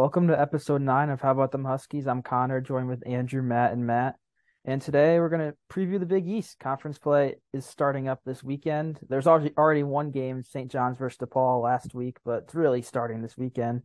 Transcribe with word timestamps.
Welcome 0.00 0.28
to 0.28 0.40
episode 0.40 0.80
nine 0.80 1.10
of 1.10 1.20
How 1.20 1.32
About 1.32 1.52
Them 1.52 1.66
Huskies. 1.66 2.06
I'm 2.06 2.22
Connor, 2.22 2.62
joined 2.62 2.88
with 2.88 3.06
Andrew, 3.06 3.42
Matt, 3.42 3.72
and 3.72 3.86
Matt. 3.86 4.16
And 4.64 4.80
today 4.80 5.20
we're 5.20 5.28
going 5.28 5.50
to 5.50 5.56
preview 5.70 6.00
the 6.00 6.06
Big 6.06 6.26
East. 6.26 6.58
Conference 6.58 6.98
play 6.98 7.34
is 7.52 7.66
starting 7.66 8.08
up 8.08 8.22
this 8.24 8.42
weekend. 8.42 8.98
There's 9.10 9.26
already 9.26 9.82
one 9.82 10.10
game, 10.10 10.42
St. 10.42 10.72
John's 10.72 10.96
versus 10.96 11.18
DePaul 11.18 11.62
last 11.62 11.94
week, 11.94 12.16
but 12.24 12.44
it's 12.44 12.54
really 12.54 12.80
starting 12.80 13.20
this 13.20 13.36
weekend. 13.36 13.82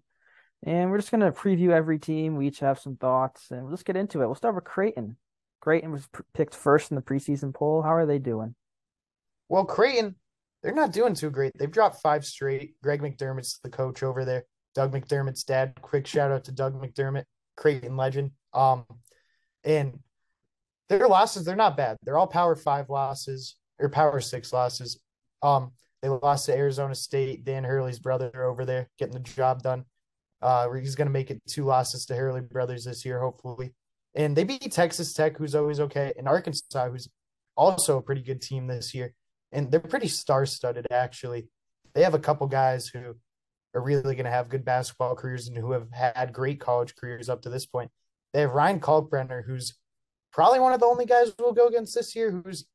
And 0.63 0.89
we're 0.89 0.99
just 0.99 1.11
going 1.11 1.19
to 1.19 1.37
preview 1.37 1.71
every 1.71 1.99
team. 1.99 2.37
We 2.37 2.47
each 2.47 2.59
have 2.59 2.79
some 2.79 2.95
thoughts, 2.95 3.51
and 3.51 3.69
let's 3.69 3.83
get 3.83 3.97
into 3.97 4.21
it. 4.21 4.25
We'll 4.25 4.35
start 4.35 4.55
with 4.55 4.63
Creighton. 4.63 5.17
Creighton 5.59 5.91
was 5.91 6.07
picked 6.33 6.55
first 6.55 6.91
in 6.91 6.95
the 6.95 7.01
preseason 7.01 7.53
poll. 7.53 7.81
How 7.81 7.93
are 7.93 8.05
they 8.05 8.19
doing? 8.19 8.55
Well, 9.49 9.65
Creighton, 9.65 10.15
they're 10.63 10.71
not 10.71 10.93
doing 10.93 11.13
too 11.13 11.29
great. 11.29 11.51
They've 11.57 11.69
dropped 11.69 12.01
five 12.01 12.23
straight. 12.23 12.75
Greg 12.81 13.01
McDermott's 13.01 13.59
the 13.61 13.69
coach 13.69 14.01
over 14.01 14.23
there. 14.23 14.45
Doug 14.75 14.93
McDermott's 14.93 15.43
dad. 15.43 15.73
Quick 15.81 16.05
shout 16.05 16.31
out 16.31 16.43
to 16.43 16.51
Doug 16.51 16.79
McDermott, 16.79 17.23
Creighton 17.57 17.97
legend. 17.97 18.31
Um, 18.53 18.85
and 19.63 19.99
their 20.89 21.07
losses, 21.07 21.45
they're 21.45 21.55
not 21.55 21.77
bad. 21.77 21.97
They're 22.03 22.17
all 22.17 22.27
Power 22.27 22.55
Five 22.55 22.89
losses 22.89 23.55
or 23.79 23.89
Power 23.89 24.19
Six 24.21 24.53
losses. 24.53 24.99
Um, 25.41 25.71
they 26.01 26.09
lost 26.09 26.45
to 26.45 26.55
Arizona 26.55 26.93
State. 26.93 27.45
Dan 27.45 27.63
Hurley's 27.63 27.97
brother 27.97 28.43
over 28.43 28.65
there 28.65 28.89
getting 28.99 29.15
the 29.15 29.19
job 29.21 29.63
done. 29.63 29.85
Uh, 30.41 30.71
he's 30.73 30.93
going 30.93 31.07
to 31.07 31.11
make 31.11 31.31
it 31.31 31.41
two 31.47 31.63
losses 31.63 32.05
to 32.05 32.15
Hurley 32.15 32.41
brothers 32.41 32.85
this 32.85 33.03
year, 33.05 33.19
hopefully. 33.19 33.73
And 34.13 34.35
they 34.35 34.43
beat 34.43 34.71
Texas 34.71 35.13
Tech, 35.13 35.37
who's 35.37 35.55
always 35.55 35.79
okay, 35.79 36.13
and 36.17 36.27
Arkansas, 36.27 36.89
who's 36.89 37.09
also 37.57 37.97
a 37.97 38.01
pretty 38.01 38.21
good 38.21 38.41
team 38.41 38.67
this 38.67 38.93
year. 38.93 39.13
And 39.51 39.71
they're 39.71 39.79
pretty 39.79 40.07
star-studded, 40.07 40.87
actually. 40.91 41.47
They 41.93 42.03
have 42.03 42.13
a 42.13 42.19
couple 42.19 42.45
guys 42.47 42.87
who 42.87 43.15
are 43.75 43.81
really 43.81 44.15
going 44.15 44.25
to 44.25 44.31
have 44.31 44.49
good 44.49 44.65
basketball 44.65 45.15
careers 45.15 45.47
and 45.47 45.57
who 45.57 45.71
have 45.73 45.91
had 45.91 46.33
great 46.33 46.59
college 46.59 46.95
careers 46.95 47.29
up 47.29 47.41
to 47.41 47.49
this 47.49 47.65
point. 47.65 47.91
They 48.33 48.41
have 48.41 48.53
Ryan 48.53 48.79
Kalkbrenner, 48.79 49.45
who's 49.45 49.75
probably 50.31 50.59
one 50.59 50.73
of 50.73 50.79
the 50.79 50.85
only 50.85 51.05
guys 51.05 51.33
we'll 51.37 51.53
go 51.53 51.67
against 51.67 51.93
this 51.93 52.15
year 52.15 52.31
who's 52.31 52.65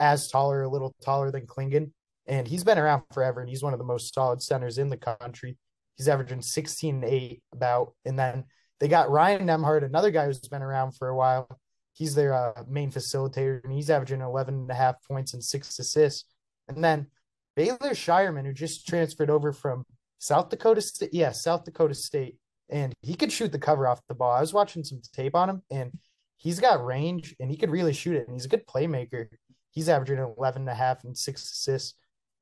as 0.00 0.28
taller, 0.28 0.62
a 0.62 0.68
little 0.68 0.94
taller 1.04 1.30
than 1.30 1.46
Clingan. 1.46 1.92
And 2.26 2.46
he's 2.46 2.64
been 2.64 2.78
around 2.78 3.02
forever, 3.12 3.40
and 3.40 3.48
he's 3.48 3.62
one 3.62 3.72
of 3.72 3.78
the 3.78 3.84
most 3.84 4.14
solid 4.14 4.40
centers 4.40 4.78
in 4.78 4.90
the 4.90 4.96
country. 4.96 5.58
He's 5.96 6.08
averaging 6.08 6.42
16 6.42 6.94
and 6.96 7.04
8 7.04 7.42
about. 7.52 7.94
And 8.04 8.18
then 8.18 8.44
they 8.80 8.88
got 8.88 9.10
Ryan 9.10 9.46
Nembhard, 9.46 9.84
another 9.84 10.10
guy 10.10 10.26
who's 10.26 10.40
been 10.40 10.62
around 10.62 10.92
for 10.92 11.08
a 11.08 11.16
while. 11.16 11.48
He's 11.94 12.14
their 12.14 12.32
uh, 12.32 12.62
main 12.68 12.90
facilitator, 12.90 13.62
and 13.64 13.72
he's 13.72 13.90
averaging 13.90 14.20
11 14.20 14.54
and 14.54 14.70
a 14.70 14.74
half 14.74 14.96
points 15.06 15.34
and 15.34 15.42
six 15.42 15.78
assists. 15.78 16.24
And 16.68 16.82
then 16.82 17.08
Baylor 17.54 17.78
Scheierman, 17.90 18.46
who 18.46 18.52
just 18.52 18.86
transferred 18.86 19.30
over 19.30 19.52
from 19.52 19.84
South 20.22 20.50
Dakota 20.50 20.80
State. 20.80 21.12
Yeah, 21.12 21.32
South 21.32 21.64
Dakota 21.64 21.94
State. 21.94 22.36
And 22.70 22.94
he 23.02 23.14
could 23.14 23.32
shoot 23.32 23.50
the 23.50 23.58
cover 23.58 23.88
off 23.88 24.00
the 24.08 24.14
ball. 24.14 24.30
I 24.30 24.40
was 24.40 24.54
watching 24.54 24.84
some 24.84 25.00
tape 25.12 25.34
on 25.34 25.50
him, 25.50 25.62
and 25.68 25.98
he's 26.36 26.60
got 26.60 26.84
range 26.84 27.34
and 27.40 27.50
he 27.50 27.56
could 27.56 27.70
really 27.70 27.92
shoot 27.92 28.14
it. 28.14 28.28
And 28.28 28.36
he's 28.36 28.44
a 28.44 28.48
good 28.48 28.66
playmaker. 28.66 29.26
He's 29.72 29.88
averaging 29.88 30.24
11 30.38 30.62
and 30.62 30.68
a 30.68 30.74
half 30.74 31.02
and 31.02 31.18
six 31.18 31.42
assists. 31.42 31.94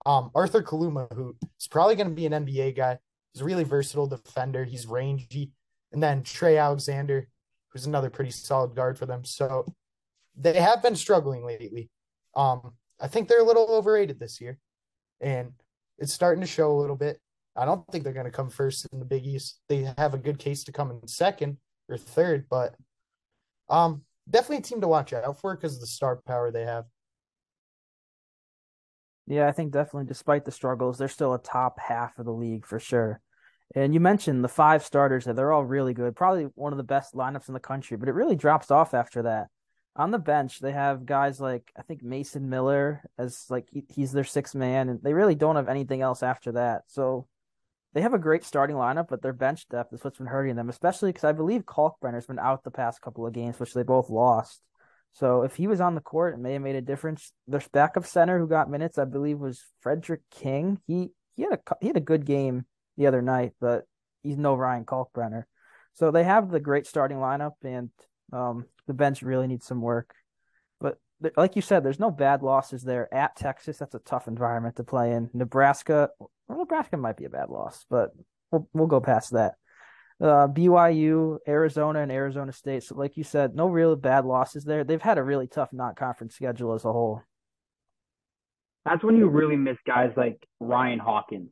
Um, 0.05 0.31
Arthur 0.35 0.63
Kaluma, 0.63 1.11
who 1.15 1.35
is 1.59 1.69
probably 1.69 1.97
going 1.97 2.11
to 2.11 2.15
be 2.15 2.27
an 2.27 2.45
NBA 2.45 2.77
guy. 2.77 2.99
He's 3.33 3.41
a 3.41 3.47
really 3.47 3.65
versatile 3.65 4.07
defender. 4.07 4.65
He's 4.65 4.87
rangy. 4.87 5.53
And 5.91 6.03
then 6.03 6.23
Trey 6.23 6.59
Alexander, 6.59 7.29
who's 7.69 7.87
another 7.87 8.11
pretty 8.11 8.31
solid 8.31 8.75
guard 8.75 8.99
for 8.99 9.07
them. 9.07 9.25
So 9.25 9.65
they 10.37 10.61
have 10.61 10.83
been 10.83 10.97
struggling 10.97 11.45
lately. 11.45 11.89
Um, 12.37 12.73
I 13.01 13.09
think 13.09 13.29
they're 13.29 13.41
a 13.41 13.45
little 13.45 13.69
overrated 13.71 14.21
this 14.21 14.39
year. 14.39 14.59
And 15.21 15.53
it's 15.99 16.13
starting 16.13 16.43
to 16.43 16.47
show 16.47 16.73
a 16.73 16.79
little 16.79 16.97
bit. 16.97 17.21
I 17.57 17.65
don't 17.65 17.87
think 17.91 18.05
they're 18.05 18.13
going 18.13 18.27
to 18.27 18.33
come 18.33 18.51
first 18.51 18.87
in 18.93 18.99
the 18.99 19.05
Big 19.05 19.27
East. 19.27 19.61
They 19.69 19.93
have 19.99 20.15
a 20.15 20.19
good 20.19 20.39
case 20.39 20.65
to 20.65 20.73
come 20.73 20.91
in 20.91 21.07
second 21.09 21.59
or 21.89 21.97
third, 21.97 22.47
but 22.49 22.75
um, 23.69 24.03
definitely 24.29 24.59
a 24.59 24.63
team 24.63 24.81
to 24.81 24.89
watch 24.89 25.13
out 25.13 25.41
for 25.41 25.55
because 25.55 25.75
of 25.75 25.81
the 25.81 25.87
star 25.87 26.21
power 26.27 26.51
they 26.51 26.65
have. 26.65 26.85
Yeah, 29.27 29.47
I 29.47 29.53
think 29.53 29.73
definitely, 29.73 30.07
despite 30.07 30.45
the 30.45 30.51
struggles, 30.51 30.99
they're 30.99 31.09
still 31.09 31.35
a 31.35 31.39
top 31.39 31.79
half 31.79 32.19
of 32.19 32.25
the 32.25 32.33
league 32.33 32.67
for 32.67 32.81
sure. 32.81 33.21
And 33.77 33.95
you 33.95 34.01
mentioned 34.01 34.43
the 34.43 34.49
five 34.49 34.85
starters 34.85 35.25
that 35.25 35.37
they're 35.37 35.53
all 35.53 35.65
really 35.65 35.95
good, 35.95 36.17
probably 36.17 36.45
one 36.55 36.73
of 36.73 36.77
the 36.77 36.83
best 36.83 37.15
lineups 37.15 37.47
in 37.47 37.55
the 37.55 37.61
country, 37.61 37.97
but 37.97 38.09
it 38.09 38.15
really 38.15 38.35
drops 38.35 38.73
off 38.73 38.95
after 38.95 39.23
that. 39.23 39.49
On 39.95 40.11
the 40.11 40.19
bench, 40.19 40.59
they 40.59 40.73
have 40.73 41.07
guys 41.07 41.41
like 41.41 41.71
I 41.77 41.83
think 41.83 42.03
Mason 42.03 42.49
Miller 42.49 43.03
as 43.19 43.45
like 43.51 43.69
he, 43.71 43.85
he's 43.89 44.13
their 44.13 44.25
sixth 44.25 44.55
man, 44.55 44.89
and 44.89 45.01
they 45.03 45.15
really 45.15 45.35
don't 45.35 45.57
have 45.57 45.69
anything 45.69 46.01
else 46.01 46.23
after 46.23 46.53
that. 46.53 46.83
So 46.89 47.27
they 47.93 48.03
have 48.03 48.15
a 48.15 48.19
great 48.19 48.45
starting 48.45 48.77
lineup, 48.77 49.09
but 49.09 49.23
their 49.23 49.33
bench 49.33 49.69
depth 49.69 49.93
is 49.93 50.05
what's 50.05 50.19
been 50.19 50.27
hurting 50.27 50.57
them, 50.57 50.69
especially 50.69 51.11
because 51.11 51.25
I 51.25 51.33
believe 51.33 51.63
Kalkbrenner's 51.63 52.27
been 52.27 52.39
out 52.39 52.63
the 52.63 52.71
past 52.71 53.01
couple 53.01 53.27
of 53.27 53.33
games, 53.33 53.59
which 53.59 53.75
they 53.75 53.83
both 53.83 54.11
lost. 54.11 54.61
So 55.13 55.43
if 55.43 55.57
he 55.57 55.67
was 55.67 55.81
on 55.81 55.97
the 55.97 56.01
court, 56.01 56.35
it 56.35 56.39
may 56.39 56.53
have 56.53 56.63
made 56.63 56.77
a 56.77 56.83
difference. 56.83 57.33
Their 57.49 57.63
backup 57.73 58.07
center 58.07 58.39
who 58.39 58.47
got 58.47 58.71
minutes, 58.71 58.97
I 58.97 59.07
believe, 59.07 59.39
was 59.39 59.65
Frederick 59.81 60.21
King. 60.31 60.79
He 60.87 61.11
he 61.35 61.43
had 61.43 61.55
a 61.55 61.59
he 61.81 61.89
had 61.89 61.97
a 61.97 62.01
good 62.01 62.25
game 62.25 62.65
the 62.97 63.09
other 63.09 63.23
night, 63.23 63.53
but 63.61 63.85
he's 64.23 64.37
no 64.37 64.55
Ryan 64.55 64.85
Kalkbrenner. 64.85 65.45
So 65.95 66.13
they 66.13 66.23
have 66.23 66.51
the 66.51 66.61
great 66.61 66.87
starting 66.87 67.19
lineup, 67.19 67.55
and 67.65 67.91
um, 68.33 68.67
the 68.87 68.95
bench 68.95 69.23
really 69.23 69.49
needs 69.49 69.67
some 69.67 69.81
work. 69.81 70.15
But 70.81 70.99
like 71.37 71.57
you 71.57 71.63
said, 71.63 71.85
there's 71.85 72.01
no 72.01 72.11
bad 72.11 72.43
losses 72.43 72.83
there 72.83 73.13
at 73.13 73.37
Texas. 73.37 73.79
That's 73.79 73.95
a 73.95 74.01
tough 74.01 74.27
environment 74.27 74.77
to 74.77 74.85
play 74.85 75.13
in. 75.13 75.29
Nebraska, 75.35 76.11
well, 76.51 76.59
Nebraska 76.59 76.97
might 76.97 77.17
be 77.17 77.25
a 77.25 77.31
bad 77.31 77.49
loss, 77.49 77.85
but 77.89 78.11
we'll 78.51 78.69
we'll 78.73 78.87
go 78.87 79.01
past 79.01 79.33
that. 79.33 79.55
Uh, 80.21 80.49
BYU, 80.49 81.39
Arizona, 81.49 82.01
and 82.01 82.13
Arizona 82.13 82.53
State. 82.53 82.83
So, 82.83 82.95
like 82.95 83.17
you 83.17 83.25
said, 83.25 83.55
no 83.55 83.69
real 83.69 83.97
bad 83.97 84.27
losses 84.27 84.65
there. 84.65 84.85
They've 84.85 85.01
had 85.01 85.17
a 85.17 85.23
really 85.23 85.47
tough 85.47 85.73
non-conference 85.73 86.35
schedule 86.35 86.75
as 86.75 86.85
a 86.85 86.93
whole. 86.93 87.23
That's 88.85 89.03
when 89.03 89.17
you 89.17 89.29
really 89.29 89.57
miss 89.57 89.79
guys 89.87 90.11
like 90.17 90.47
Ryan 90.59 90.99
Hawkins, 90.99 91.51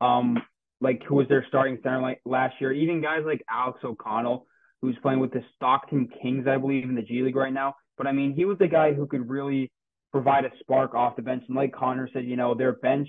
um, 0.00 0.40
like 0.80 1.02
who 1.02 1.16
was 1.16 1.26
their 1.28 1.44
starting 1.48 1.78
center 1.82 2.00
like 2.00 2.20
last 2.24 2.54
year. 2.60 2.72
Even 2.72 3.00
guys 3.00 3.22
like 3.24 3.42
Alex 3.50 3.80
O'Connell, 3.82 4.46
who's 4.82 4.96
playing 5.02 5.20
with 5.20 5.32
the 5.32 5.42
Stockton 5.56 6.08
Kings, 6.22 6.46
I 6.46 6.58
believe, 6.58 6.84
in 6.84 6.94
the 6.94 7.02
G 7.02 7.22
League 7.22 7.36
right 7.36 7.52
now. 7.52 7.74
But 7.96 8.06
I 8.06 8.12
mean, 8.12 8.34
he 8.34 8.44
was 8.44 8.58
the 8.58 8.68
guy 8.68 8.92
who 8.92 9.06
could 9.06 9.28
really 9.28 9.72
provide 10.12 10.44
a 10.44 10.50
spark 10.60 10.94
off 10.94 11.16
the 11.16 11.22
bench. 11.22 11.44
And 11.48 11.56
like 11.56 11.72
Connor 11.72 12.08
said, 12.12 12.24
you 12.24 12.36
know, 12.36 12.54
their 12.54 12.74
bench 12.74 13.08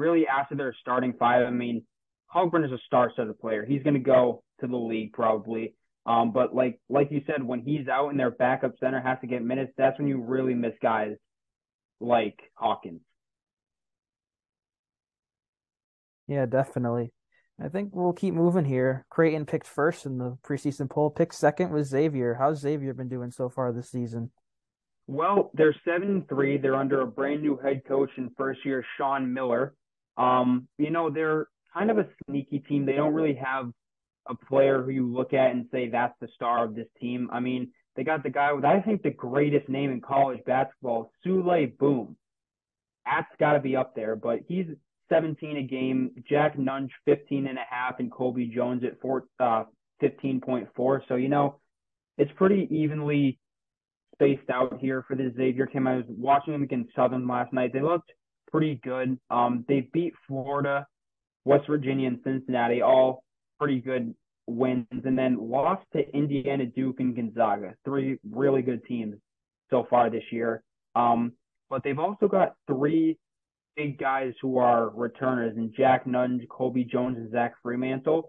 really 0.00 0.26
after 0.26 0.56
their 0.56 0.74
starting 0.80 1.14
five. 1.18 1.46
I 1.46 1.50
mean, 1.50 1.84
Hogburn 2.34 2.64
is 2.64 2.72
a 2.72 2.78
star-studded 2.86 3.38
player. 3.38 3.64
He's 3.64 3.82
going 3.82 3.94
to 3.94 4.00
go 4.00 4.42
to 4.60 4.66
the 4.66 4.76
league 4.76 5.12
probably. 5.12 5.74
Um, 6.06 6.32
but 6.32 6.54
like 6.54 6.80
like 6.88 7.08
you 7.10 7.20
said, 7.26 7.42
when 7.42 7.60
he's 7.60 7.86
out 7.86 8.08
and 8.08 8.18
their 8.18 8.30
backup 8.30 8.72
center 8.80 9.00
has 9.00 9.18
to 9.20 9.26
get 9.26 9.44
minutes, 9.44 9.72
that's 9.76 9.98
when 9.98 10.08
you 10.08 10.20
really 10.20 10.54
miss 10.54 10.72
guys 10.82 11.16
like 12.00 12.38
Hawkins. 12.54 13.02
Yeah, 16.26 16.46
definitely. 16.46 17.12
I 17.62 17.68
think 17.68 17.90
we'll 17.92 18.14
keep 18.14 18.32
moving 18.32 18.64
here. 18.64 19.04
Creighton 19.10 19.44
picked 19.44 19.66
first 19.66 20.06
in 20.06 20.16
the 20.16 20.38
preseason 20.42 20.88
poll. 20.88 21.10
Picked 21.10 21.34
second 21.34 21.70
was 21.70 21.88
Xavier. 21.88 22.36
How's 22.38 22.60
Xavier 22.60 22.94
been 22.94 23.08
doing 23.08 23.30
so 23.30 23.50
far 23.50 23.70
this 23.70 23.90
season? 23.90 24.30
Well, 25.06 25.50
they're 25.54 25.76
seven 25.84 26.24
three. 26.28 26.56
They're 26.56 26.76
under 26.76 27.02
a 27.02 27.06
brand 27.06 27.42
new 27.42 27.58
head 27.58 27.82
coach 27.86 28.10
in 28.16 28.30
first 28.38 28.64
year, 28.64 28.84
Sean 28.96 29.34
Miller. 29.34 29.74
Um, 30.20 30.68
you 30.76 30.90
know, 30.90 31.08
they're 31.08 31.46
kind 31.72 31.90
of 31.90 31.98
a 31.98 32.06
sneaky 32.26 32.58
team. 32.58 32.84
They 32.84 32.92
don't 32.92 33.14
really 33.14 33.34
have 33.34 33.70
a 34.28 34.34
player 34.34 34.82
who 34.82 34.90
you 34.90 35.10
look 35.10 35.32
at 35.32 35.50
and 35.50 35.66
say 35.72 35.88
that's 35.88 36.14
the 36.20 36.28
star 36.34 36.64
of 36.64 36.74
this 36.74 36.88
team. 37.00 37.30
I 37.32 37.40
mean, 37.40 37.70
they 37.96 38.04
got 38.04 38.22
the 38.22 38.30
guy 38.30 38.52
with 38.52 38.64
I 38.64 38.80
think 38.80 39.02
the 39.02 39.10
greatest 39.10 39.68
name 39.68 39.90
in 39.90 40.00
college 40.00 40.40
basketball, 40.46 41.10
Souley 41.24 41.76
Boum. 41.78 42.16
That's 43.06 43.28
got 43.40 43.54
to 43.54 43.60
be 43.60 43.76
up 43.76 43.94
there, 43.96 44.14
but 44.14 44.40
he's 44.46 44.66
17 45.08 45.56
a 45.56 45.62
game. 45.62 46.10
Jack 46.28 46.56
Nunge 46.56 46.90
15 47.06 47.46
and 47.46 47.58
a 47.58 47.64
half, 47.68 47.98
and 47.98 48.12
Colby 48.12 48.46
Jones 48.54 48.84
at 48.84 49.00
four, 49.00 49.24
uh, 49.40 49.64
15.4. 50.02 51.00
So 51.08 51.14
you 51.16 51.28
know, 51.28 51.60
it's 52.18 52.30
pretty 52.36 52.68
evenly 52.70 53.38
spaced 54.14 54.50
out 54.50 54.78
here 54.80 55.02
for 55.08 55.16
the 55.16 55.32
Xavier 55.34 55.66
team. 55.66 55.86
I 55.86 55.96
was 55.96 56.04
watching 56.08 56.52
them 56.52 56.62
against 56.62 56.94
Southern 56.94 57.26
last 57.26 57.54
night. 57.54 57.72
They 57.72 57.80
looked 57.80 58.12
pretty 58.50 58.80
good. 58.82 59.18
Um, 59.30 59.64
they 59.68 59.88
beat 59.92 60.14
Florida, 60.26 60.86
West 61.44 61.66
Virginia, 61.66 62.08
and 62.08 62.20
Cincinnati, 62.24 62.82
all 62.82 63.24
pretty 63.58 63.80
good 63.80 64.14
wins, 64.46 64.86
and 64.90 65.16
then 65.16 65.50
lost 65.50 65.84
to 65.92 66.08
Indiana, 66.14 66.66
Duke, 66.66 67.00
and 67.00 67.14
Gonzaga. 67.14 67.74
Three 67.84 68.18
really 68.30 68.62
good 68.62 68.84
teams 68.84 69.16
so 69.70 69.86
far 69.88 70.10
this 70.10 70.24
year. 70.30 70.62
Um, 70.94 71.32
but 71.68 71.82
they've 71.84 71.98
also 71.98 72.26
got 72.26 72.56
three 72.66 73.16
big 73.76 73.98
guys 73.98 74.32
who 74.42 74.58
are 74.58 74.90
returners 74.90 75.56
and 75.56 75.72
Jack 75.74 76.04
Nunge, 76.04 76.48
Colby 76.48 76.84
Jones, 76.84 77.16
and 77.16 77.30
Zach 77.30 77.54
Freemantle, 77.64 78.24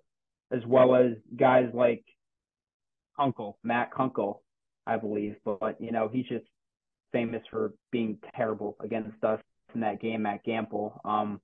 as 0.51 0.65
well 0.67 0.95
as 0.95 1.13
guys 1.35 1.69
like 1.73 2.03
Kunkel, 3.17 3.57
Matt 3.63 3.91
Kunkel, 3.91 4.43
I 4.85 4.97
believe. 4.97 5.35
But, 5.43 5.77
you 5.79 5.91
know, 5.91 6.09
he's 6.11 6.27
just 6.27 6.45
famous 7.11 7.41
for 7.49 7.73
being 7.91 8.17
terrible 8.35 8.77
against 8.79 9.23
us 9.23 9.41
in 9.73 9.81
that 9.81 10.01
game 10.01 10.25
at 10.25 10.45
Gampel. 10.45 10.97
Um, 11.05 11.39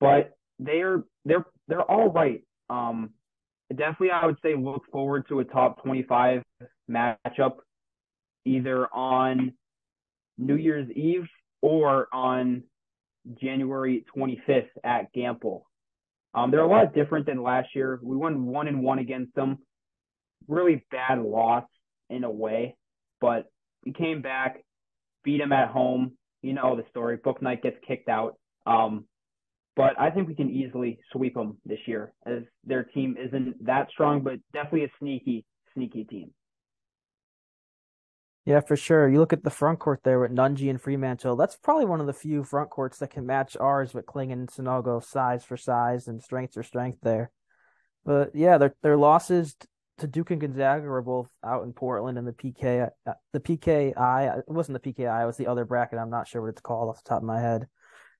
but 0.00 0.36
they're 0.58 1.04
they're 1.24 1.46
they're 1.68 1.82
all 1.82 2.10
right. 2.10 2.42
Um, 2.70 3.10
definitely, 3.70 4.10
I 4.10 4.26
would 4.26 4.38
say 4.42 4.54
look 4.54 4.82
forward 4.90 5.26
to 5.28 5.40
a 5.40 5.44
top 5.44 5.82
25 5.82 6.42
matchup 6.90 7.56
either 8.44 8.86
on 8.92 9.52
New 10.38 10.56
Year's 10.56 10.90
Eve 10.90 11.26
or 11.62 12.08
on 12.12 12.64
January 13.40 14.04
25th 14.14 14.68
at 14.82 15.14
Gampel. 15.14 15.62
Um, 16.34 16.50
they're 16.50 16.60
a 16.60 16.68
lot 16.68 16.94
different 16.94 17.26
than 17.26 17.42
last 17.42 17.68
year. 17.74 17.98
We 18.02 18.16
won 18.16 18.46
one 18.46 18.68
and 18.68 18.82
one 18.82 18.98
against 18.98 19.34
them. 19.34 19.58
Really 20.48 20.84
bad 20.90 21.22
loss 21.22 21.64
in 22.10 22.24
a 22.24 22.30
way, 22.30 22.76
but 23.20 23.46
we 23.86 23.92
came 23.92 24.20
back, 24.20 24.62
beat 25.22 25.38
them 25.38 25.52
at 25.52 25.68
home. 25.68 26.12
You 26.44 26.52
know 26.52 26.76
the 26.76 26.84
story. 26.90 27.16
Bouknight 27.16 27.62
gets 27.62 27.76
kicked 27.86 28.08
out. 28.08 28.36
Um, 28.66 29.06
but 29.76 29.98
I 29.98 30.10
think 30.10 30.28
we 30.28 30.34
can 30.34 30.50
easily 30.50 30.98
sweep 31.10 31.34
them 31.34 31.56
this 31.64 31.80
year, 31.86 32.12
as 32.26 32.42
their 32.64 32.84
team 32.84 33.16
isn't 33.18 33.64
that 33.66 33.88
strong, 33.90 34.20
but 34.20 34.34
definitely 34.52 34.84
a 34.84 34.90
sneaky, 35.00 35.44
sneaky 35.72 36.04
team. 36.04 36.30
Yeah, 38.44 38.60
for 38.60 38.76
sure. 38.76 39.08
You 39.08 39.20
look 39.20 39.32
at 39.32 39.42
the 39.42 39.50
front 39.50 39.78
court 39.78 40.00
there 40.04 40.20
with 40.20 40.30
Nunge 40.30 40.68
and 40.68 40.80
Freemantle. 40.80 41.36
That's 41.38 41.56
probably 41.56 41.86
one 41.86 42.00
of 42.00 42.06
the 42.06 42.12
few 42.12 42.44
front 42.44 42.68
courts 42.68 42.98
that 42.98 43.10
can 43.10 43.24
match 43.24 43.56
ours 43.58 43.94
with 43.94 44.04
Kling 44.04 44.32
and 44.32 44.48
Sanogo 44.48 45.02
size 45.02 45.44
for 45.44 45.56
size 45.56 46.06
and 46.08 46.22
strength 46.22 46.52
for 46.54 46.62
strength 46.62 46.98
there. 47.02 47.30
But 48.04 48.34
yeah, 48.34 48.58
their 48.58 48.74
their 48.82 48.98
losses 48.98 49.56
Duke 49.98 50.32
and 50.32 50.40
Gonzaga 50.40 50.86
were 50.86 51.02
both 51.02 51.28
out 51.44 51.64
in 51.64 51.72
Portland 51.72 52.18
and 52.18 52.26
the 52.26 52.32
PK 52.32 52.90
uh, 53.06 53.12
the 53.32 53.40
PKI 53.40 54.34
uh, 54.34 54.38
it 54.38 54.48
wasn't 54.48 54.82
the 54.82 54.92
PKI 54.92 55.22
it 55.22 55.26
was 55.26 55.36
the 55.36 55.46
other 55.46 55.64
bracket. 55.64 55.98
I'm 55.98 56.10
not 56.10 56.26
sure 56.26 56.42
what 56.42 56.48
it's 56.48 56.60
called 56.60 56.88
off 56.88 57.02
the 57.02 57.08
top 57.08 57.18
of 57.18 57.24
my 57.24 57.40
head. 57.40 57.68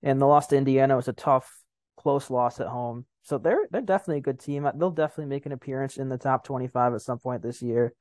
And 0.02 0.20
the 0.20 0.26
loss 0.26 0.46
to 0.48 0.56
Indiana 0.56 0.96
was 0.96 1.08
a 1.08 1.12
tough 1.12 1.50
close 1.96 2.30
loss 2.30 2.60
at 2.60 2.68
home. 2.68 3.06
So 3.22 3.38
they're 3.38 3.66
they're 3.70 3.80
definitely 3.80 4.18
a 4.18 4.22
good 4.22 4.38
team. 4.38 4.66
Uh, 4.66 4.72
they'll 4.74 4.90
definitely 4.90 5.34
make 5.34 5.46
an 5.46 5.52
appearance 5.52 5.96
in 5.96 6.08
the 6.08 6.18
top 6.18 6.44
25 6.44 6.94
at 6.94 7.02
some 7.02 7.18
point 7.18 7.42
this 7.42 7.60
year. 7.60 7.92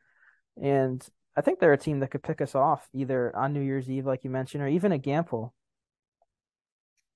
And 0.62 1.06
I 1.36 1.42
think 1.42 1.60
they're 1.60 1.74
a 1.74 1.78
team 1.78 2.00
that 2.02 2.12
could 2.12 2.24
pick 2.24 2.42
us 2.42 2.54
off 2.54 2.88
either 2.94 3.36
on 3.36 3.54
New 3.54 3.62
Year's 3.62 3.90
Eve 3.90 4.06
like 4.06 4.24
you 4.24 4.30
mentioned 4.30 4.64
or 4.64 4.68
even 4.68 4.92
a 4.92 5.00
Gampel. 5.00 5.52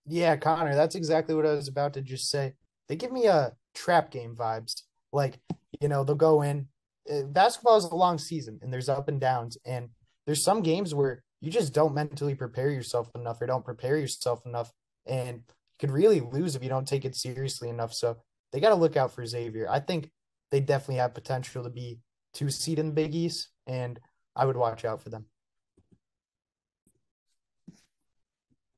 yeah 0.07 0.35
Connor 0.37 0.73
that's 0.73 0.95
exactly 0.95 1.35
what 1.35 1.45
I 1.45 1.53
was 1.53 1.67
about 1.67 1.93
to 1.93 2.01
just 2.01 2.29
say. 2.29 2.53
They 2.87 2.95
give 2.95 3.11
me 3.11 3.27
a 3.27 3.51
trap 3.75 4.09
game 4.09 4.35
vibes 4.35 4.81
like 5.11 5.39
you 5.81 5.87
know, 5.87 6.03
they'll 6.03 6.15
go 6.15 6.41
in. 6.41 6.67
Uh, 7.11 7.23
basketball 7.23 7.77
is 7.77 7.85
a 7.85 7.95
long 7.95 8.17
season 8.17 8.59
and 8.61 8.71
there's 8.71 8.89
up 8.89 9.07
and 9.07 9.19
downs. 9.19 9.57
And 9.65 9.89
there's 10.25 10.43
some 10.43 10.61
games 10.61 10.93
where 10.93 11.23
you 11.41 11.51
just 11.51 11.73
don't 11.73 11.93
mentally 11.93 12.35
prepare 12.35 12.69
yourself 12.69 13.09
enough 13.15 13.41
or 13.41 13.47
don't 13.47 13.65
prepare 13.65 13.97
yourself 13.97 14.45
enough. 14.45 14.71
And 15.05 15.37
you 15.47 15.53
could 15.79 15.91
really 15.91 16.19
lose 16.19 16.55
if 16.55 16.63
you 16.63 16.69
don't 16.69 16.87
take 16.87 17.05
it 17.05 17.15
seriously 17.15 17.69
enough. 17.69 17.93
So 17.93 18.17
they 18.51 18.59
got 18.59 18.69
to 18.69 18.75
look 18.75 18.97
out 18.97 19.13
for 19.13 19.25
Xavier. 19.25 19.67
I 19.69 19.79
think 19.79 20.09
they 20.51 20.59
definitely 20.59 20.95
have 20.95 21.13
potential 21.13 21.63
to 21.63 21.69
be 21.69 21.99
two 22.33 22.49
seed 22.49 22.79
in 22.79 22.87
the 22.87 22.93
Big 22.93 23.13
East, 23.13 23.49
and 23.65 23.99
I 24.35 24.45
would 24.45 24.55
watch 24.55 24.85
out 24.85 25.01
for 25.01 25.09
them. 25.09 25.25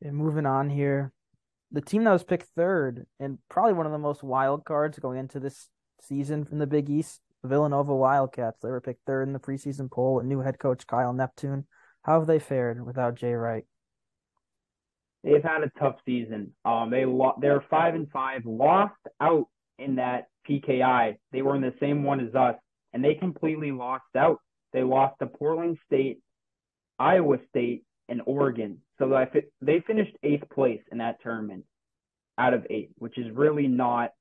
And 0.02 0.16
moving 0.16 0.46
on 0.46 0.70
here, 0.70 1.12
the 1.72 1.82
team 1.82 2.06
that 2.06 2.12
was 2.12 2.24
picked 2.24 2.48
third 2.56 3.06
and 3.20 3.38
probably 3.50 3.74
one 3.74 3.86
of 3.86 3.92
the 3.92 3.98
most 3.98 4.24
wild 4.24 4.66
cards 4.66 4.98
going 4.98 5.20
into 5.20 5.40
this 5.40 5.68
season 6.02 6.46
from 6.46 6.60
the 6.60 6.68
Big 6.68 6.90
East. 6.90 7.22
Villanova 7.44 7.96
Wildcats. 7.96 8.60
They 8.62 8.70
were 8.70 8.82
picked 8.82 9.06
third 9.06 9.28
in 9.28 9.34
the 9.34 9.40
preseason 9.40 9.90
poll 9.90 10.16
with 10.16 10.26
new 10.26 10.42
head 10.42 10.60
coach 10.60 10.86
Kyle 10.88 11.14
Neptune. 11.14 11.66
How 12.04 12.20
have 12.20 12.28
they 12.28 12.40
fared 12.40 12.86
without 12.86 13.16
Jay 13.16 13.34
Wright? 13.34 13.66
They've 15.24 15.44
had 15.44 15.64
a 15.64 15.72
tough 15.80 15.96
season. 16.06 16.54
Um, 16.64 16.90
they 16.90 17.06
lo- 17.06 17.38
they're 17.42 17.64
five 17.70 17.96
and 17.96 18.10
five, 18.12 18.46
lost 18.46 18.96
out 19.20 19.48
in 19.78 19.96
that 19.96 20.28
PKI. 20.50 21.18
They 21.32 21.42
were 21.42 21.56
in 21.56 21.62
the 21.62 21.74
same 21.80 22.04
one 22.04 22.26
as 22.26 22.34
us, 22.36 22.56
and 22.94 23.04
they 23.04 23.16
completely 23.16 23.72
lost 23.72 24.06
out. 24.16 24.40
They 24.72 24.84
lost 24.84 25.16
to 25.20 25.28
Portland 25.28 25.78
State, 25.86 26.22
Iowa 26.98 27.38
State, 27.50 27.84
and 28.08 28.22
Oregon. 28.26 28.80
So 28.98 29.26
they 29.62 29.84
finished 29.86 30.16
eighth 30.24 30.50
place 30.50 30.82
in 30.92 31.00
that 31.00 31.22
tournament 31.22 31.66
out 32.38 32.54
of 32.54 32.66
eight, 32.70 32.92
which 32.98 33.18
is 33.18 33.30
really 33.32 33.68
not 33.68 34.12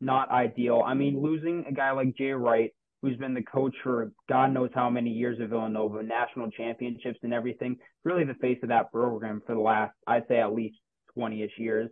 not 0.00 0.30
ideal. 0.30 0.82
I 0.84 0.94
mean, 0.94 1.22
losing 1.22 1.64
a 1.68 1.72
guy 1.72 1.90
like 1.92 2.16
Jay 2.16 2.32
Wright, 2.32 2.72
who's 3.02 3.16
been 3.16 3.34
the 3.34 3.42
coach 3.42 3.74
for 3.82 4.10
God 4.28 4.52
knows 4.52 4.70
how 4.74 4.90
many 4.90 5.10
years 5.10 5.40
of 5.40 5.50
Villanova, 5.50 6.02
national 6.02 6.50
championships 6.50 7.18
and 7.22 7.32
everything, 7.32 7.76
really 8.04 8.24
the 8.24 8.34
face 8.34 8.58
of 8.62 8.68
that 8.70 8.90
program 8.92 9.42
for 9.46 9.54
the 9.54 9.60
last, 9.60 9.94
I'd 10.06 10.26
say, 10.28 10.40
at 10.40 10.54
least 10.54 10.76
20 11.14 11.42
ish 11.42 11.58
years. 11.58 11.90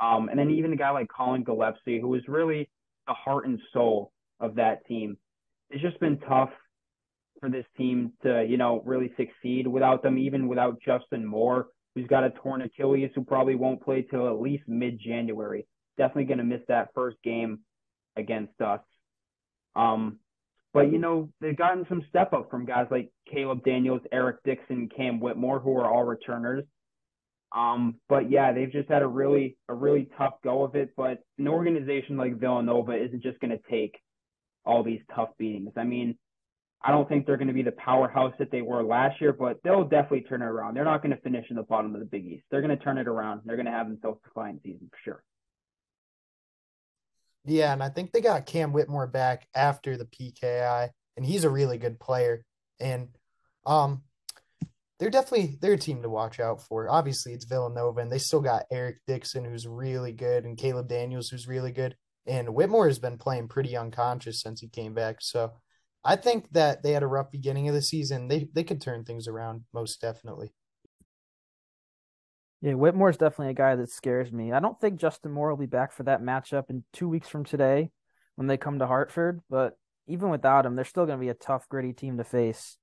Um, 0.00 0.28
and 0.28 0.38
then 0.38 0.50
even 0.50 0.72
a 0.72 0.76
guy 0.76 0.90
like 0.90 1.08
Collin 1.08 1.44
Gillespie, 1.44 2.00
who 2.00 2.08
was 2.08 2.22
really 2.26 2.68
the 3.06 3.14
heart 3.14 3.46
and 3.46 3.60
soul 3.72 4.12
of 4.40 4.56
that 4.56 4.84
team. 4.86 5.16
It's 5.70 5.82
just 5.82 6.00
been 6.00 6.18
tough 6.20 6.50
for 7.40 7.48
this 7.48 7.66
team 7.76 8.12
to, 8.22 8.44
you 8.48 8.56
know, 8.56 8.82
really 8.84 9.12
succeed 9.16 9.66
without 9.66 10.02
them, 10.02 10.18
even 10.18 10.48
without 10.48 10.78
Justin 10.84 11.24
Moore, 11.24 11.68
who's 11.94 12.06
got 12.08 12.24
a 12.24 12.30
torn 12.30 12.62
Achilles, 12.62 13.10
who 13.14 13.24
probably 13.24 13.54
won't 13.54 13.82
play 13.82 14.02
till 14.02 14.28
at 14.28 14.40
least 14.40 14.64
mid 14.66 14.98
January 14.98 15.66
definitely 15.96 16.24
going 16.24 16.38
to 16.38 16.44
miss 16.44 16.62
that 16.68 16.90
first 16.94 17.16
game 17.22 17.60
against 18.16 18.60
us. 18.60 18.80
Um, 19.76 20.18
but 20.72 20.90
you 20.90 20.98
know 20.98 21.30
they've 21.40 21.56
gotten 21.56 21.86
some 21.88 22.04
step 22.08 22.32
up 22.32 22.50
from 22.50 22.66
guys 22.66 22.86
like 22.90 23.10
Caleb 23.30 23.64
Daniels, 23.64 24.02
Eric 24.12 24.38
Dixon, 24.44 24.88
Cam 24.94 25.20
Whitmore, 25.20 25.60
who 25.60 25.76
are 25.78 25.88
all 25.88 26.04
returners. 26.04 26.64
Um, 27.54 27.96
but 28.08 28.30
yeah, 28.30 28.52
they've 28.52 28.72
just 28.72 28.90
had 28.90 29.02
a 29.02 29.06
really 29.06 29.56
a 29.68 29.74
really 29.74 30.08
tough 30.18 30.34
go 30.42 30.64
of 30.64 30.74
it. 30.74 30.90
But 30.96 31.22
an 31.38 31.46
organization 31.46 32.16
like 32.16 32.40
Villanova 32.40 32.92
isn't 32.92 33.22
just 33.22 33.38
going 33.38 33.52
to 33.52 33.70
take 33.70 34.00
all 34.66 34.82
these 34.82 35.00
tough 35.14 35.30
beatings. 35.38 35.72
I 35.76 35.84
mean, 35.84 36.18
I 36.82 36.90
don't 36.90 37.08
think 37.08 37.24
they're 37.24 37.36
going 37.36 37.48
to 37.48 37.54
be 37.54 37.62
the 37.62 37.72
powerhouse 37.72 38.34
that 38.38 38.50
they 38.50 38.60
were 38.60 38.82
last 38.82 39.20
year, 39.20 39.32
but 39.32 39.60
they'll 39.62 39.84
definitely 39.84 40.22
turn 40.22 40.42
it 40.42 40.46
around. 40.46 40.74
They're 40.74 40.84
not 40.84 41.02
going 41.02 41.14
to 41.14 41.22
finish 41.22 41.46
in 41.48 41.56
the 41.56 41.62
bottom 41.62 41.94
of 41.94 42.00
the 42.00 42.06
Big 42.06 42.26
East. 42.26 42.44
They're 42.50 42.60
going 42.60 42.76
to 42.76 42.84
turn 42.84 42.98
it 42.98 43.08
around. 43.08 43.42
They're 43.44 43.56
going 43.56 43.66
to 43.66 43.72
have 43.72 43.88
themselves 43.88 44.20
a 44.26 44.30
fine 44.34 44.60
season 44.62 44.90
for 44.90 44.98
sure. 45.04 45.22
Yeah, 47.44 47.72
and 47.72 47.82
I 47.82 47.90
think 47.90 48.12
they 48.12 48.20
got 48.20 48.46
Cam 48.46 48.72
Whitmore 48.72 49.06
back 49.06 49.46
after 49.54 49.96
the 49.96 50.06
PKI, 50.06 50.88
and 51.16 51.26
he's 51.26 51.44
a 51.44 51.50
really 51.50 51.78
good 51.78 52.00
player. 52.00 52.44
And 52.80 53.08
um, 53.66 54.02
they're 54.98 55.10
definitely 55.10 55.58
they're 55.60 55.74
a 55.74 55.78
team 55.78 56.02
to 56.02 56.08
watch 56.08 56.40
out 56.40 56.62
for. 56.62 56.88
Obviously, 56.88 57.32
it's 57.32 57.44
Villanova, 57.44 58.00
and 58.00 58.10
they 58.10 58.18
still 58.18 58.40
got 58.40 58.64
Eric 58.72 58.98
Dixon, 59.06 59.44
who's 59.44 59.66
really 59.66 60.12
good, 60.12 60.44
and 60.44 60.56
Caleb 60.56 60.88
Daniels, 60.88 61.28
who's 61.28 61.46
really 61.46 61.72
good. 61.72 61.96
And 62.26 62.54
Whitmore 62.54 62.88
has 62.88 62.98
been 62.98 63.18
playing 63.18 63.48
pretty 63.48 63.76
unconscious 63.76 64.40
since 64.40 64.60
he 64.60 64.68
came 64.68 64.94
back. 64.94 65.16
So 65.20 65.52
I 66.04 66.16
think 66.16 66.50
that 66.52 66.82
they 66.82 66.92
had 66.92 67.02
a 67.02 67.06
rough 67.06 67.30
beginning 67.30 67.68
of 67.68 67.74
the 67.74 67.82
season. 67.82 68.28
They 68.28 68.48
they 68.54 68.64
could 68.64 68.80
turn 68.80 69.04
things 69.04 69.28
around 69.28 69.64
most 69.74 70.00
definitely. 70.00 70.52
Yeah, 72.64 72.72
Whitmore's 72.72 73.18
definitely 73.18 73.50
a 73.50 73.54
guy 73.54 73.76
that 73.76 73.90
scares 73.90 74.32
me. 74.32 74.50
I 74.50 74.58
don't 74.58 74.80
think 74.80 74.98
Justin 74.98 75.32
Moore 75.32 75.50
will 75.50 75.58
be 75.58 75.66
back 75.66 75.92
for 75.92 76.04
that 76.04 76.22
matchup 76.22 76.70
in 76.70 76.82
two 76.94 77.10
weeks 77.10 77.28
from 77.28 77.44
today 77.44 77.90
when 78.36 78.46
they 78.46 78.56
come 78.56 78.78
to 78.78 78.86
Hartford, 78.86 79.42
but 79.50 79.76
even 80.06 80.30
without 80.30 80.64
him, 80.64 80.74
they're 80.74 80.86
still 80.86 81.04
going 81.04 81.18
to 81.18 81.22
be 81.22 81.28
a 81.28 81.34
tough, 81.34 81.68
gritty 81.68 81.92
team 81.92 82.16
to 82.16 82.24
face. 82.24 82.78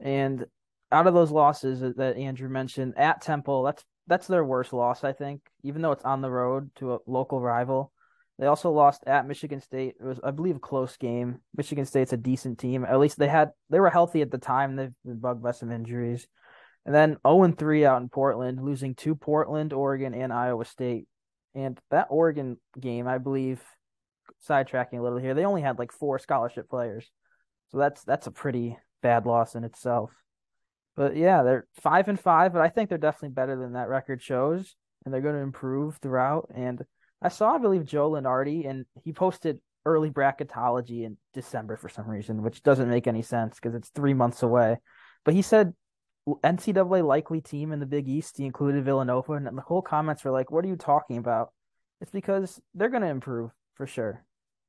And 0.00 0.44
out 0.90 1.06
of 1.06 1.14
those 1.14 1.30
losses 1.30 1.82
that 1.98 2.16
Andrew 2.16 2.48
mentioned 2.48 2.94
at 2.96 3.22
Temple, 3.22 3.62
that's 3.62 3.84
that's 4.08 4.26
their 4.26 4.44
worst 4.44 4.72
loss, 4.72 5.04
I 5.04 5.12
think, 5.12 5.42
even 5.62 5.82
though 5.82 5.92
it's 5.92 6.04
on 6.04 6.20
the 6.20 6.30
road 6.30 6.70
to 6.76 6.94
a 6.94 6.98
local 7.06 7.40
rival. 7.40 7.92
They 8.40 8.46
also 8.48 8.72
lost 8.72 9.04
at 9.06 9.28
Michigan 9.28 9.60
State. 9.60 9.94
It 10.00 10.04
was, 10.04 10.18
I 10.24 10.32
believe, 10.32 10.56
a 10.56 10.58
close 10.58 10.96
game. 10.96 11.38
Michigan 11.56 11.86
State's 11.86 12.12
a 12.12 12.16
decent 12.16 12.58
team. 12.58 12.84
At 12.84 12.98
least 12.98 13.20
they 13.20 13.28
had 13.28 13.50
they 13.70 13.78
were 13.78 13.88
healthy 13.88 14.20
at 14.20 14.32
the 14.32 14.38
time. 14.38 14.74
They've 14.74 14.90
been 15.04 15.20
bugged 15.20 15.44
by 15.44 15.52
some 15.52 15.70
injuries. 15.70 16.26
And 16.84 16.94
then 16.94 17.16
0 17.26 17.52
3 17.52 17.86
out 17.86 18.02
in 18.02 18.08
Portland, 18.08 18.62
losing 18.62 18.94
to 18.96 19.14
Portland, 19.14 19.72
Oregon, 19.72 20.14
and 20.14 20.32
Iowa 20.32 20.64
State. 20.64 21.06
And 21.54 21.78
that 21.90 22.08
Oregon 22.10 22.56
game, 22.80 23.06
I 23.06 23.18
believe, 23.18 23.62
sidetracking 24.48 24.98
a 24.98 25.02
little 25.02 25.18
here, 25.18 25.34
they 25.34 25.44
only 25.44 25.62
had 25.62 25.78
like 25.78 25.92
four 25.92 26.18
scholarship 26.18 26.68
players. 26.68 27.10
So 27.70 27.78
that's 27.78 28.02
that's 28.04 28.26
a 28.26 28.32
pretty 28.32 28.76
bad 29.02 29.26
loss 29.26 29.54
in 29.54 29.64
itself. 29.64 30.10
But 30.96 31.16
yeah, 31.16 31.42
they're 31.42 31.66
five 31.80 32.08
and 32.08 32.18
five, 32.20 32.52
but 32.52 32.62
I 32.62 32.68
think 32.68 32.88
they're 32.88 32.98
definitely 32.98 33.34
better 33.34 33.56
than 33.56 33.72
that 33.72 33.88
record 33.88 34.20
shows, 34.20 34.76
and 35.04 35.12
they're 35.12 35.20
going 35.20 35.36
to 35.36 35.40
improve 35.40 35.96
throughout. 35.96 36.50
And 36.54 36.84
I 37.22 37.28
saw, 37.28 37.54
I 37.54 37.58
believe, 37.58 37.84
Joe 37.84 38.10
Lunardi, 38.10 38.68
and 38.68 38.84
he 39.02 39.12
posted 39.12 39.60
early 39.84 40.10
bracketology 40.10 41.04
in 41.04 41.16
December 41.32 41.76
for 41.76 41.88
some 41.88 42.08
reason, 42.08 42.42
which 42.42 42.62
doesn't 42.62 42.90
make 42.90 43.06
any 43.06 43.22
sense 43.22 43.56
because 43.56 43.74
it's 43.74 43.88
three 43.88 44.14
months 44.14 44.42
away. 44.42 44.78
But 45.24 45.34
he 45.34 45.42
said 45.42 45.72
NCAA 46.28 47.04
likely 47.04 47.40
team 47.40 47.72
in 47.72 47.80
the 47.80 47.86
Big 47.86 48.08
East. 48.08 48.38
He 48.38 48.44
included 48.44 48.84
Villanova, 48.84 49.32
and 49.32 49.46
the 49.46 49.62
whole 49.62 49.82
comments 49.82 50.24
were 50.24 50.30
like, 50.30 50.50
"What 50.50 50.64
are 50.64 50.68
you 50.68 50.76
talking 50.76 51.16
about?" 51.16 51.52
It's 52.00 52.10
because 52.10 52.60
they're 52.74 52.88
going 52.90 53.02
to 53.02 53.08
improve 53.08 53.50
for 53.74 53.86
sure. 53.86 54.24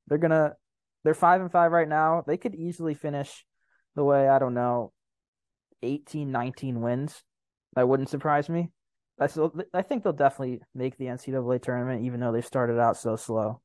They're 0.08 0.18
gonna. 0.18 0.56
They're 1.04 1.14
five 1.14 1.42
and 1.42 1.52
five 1.52 1.72
right 1.72 1.88
now. 1.88 2.24
They 2.26 2.38
could 2.38 2.56
easily 2.56 2.94
finish 2.94 3.46
the 3.96 4.04
way 4.04 4.28
I 4.28 4.40
don't 4.40 4.54
know, 4.54 4.92
18, 5.84 6.32
19 6.32 6.82
wins. 6.82 7.24
That 7.76 7.88
wouldn't 7.88 8.10
surprise 8.10 8.50
me. 8.50 8.70
I 9.20 9.28
still, 9.28 9.54
I 9.74 9.82
think 9.84 10.04
they'll 10.04 10.14
definitely 10.14 10.62
make 10.74 10.98
the 10.98 11.06
NCAA 11.06 11.62
tournament, 11.62 12.06
even 12.06 12.20
though 12.20 12.32
they 12.32 12.42
started 12.42 12.80
out 12.80 12.98
so 12.98 13.16
slow. 13.16 13.62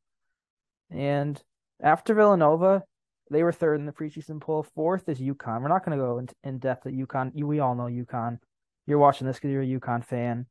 And 0.90 1.42
After 1.80 2.14
Villanova, 2.14 2.82
they 3.30 3.42
were 3.42 3.52
third 3.52 3.80
in 3.80 3.86
the 3.86 3.92
preseason 3.92 4.40
poll. 4.40 4.62
Fourth 4.74 5.08
is 5.08 5.20
UConn. 5.20 5.62
We're 5.62 5.68
not 5.68 5.84
going 5.84 5.98
to 5.98 6.04
go 6.04 6.18
in, 6.18 6.28
in 6.44 6.58
depth 6.58 6.86
at 6.86 6.92
UConn. 6.92 7.32
We 7.34 7.60
all 7.60 7.74
know 7.74 7.84
UConn. 7.84 8.38
You're 8.86 8.98
watching 8.98 9.26
this 9.26 9.36
because 9.36 9.50
you're 9.50 9.62
a 9.62 9.80
UConn 9.80 10.04
fan. 10.04 10.46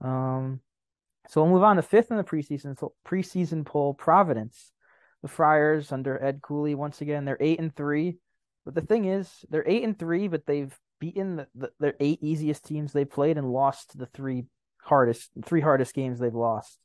Um, 0.00 0.60
so 1.28 1.42
we'll 1.42 1.52
move 1.52 1.62
on 1.62 1.76
to 1.76 1.82
fifth 1.82 2.10
in 2.10 2.16
the 2.16 2.24
preseason 2.24 2.76
preseason 3.06 3.64
poll. 3.64 3.94
Providence, 3.94 4.72
the 5.22 5.28
Friars 5.28 5.92
under 5.92 6.22
Ed 6.22 6.40
Cooley. 6.42 6.74
Once 6.74 7.00
again, 7.00 7.24
they're 7.24 7.36
eight 7.40 7.58
and 7.58 7.74
three. 7.74 8.18
But 8.64 8.74
the 8.74 8.80
thing 8.80 9.04
is, 9.04 9.44
they're 9.50 9.66
eight 9.66 9.84
and 9.84 9.98
three, 9.98 10.28
but 10.28 10.46
they've 10.46 10.76
beaten 11.00 11.36
the, 11.36 11.46
the, 11.54 11.70
their 11.78 11.94
eight 12.00 12.22
easiest 12.22 12.64
teams 12.64 12.92
they 12.92 13.04
played 13.04 13.38
and 13.38 13.52
lost 13.52 13.98
the 13.98 14.06
three 14.06 14.46
hardest 14.82 15.30
three 15.44 15.60
hardest 15.60 15.94
games 15.94 16.18
they've 16.18 16.34
lost. 16.34 16.78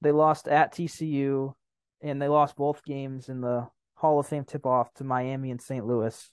They 0.00 0.12
lost 0.12 0.48
at 0.48 0.74
TCU, 0.74 1.54
and 2.02 2.20
they 2.20 2.28
lost 2.28 2.56
both 2.56 2.84
games 2.84 3.28
in 3.28 3.40
the 3.40 3.68
Hall 3.94 4.18
of 4.18 4.26
Fame 4.26 4.44
tip 4.44 4.66
off 4.66 4.92
to 4.94 5.04
Miami 5.04 5.50
and 5.50 5.60
St. 5.60 5.86
Louis. 5.86 6.30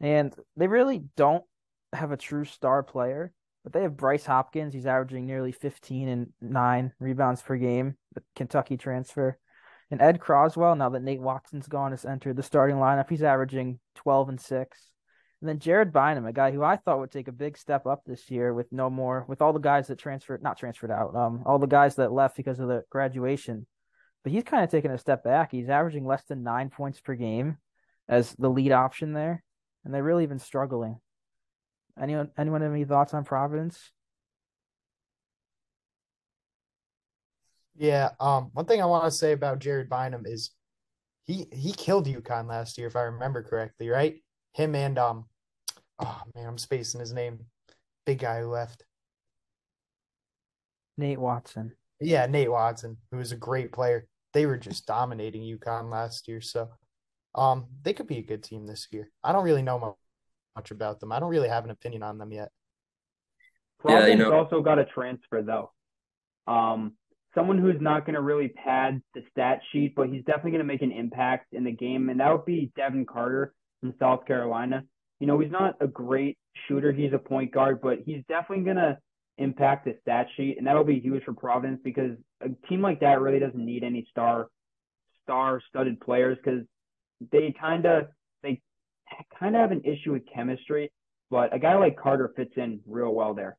And 0.00 0.34
they 0.56 0.68
really 0.68 1.04
don't 1.16 1.44
have 1.92 2.12
a 2.12 2.16
true 2.16 2.44
star 2.44 2.82
player, 2.82 3.32
but 3.64 3.72
they 3.72 3.82
have 3.82 3.96
Bryce 3.96 4.24
Hopkins. 4.24 4.72
He's 4.72 4.86
averaging 4.86 5.26
nearly 5.26 5.52
15 5.52 6.08
and 6.08 6.32
nine 6.40 6.92
rebounds 6.98 7.42
per 7.42 7.56
game, 7.56 7.96
the 8.14 8.22
Kentucky 8.36 8.76
transfer. 8.76 9.38
And 9.90 10.00
Ed 10.00 10.20
Croswell, 10.20 10.76
now 10.76 10.88
that 10.90 11.02
Nate 11.02 11.20
Watson's 11.20 11.66
gone, 11.66 11.90
has 11.90 12.04
entered 12.04 12.36
the 12.36 12.42
starting 12.42 12.76
lineup. 12.76 13.10
He's 13.10 13.24
averaging 13.24 13.80
12 13.96 14.28
and 14.28 14.40
6. 14.40 14.90
And 15.40 15.48
then 15.48 15.58
Jared 15.58 15.92
Bynum, 15.92 16.26
a 16.26 16.32
guy 16.32 16.52
who 16.52 16.62
I 16.62 16.76
thought 16.76 17.00
would 17.00 17.10
take 17.10 17.28
a 17.28 17.32
big 17.32 17.56
step 17.56 17.86
up 17.86 18.02
this 18.06 18.30
year 18.30 18.52
with 18.52 18.70
no 18.72 18.90
more, 18.90 19.24
with 19.26 19.40
all 19.40 19.52
the 19.52 19.58
guys 19.58 19.86
that 19.88 19.98
transferred, 19.98 20.42
not 20.42 20.58
transferred 20.58 20.90
out, 20.90 21.16
um, 21.16 21.42
all 21.46 21.58
the 21.58 21.66
guys 21.66 21.96
that 21.96 22.12
left 22.12 22.36
because 22.36 22.60
of 22.60 22.68
the 22.68 22.84
graduation. 22.90 23.66
But 24.22 24.32
he's 24.32 24.44
kind 24.44 24.62
of 24.62 24.70
taken 24.70 24.90
a 24.90 24.98
step 24.98 25.24
back. 25.24 25.50
He's 25.50 25.68
averaging 25.68 26.06
less 26.06 26.24
than 26.24 26.42
nine 26.42 26.70
points 26.70 27.00
per 27.00 27.14
game 27.14 27.56
as 28.08 28.34
the 28.38 28.50
lead 28.50 28.72
option 28.72 29.12
there. 29.12 29.42
And 29.84 29.94
they've 29.94 30.04
really 30.04 30.26
been 30.26 30.38
struggling. 30.38 31.00
Anyone, 32.00 32.30
anyone 32.36 32.60
have 32.62 32.72
any 32.72 32.84
thoughts 32.84 33.14
on 33.14 33.24
Providence? 33.24 33.92
Yeah, 37.76 38.10
um, 38.20 38.50
one 38.52 38.66
thing 38.66 38.82
I 38.82 38.86
want 38.86 39.04
to 39.04 39.10
say 39.10 39.32
about 39.32 39.58
Jared 39.58 39.88
Bynum 39.88 40.24
is 40.26 40.50
he 41.24 41.46
he 41.50 41.72
killed 41.72 42.06
UConn 42.06 42.46
last 42.46 42.76
year, 42.76 42.86
if 42.86 42.96
I 42.96 43.02
remember 43.02 43.42
correctly, 43.42 43.88
right? 43.88 44.16
Him 44.52 44.74
and 44.74 44.98
um, 44.98 45.24
oh 45.98 46.22
man, 46.34 46.46
I'm 46.46 46.58
spacing 46.58 47.00
his 47.00 47.14
name. 47.14 47.38
Big 48.04 48.18
guy 48.18 48.40
who 48.40 48.48
left. 48.48 48.84
Nate 50.98 51.18
Watson. 51.18 51.72
Yeah, 52.00 52.26
Nate 52.26 52.50
Watson, 52.50 52.98
who 53.10 53.16
was 53.16 53.32
a 53.32 53.36
great 53.36 53.72
player. 53.72 54.06
They 54.32 54.46
were 54.46 54.58
just 54.58 54.86
dominating 54.86 55.42
UConn 55.42 55.90
last 55.90 56.28
year, 56.28 56.40
so 56.40 56.70
um, 57.34 57.66
they 57.82 57.92
could 57.92 58.06
be 58.06 58.18
a 58.18 58.22
good 58.22 58.42
team 58.42 58.66
this 58.66 58.88
year. 58.90 59.10
I 59.22 59.32
don't 59.32 59.44
really 59.44 59.62
know 59.62 59.96
much 60.56 60.70
about 60.70 61.00
them. 61.00 61.12
I 61.12 61.20
don't 61.20 61.30
really 61.30 61.48
have 61.48 61.64
an 61.64 61.70
opinion 61.70 62.02
on 62.02 62.18
them 62.18 62.32
yet. 62.32 62.50
Providence 63.80 64.08
yeah, 64.08 64.24
you 64.26 64.30
know. 64.30 64.38
also 64.38 64.60
got 64.60 64.78
a 64.78 64.84
transfer 64.84 65.42
though. 65.42 65.72
Um, 66.46 66.92
someone 67.34 67.58
who's 67.58 67.80
not 67.80 68.04
going 68.04 68.14
to 68.14 68.20
really 68.20 68.48
pad 68.48 69.00
the 69.14 69.22
stat 69.30 69.60
sheet, 69.72 69.94
but 69.94 70.08
he's 70.08 70.24
definitely 70.24 70.52
going 70.52 70.60
to 70.60 70.72
make 70.72 70.82
an 70.82 70.92
impact 70.92 71.52
in 71.52 71.64
the 71.64 71.72
game, 71.72 72.08
and 72.08 72.20
that 72.20 72.32
would 72.32 72.44
be 72.44 72.72
Devin 72.76 73.06
Carter 73.06 73.54
from 73.80 73.94
South 73.98 74.26
Carolina. 74.26 74.84
You 75.20 75.26
know, 75.26 75.38
he's 75.38 75.52
not 75.52 75.76
a 75.80 75.86
great 75.86 76.38
shooter. 76.66 76.92
He's 76.92 77.12
a 77.12 77.18
point 77.18 77.52
guard, 77.52 77.80
but 77.80 77.98
he's 78.04 78.22
definitely 78.28 78.64
going 78.64 78.76
to 78.76 78.98
impact 79.40 79.86
the 79.86 79.96
stat 80.02 80.28
sheet, 80.36 80.56
and 80.58 80.66
that'll 80.66 80.84
be 80.84 81.00
huge 81.00 81.24
for 81.24 81.32
Providence 81.32 81.80
because 81.82 82.16
a 82.40 82.48
team 82.68 82.80
like 82.80 83.00
that 83.00 83.20
really 83.20 83.38
doesn't 83.38 83.64
need 83.64 83.82
any 83.82 84.06
star 84.10 84.48
star 85.24 85.60
studded 85.68 86.00
players 86.00 86.38
because 86.42 86.60
they 87.32 87.54
kind 87.58 87.86
of 87.86 88.04
they 88.42 88.60
kind 89.38 89.56
of 89.56 89.60
have 89.60 89.72
an 89.72 89.82
issue 89.84 90.12
with 90.12 90.22
chemistry. 90.32 90.92
But 91.30 91.54
a 91.54 91.58
guy 91.58 91.76
like 91.76 91.96
Carter 91.96 92.32
fits 92.36 92.52
in 92.56 92.80
real 92.86 93.14
well 93.14 93.34
there. 93.34 93.56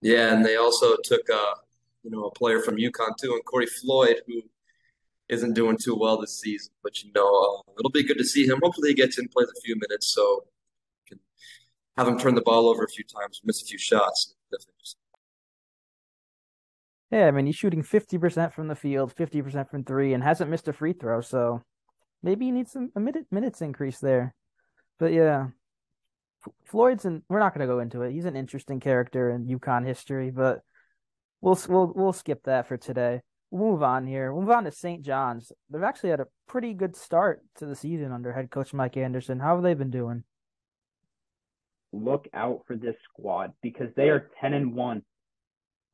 Yeah, 0.00 0.32
and 0.32 0.44
they 0.44 0.56
also 0.56 0.96
took 1.04 1.28
uh, 1.28 1.54
you 2.02 2.10
know, 2.10 2.24
a 2.24 2.30
player 2.30 2.60
from 2.60 2.76
UConn 2.76 3.16
too, 3.20 3.32
and 3.32 3.44
Corey 3.44 3.66
Floyd, 3.66 4.16
who 4.26 4.42
isn't 5.28 5.54
doing 5.54 5.76
too 5.76 5.94
well 5.94 6.20
this 6.20 6.40
season. 6.40 6.72
But 6.82 7.02
you 7.02 7.10
know, 7.14 7.26
uh, 7.26 7.72
it'll 7.78 7.90
be 7.90 8.02
good 8.02 8.18
to 8.18 8.24
see 8.24 8.46
him. 8.46 8.60
Hopefully, 8.62 8.90
he 8.90 8.94
gets 8.94 9.18
in, 9.18 9.28
plays 9.28 9.48
a 9.48 9.60
few 9.60 9.76
minutes, 9.76 10.12
so 10.12 10.44
have 12.00 12.08
him 12.08 12.18
turn 12.18 12.34
the 12.34 12.42
ball 12.42 12.68
over 12.68 12.82
a 12.82 12.88
few 12.88 13.04
times, 13.04 13.40
miss 13.44 13.62
a 13.62 13.66
few 13.66 13.78
shots. 13.78 14.34
Yeah, 17.10 17.26
I 17.26 17.30
mean, 17.30 17.46
he's 17.46 17.56
shooting 17.56 17.82
fifty 17.82 18.18
percent 18.18 18.54
from 18.54 18.68
the 18.68 18.74
field, 18.74 19.12
fifty 19.12 19.42
percent 19.42 19.70
from 19.70 19.84
three, 19.84 20.14
and 20.14 20.22
hasn't 20.22 20.50
missed 20.50 20.68
a 20.68 20.72
free 20.72 20.92
throw. 20.92 21.20
So 21.20 21.62
maybe 22.22 22.46
he 22.46 22.52
needs 22.52 22.72
some 22.72 22.90
minute 22.94 23.26
minutes 23.30 23.60
increase 23.60 23.98
there. 23.98 24.34
But 24.98 25.12
yeah, 25.12 25.48
Floyd's 26.64 27.04
and 27.04 27.22
we're 27.28 27.40
not 27.40 27.52
going 27.52 27.66
to 27.66 27.72
go 27.72 27.80
into 27.80 28.02
it. 28.02 28.12
He's 28.12 28.24
an 28.24 28.36
interesting 28.36 28.80
character 28.80 29.30
in 29.30 29.46
UConn 29.46 29.86
history, 29.86 30.30
but 30.30 30.60
we'll 31.40 31.58
we'll 31.68 31.92
we'll 31.94 32.12
skip 32.12 32.44
that 32.44 32.66
for 32.66 32.76
today. 32.76 33.20
We'll 33.50 33.72
move 33.72 33.82
on 33.82 34.06
here. 34.06 34.32
We'll 34.32 34.42
move 34.42 34.52
on 34.52 34.64
to 34.64 34.72
St. 34.72 35.04
John's. 35.04 35.50
They've 35.68 35.82
actually 35.82 36.10
had 36.10 36.20
a 36.20 36.28
pretty 36.46 36.72
good 36.72 36.94
start 36.94 37.42
to 37.56 37.66
the 37.66 37.74
season 37.74 38.12
under 38.12 38.32
head 38.32 38.50
coach 38.50 38.72
Mike 38.72 38.96
Anderson. 38.96 39.40
How 39.40 39.56
have 39.56 39.64
they 39.64 39.74
been 39.74 39.90
doing? 39.90 40.22
Look 41.92 42.26
out 42.34 42.62
for 42.66 42.76
this 42.76 42.94
squad 43.10 43.52
because 43.62 43.88
they 43.96 44.08
are 44.08 44.30
ten 44.40 44.54
and 44.54 44.74
one. 44.74 45.02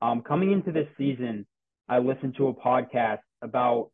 Um, 0.02 0.22
coming 0.22 0.52
into 0.52 0.72
this 0.72 0.88
season, 0.98 1.46
I 1.88 1.98
listened 1.98 2.34
to 2.36 2.48
a 2.48 2.54
podcast 2.54 3.20
about 3.42 3.90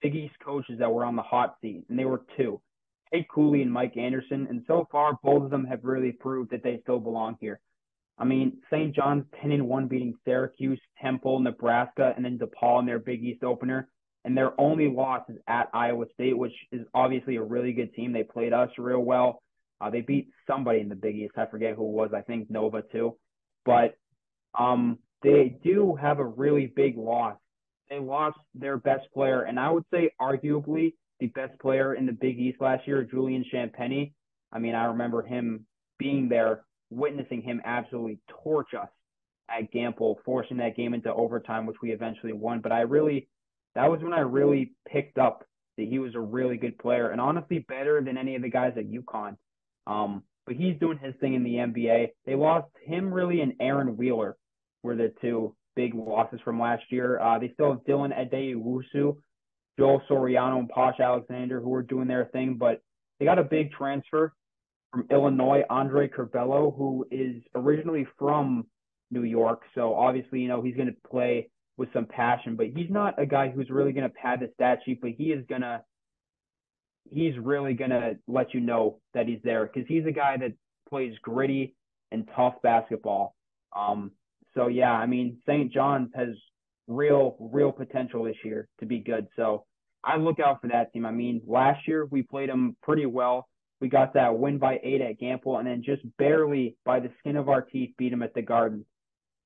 Big 0.00 0.14
East 0.14 0.34
coaches 0.44 0.78
that 0.78 0.90
were 0.90 1.04
on 1.04 1.16
the 1.16 1.22
hot 1.22 1.56
seat, 1.60 1.84
and 1.88 1.98
they 1.98 2.04
were 2.04 2.22
two, 2.36 2.60
Tate 3.12 3.28
Cooley 3.28 3.62
and 3.62 3.72
Mike 3.72 3.96
Anderson. 3.96 4.46
And 4.48 4.62
so 4.66 4.86
far, 4.90 5.18
both 5.22 5.44
of 5.44 5.50
them 5.50 5.64
have 5.66 5.84
really 5.84 6.12
proved 6.12 6.50
that 6.50 6.62
they 6.62 6.80
still 6.82 6.98
belong 6.98 7.36
here. 7.40 7.60
I 8.18 8.24
mean, 8.24 8.58
St. 8.70 8.94
John's 8.94 9.24
10 9.40 9.52
and 9.52 9.68
1 9.68 9.88
beating 9.88 10.14
Syracuse, 10.24 10.80
Temple, 11.00 11.40
Nebraska, 11.40 12.12
and 12.14 12.24
then 12.24 12.38
DePaul 12.38 12.80
in 12.80 12.86
their 12.86 12.98
Big 12.98 13.22
East 13.22 13.42
opener. 13.42 13.88
And 14.24 14.36
their 14.36 14.58
only 14.60 14.88
loss 14.88 15.22
is 15.28 15.38
at 15.48 15.68
Iowa 15.74 16.04
State, 16.14 16.38
which 16.38 16.52
is 16.70 16.86
obviously 16.94 17.36
a 17.36 17.42
really 17.42 17.72
good 17.72 17.92
team. 17.94 18.12
They 18.12 18.22
played 18.22 18.52
us 18.52 18.70
real 18.78 19.00
well. 19.00 19.42
Uh, 19.82 19.90
they 19.90 20.00
beat 20.00 20.28
somebody 20.46 20.80
in 20.80 20.88
the 20.88 20.94
Big 20.94 21.16
East. 21.16 21.34
I 21.36 21.46
forget 21.46 21.74
who 21.74 21.84
it 21.84 21.92
was. 21.92 22.10
I 22.14 22.20
think 22.20 22.50
Nova 22.50 22.82
too. 22.92 23.16
But 23.64 23.96
um, 24.58 24.98
they 25.22 25.56
do 25.64 25.96
have 26.00 26.18
a 26.18 26.24
really 26.24 26.66
big 26.66 26.96
loss. 26.96 27.36
They 27.90 27.98
lost 27.98 28.38
their 28.54 28.76
best 28.76 29.06
player, 29.12 29.42
and 29.42 29.58
I 29.58 29.70
would 29.70 29.84
say 29.92 30.10
arguably 30.20 30.94
the 31.20 31.26
best 31.28 31.58
player 31.60 31.94
in 31.94 32.06
the 32.06 32.12
Big 32.12 32.38
East 32.38 32.60
last 32.60 32.86
year, 32.86 33.02
Julian 33.04 33.44
Champagnie. 33.52 34.12
I 34.52 34.58
mean, 34.58 34.74
I 34.74 34.86
remember 34.86 35.22
him 35.22 35.66
being 35.98 36.28
there 36.28 36.64
witnessing 36.90 37.42
him 37.42 37.60
absolutely 37.64 38.18
torch 38.42 38.74
us 38.74 38.88
at 39.48 39.72
Gampel, 39.72 40.16
forcing 40.24 40.58
that 40.58 40.76
game 40.76 40.94
into 40.94 41.12
overtime, 41.12 41.66
which 41.66 41.76
we 41.82 41.92
eventually 41.92 42.32
won. 42.32 42.60
But 42.60 42.72
I 42.72 42.82
really, 42.82 43.28
that 43.74 43.90
was 43.90 44.00
when 44.02 44.12
I 44.12 44.20
really 44.20 44.72
picked 44.88 45.18
up 45.18 45.44
that 45.76 45.88
he 45.88 45.98
was 45.98 46.14
a 46.14 46.20
really 46.20 46.56
good 46.56 46.78
player 46.78 47.10
and 47.10 47.20
honestly 47.20 47.60
better 47.60 48.02
than 48.02 48.16
any 48.16 48.36
of 48.36 48.42
the 48.42 48.50
guys 48.50 48.74
at 48.76 48.90
UConn. 48.90 49.36
Um, 49.86 50.22
but 50.46 50.56
he's 50.56 50.78
doing 50.80 50.98
his 50.98 51.14
thing 51.20 51.34
in 51.34 51.44
the 51.44 51.54
NBA. 51.54 52.08
They 52.26 52.34
lost 52.34 52.68
him 52.84 53.12
really 53.12 53.40
and 53.40 53.54
Aaron 53.60 53.96
Wheeler 53.96 54.36
were 54.82 54.96
the 54.96 55.12
two 55.20 55.54
big 55.76 55.94
losses 55.94 56.40
from 56.44 56.60
last 56.60 56.84
year. 56.90 57.20
Uh, 57.20 57.38
they 57.38 57.50
still 57.54 57.72
have 57.72 57.84
Dylan 57.84 58.12
Addae-Wusu, 58.12 59.16
Joel 59.78 60.02
Soriano, 60.10 60.58
and 60.58 60.68
Posh 60.68 61.00
Alexander 61.00 61.60
who 61.60 61.72
are 61.74 61.82
doing 61.82 62.08
their 62.08 62.26
thing, 62.26 62.56
but 62.58 62.82
they 63.18 63.24
got 63.24 63.38
a 63.38 63.44
big 63.44 63.72
transfer 63.72 64.32
from 64.90 65.06
Illinois, 65.10 65.62
Andre 65.70 66.08
Curbelo, 66.08 66.76
who 66.76 67.06
is 67.10 67.42
originally 67.54 68.06
from 68.18 68.66
New 69.10 69.22
York. 69.22 69.62
So 69.74 69.94
obviously, 69.94 70.40
you 70.40 70.48
know, 70.48 70.62
he's 70.62 70.76
going 70.76 70.88
to 70.88 71.08
play 71.08 71.48
with 71.76 71.88
some 71.92 72.06
passion, 72.06 72.56
but 72.56 72.66
he's 72.74 72.90
not 72.90 73.20
a 73.20 73.26
guy 73.26 73.48
who's 73.48 73.70
really 73.70 73.92
going 73.92 74.08
to 74.08 74.14
pad 74.14 74.40
the 74.40 74.50
stat 74.54 74.80
sheet, 74.84 75.00
but 75.00 75.10
he 75.10 75.32
is 75.32 75.44
going 75.48 75.62
to, 75.62 75.80
he's 77.12 77.38
really 77.38 77.74
to 77.90 78.16
let 78.26 78.54
you 78.54 78.60
know 78.60 78.98
that 79.14 79.26
he's 79.26 79.40
there 79.44 79.66
because 79.66 79.88
he's 79.88 80.06
a 80.06 80.12
guy 80.12 80.36
that 80.38 80.52
plays 80.88 81.14
gritty 81.22 81.74
and 82.10 82.28
tough 82.34 82.54
basketball. 82.62 83.34
Um, 83.76 84.12
so 84.54 84.68
yeah, 84.68 84.92
I 84.92 85.06
mean, 85.06 85.38
St. 85.46 85.72
John's 85.72 86.10
has 86.14 86.30
real, 86.86 87.36
real 87.38 87.72
potential 87.72 88.24
this 88.24 88.36
year 88.44 88.68
to 88.80 88.86
be 88.86 88.98
good. 88.98 89.26
So 89.36 89.64
I 90.04 90.16
look 90.16 90.40
out 90.40 90.60
for 90.60 90.68
that 90.68 90.92
team. 90.92 91.06
I 91.06 91.10
mean, 91.10 91.42
last 91.46 91.86
year 91.88 92.06
we 92.06 92.22
played 92.22 92.50
them 92.50 92.76
pretty 92.82 93.06
well 93.06 93.48
we 93.82 93.88
got 93.88 94.14
that 94.14 94.38
win 94.38 94.58
by 94.58 94.78
eight 94.84 95.00
at 95.00 95.20
Gampel, 95.20 95.58
and 95.58 95.66
then 95.66 95.82
just 95.84 96.02
barely 96.16 96.76
by 96.84 97.00
the 97.00 97.10
skin 97.18 97.36
of 97.36 97.48
our 97.48 97.60
teeth 97.60 97.90
beat 97.98 98.10
them 98.10 98.22
at 98.22 98.32
the 98.32 98.40
Garden. 98.40 98.86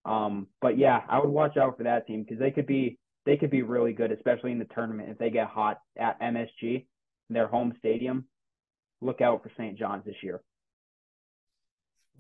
Um, 0.05 0.47
but 0.61 0.77
yeah, 0.79 1.01
I 1.09 1.19
would 1.19 1.31
watch 1.31 1.57
out 1.57 1.79
for 1.79 1.85
that 1.85 2.07
team 2.07 2.23
because 2.23 2.39
they 2.39 2.51
could 2.51 2.67
be 2.67 2.99
they 3.25 3.39
could 3.39 3.51
be 3.51 3.63
really 3.63 3.95
good, 3.95 4.13
especially 4.13 4.53
in 4.53 4.59
the 4.59 4.67
tournament 4.67 5.09
if 5.09 5.19
they 5.19 5.31
get 5.31 5.49
hot 5.49 5.81
at 5.99 6.21
MSG, 6.21 6.85
their 7.29 7.47
home 7.47 7.75
stadium. 7.79 8.27
Look 9.01 9.21
out 9.21 9.43
for 9.43 9.51
St. 9.57 9.79
John's 9.79 10.05
this 10.05 10.23
year. 10.23 10.41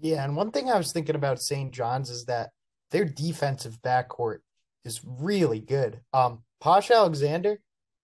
Yeah, 0.00 0.24
and 0.24 0.36
one 0.36 0.50
thing 0.50 0.70
I 0.70 0.76
was 0.76 0.92
thinking 0.92 1.14
about 1.14 1.40
St. 1.40 1.72
John's 1.72 2.10
is 2.10 2.26
that 2.26 2.50
their 2.90 3.04
defensive 3.04 3.80
backcourt 3.82 4.38
is 4.84 5.00
really 5.04 5.60
good. 5.60 6.00
Um, 6.12 6.42
Posh 6.60 6.90
Alexander, 6.90 7.60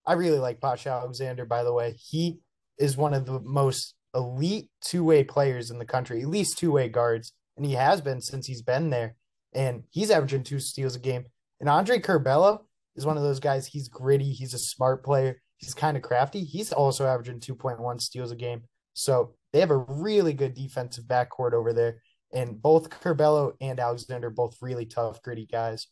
I 0.06 0.14
really 0.14 0.38
like 0.38 0.61
Posh 0.61 0.87
Alexander, 0.87 1.44
by 1.44 1.62
the 1.64 1.73
way. 1.73 1.97
He 1.99 2.38
is 2.78 2.97
one 2.97 3.14
of 3.14 3.26
the 3.26 3.40
most 3.40 3.94
elite 4.14 4.68
two 4.80 5.04
way 5.04 5.25
players 5.25 5.71
in 5.71 5.78
the 5.78 5.85
country, 5.85 6.23
at 6.23 6.28
least 6.28 6.59
two 6.59 6.73
way 6.73 6.88
guards. 6.88 7.32
And 7.56 7.66
he 7.66 7.73
has 7.73 8.00
been 8.00 8.21
since 8.21 8.47
he's 8.47 8.62
been 8.62 8.90
there. 8.90 9.16
And 9.54 9.85
he's 9.90 10.11
averaging 10.11 10.44
two 10.44 10.59
steals 10.59 10.97
a 10.97 10.99
game. 10.99 11.26
And 11.61 11.68
Andre 11.68 11.99
Curbelo 11.99 12.61
is 12.97 13.04
one 13.04 13.16
of 13.16 13.23
those 13.23 13.40
guys. 13.40 13.66
He's 13.66 13.88
gritty. 13.88 14.32
He's 14.32 14.54
a 14.54 14.59
smart 14.59 15.04
player. 15.04 15.40
He's 15.62 15.75
kind 15.75 15.97
of 15.97 16.02
crafty. 16.02 16.45
He's 16.45 16.73
also 16.73 17.07
averaging 17.07 17.40
2.1 17.40 18.00
steals 18.00 18.33
a 18.33 18.37
game. 18.37 18.62
So 18.95 19.35
they 19.52 19.61
have 19.61 19.71
a 19.71 19.76
really 19.76 20.33
good 20.33 20.54
defensive 20.54 21.04
backcourt 21.04 21.52
over 21.52 21.73
there. 21.73 22.02
And 22.35 22.61
both 22.61 22.90
Curbelo 22.90 23.52
and 23.61 23.78
Alexander 23.78 24.28
both 24.28 24.57
really 24.61 24.87
tough, 24.87 25.23
gritty 25.23 25.47
guys. 25.47 25.87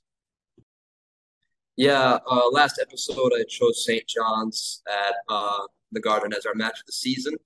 Yeah, 1.77 2.19
uh, 2.29 2.51
last 2.51 2.81
episode 2.83 3.33
I 3.35 3.45
chose 3.49 3.85
St. 3.87 4.07
John's 4.07 4.83
at 4.89 5.15
uh, 5.29 5.61
the 5.93 6.01
Garden 6.01 6.33
as 6.37 6.47
our 6.47 6.55
match 6.55 6.81
of 6.81 6.87
the 6.87 6.93
season. 6.93 7.37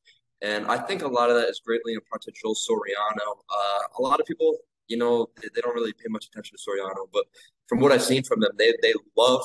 And 0.40 0.66
I 0.66 0.78
think 0.78 1.02
a 1.02 1.08
lot 1.08 1.30
of 1.30 1.36
that 1.36 1.48
is 1.48 1.60
greatly 1.64 1.92
in 1.92 2.00
part 2.10 2.22
to 2.22 2.32
Joel 2.32 2.54
Soriano. 2.54 3.36
Uh, 3.50 3.80
a 3.98 4.02
lot 4.02 4.18
of 4.18 4.26
people, 4.26 4.56
you 4.88 4.96
know, 4.96 5.28
they, 5.40 5.48
they, 5.54 5.60
don't 5.60 5.74
really 5.74 5.92
pay 5.92 6.08
much 6.08 6.26
attention 6.26 6.56
to 6.56 6.62
Soriano, 6.62 7.06
but 7.12 7.24
from 7.68 7.80
what 7.80 7.92
I've 7.92 8.02
seen 8.02 8.22
from 8.24 8.40
them, 8.40 8.50
they, 8.58 8.72
they 8.82 8.92
love 9.16 9.42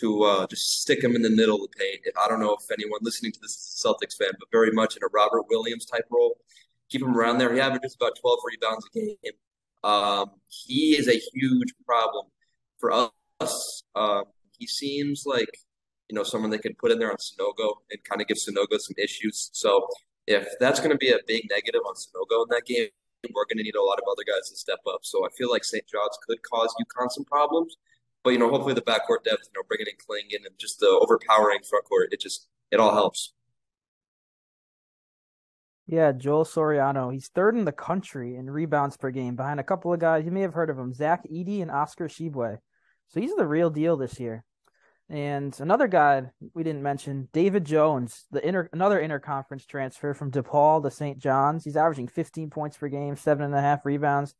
to 0.00 0.22
uh, 0.24 0.46
just 0.46 0.82
stick 0.82 1.02
him 1.02 1.16
in 1.16 1.22
the 1.22 1.30
middle 1.30 1.56
of 1.56 1.62
the 1.62 1.76
paint. 1.78 2.00
I 2.22 2.28
don't 2.28 2.40
know 2.40 2.54
if 2.54 2.70
anyone 2.70 3.00
listening 3.02 3.32
to 3.32 3.40
this 3.40 3.52
is 3.52 3.82
a 3.84 3.88
Celtics 3.88 4.16
fan, 4.16 4.30
but 4.38 4.48
very 4.52 4.70
much 4.70 4.96
in 4.96 5.02
a 5.02 5.08
Robert 5.12 5.44
Williams 5.48 5.84
type 5.84 6.04
role. 6.10 6.36
Keep 6.90 7.02
him 7.02 7.16
around 7.16 7.38
there. 7.38 7.52
He 7.52 7.60
averages 7.60 7.94
about 7.94 8.12
12 8.20 8.38
rebounds 8.44 8.86
a 8.86 8.98
game. 8.98 9.34
Um, 9.84 10.30
he 10.48 10.96
is 10.96 11.08
a 11.08 11.20
huge 11.32 11.74
problem 11.84 12.26
for 12.78 13.10
us. 13.40 13.82
Um, 13.94 14.24
he 14.58 14.66
seems 14.66 15.24
like 15.26 15.50
you 16.08 16.16
know 16.16 16.22
someone 16.22 16.50
they 16.50 16.58
could 16.58 16.78
put 16.78 16.90
in 16.90 16.98
there 16.98 17.10
on 17.10 17.18
Sanogo 17.18 17.74
and 17.90 18.02
kind 18.04 18.20
of 18.20 18.26
give 18.26 18.38
Sanogo 18.38 18.78
some 18.78 18.94
issues. 18.98 19.50
So 19.52 19.86
if 20.26 20.48
that's 20.60 20.80
going 20.80 20.90
to 20.90 20.96
be 20.96 21.10
a 21.10 21.18
big 21.26 21.46
negative 21.50 21.82
on 21.86 21.94
Sanogo 21.94 22.44
in 22.44 22.48
that 22.50 22.64
game, 22.66 22.88
we're 23.34 23.44
going 23.44 23.58
to 23.58 23.62
need 23.62 23.74
a 23.74 23.82
lot 23.82 23.98
of 23.98 24.04
other 24.10 24.24
guys 24.26 24.50
to 24.50 24.56
step 24.56 24.80
up. 24.88 25.00
So 25.02 25.24
I 25.24 25.28
feel 25.36 25.50
like 25.50 25.64
St. 25.64 25.84
John's 25.86 26.18
could 26.26 26.38
cause 26.42 26.74
UConn 26.80 27.10
some 27.10 27.24
problems. 27.24 27.76
But 28.24 28.30
you 28.30 28.38
know, 28.38 28.50
hopefully 28.50 28.74
the 28.74 28.82
backcourt 28.82 29.24
depth, 29.24 29.44
you 29.46 29.52
know, 29.54 29.62
bringing 29.68 29.86
in 29.86 29.94
Clingan 29.96 30.46
and 30.46 30.58
just 30.58 30.80
the 30.80 30.88
overpowering 30.88 31.60
front 31.68 31.84
court, 31.84 32.12
it 32.12 32.20
just 32.20 32.48
it 32.70 32.80
all 32.80 32.92
helps. 32.92 33.32
Yeah, 35.86 36.12
Joel 36.12 36.44
Soriano. 36.44 37.10
He's 37.10 37.28
third 37.28 37.56
in 37.56 37.64
the 37.64 37.72
country 37.72 38.36
in 38.36 38.50
rebounds 38.50 38.98
per 38.98 39.10
game, 39.10 39.36
behind 39.36 39.58
a 39.58 39.64
couple 39.64 39.92
of 39.92 40.00
guys 40.00 40.26
you 40.26 40.30
may 40.30 40.42
have 40.42 40.52
heard 40.52 40.68
of 40.68 40.78
him, 40.78 40.92
Zach 40.92 41.22
Edey 41.32 41.62
and 41.62 41.70
Oscar 41.70 42.08
Tshiebwe. 42.08 42.58
So 43.08 43.20
he's 43.20 43.34
the 43.34 43.46
real 43.46 43.70
deal 43.70 43.96
this 43.96 44.20
year. 44.20 44.44
And 45.08 45.58
another 45.58 45.88
guy 45.88 46.24
we 46.52 46.62
didn't 46.62 46.82
mention, 46.82 47.28
David 47.32 47.64
Jones, 47.64 48.26
the 48.30 48.46
inter 48.46 48.68
another 48.74 49.00
interconference 49.00 49.66
transfer 49.66 50.12
from 50.12 50.30
DePaul 50.30 50.82
to 50.82 50.90
St. 50.90 51.18
John's. 51.18 51.64
He's 51.64 51.76
averaging 51.76 52.08
15 52.08 52.50
points 52.50 52.76
per 52.76 52.88
game, 52.88 53.16
seven 53.16 53.44
and 53.46 53.54
a 53.54 53.60
half 53.60 53.86
rebounds. 53.86 54.34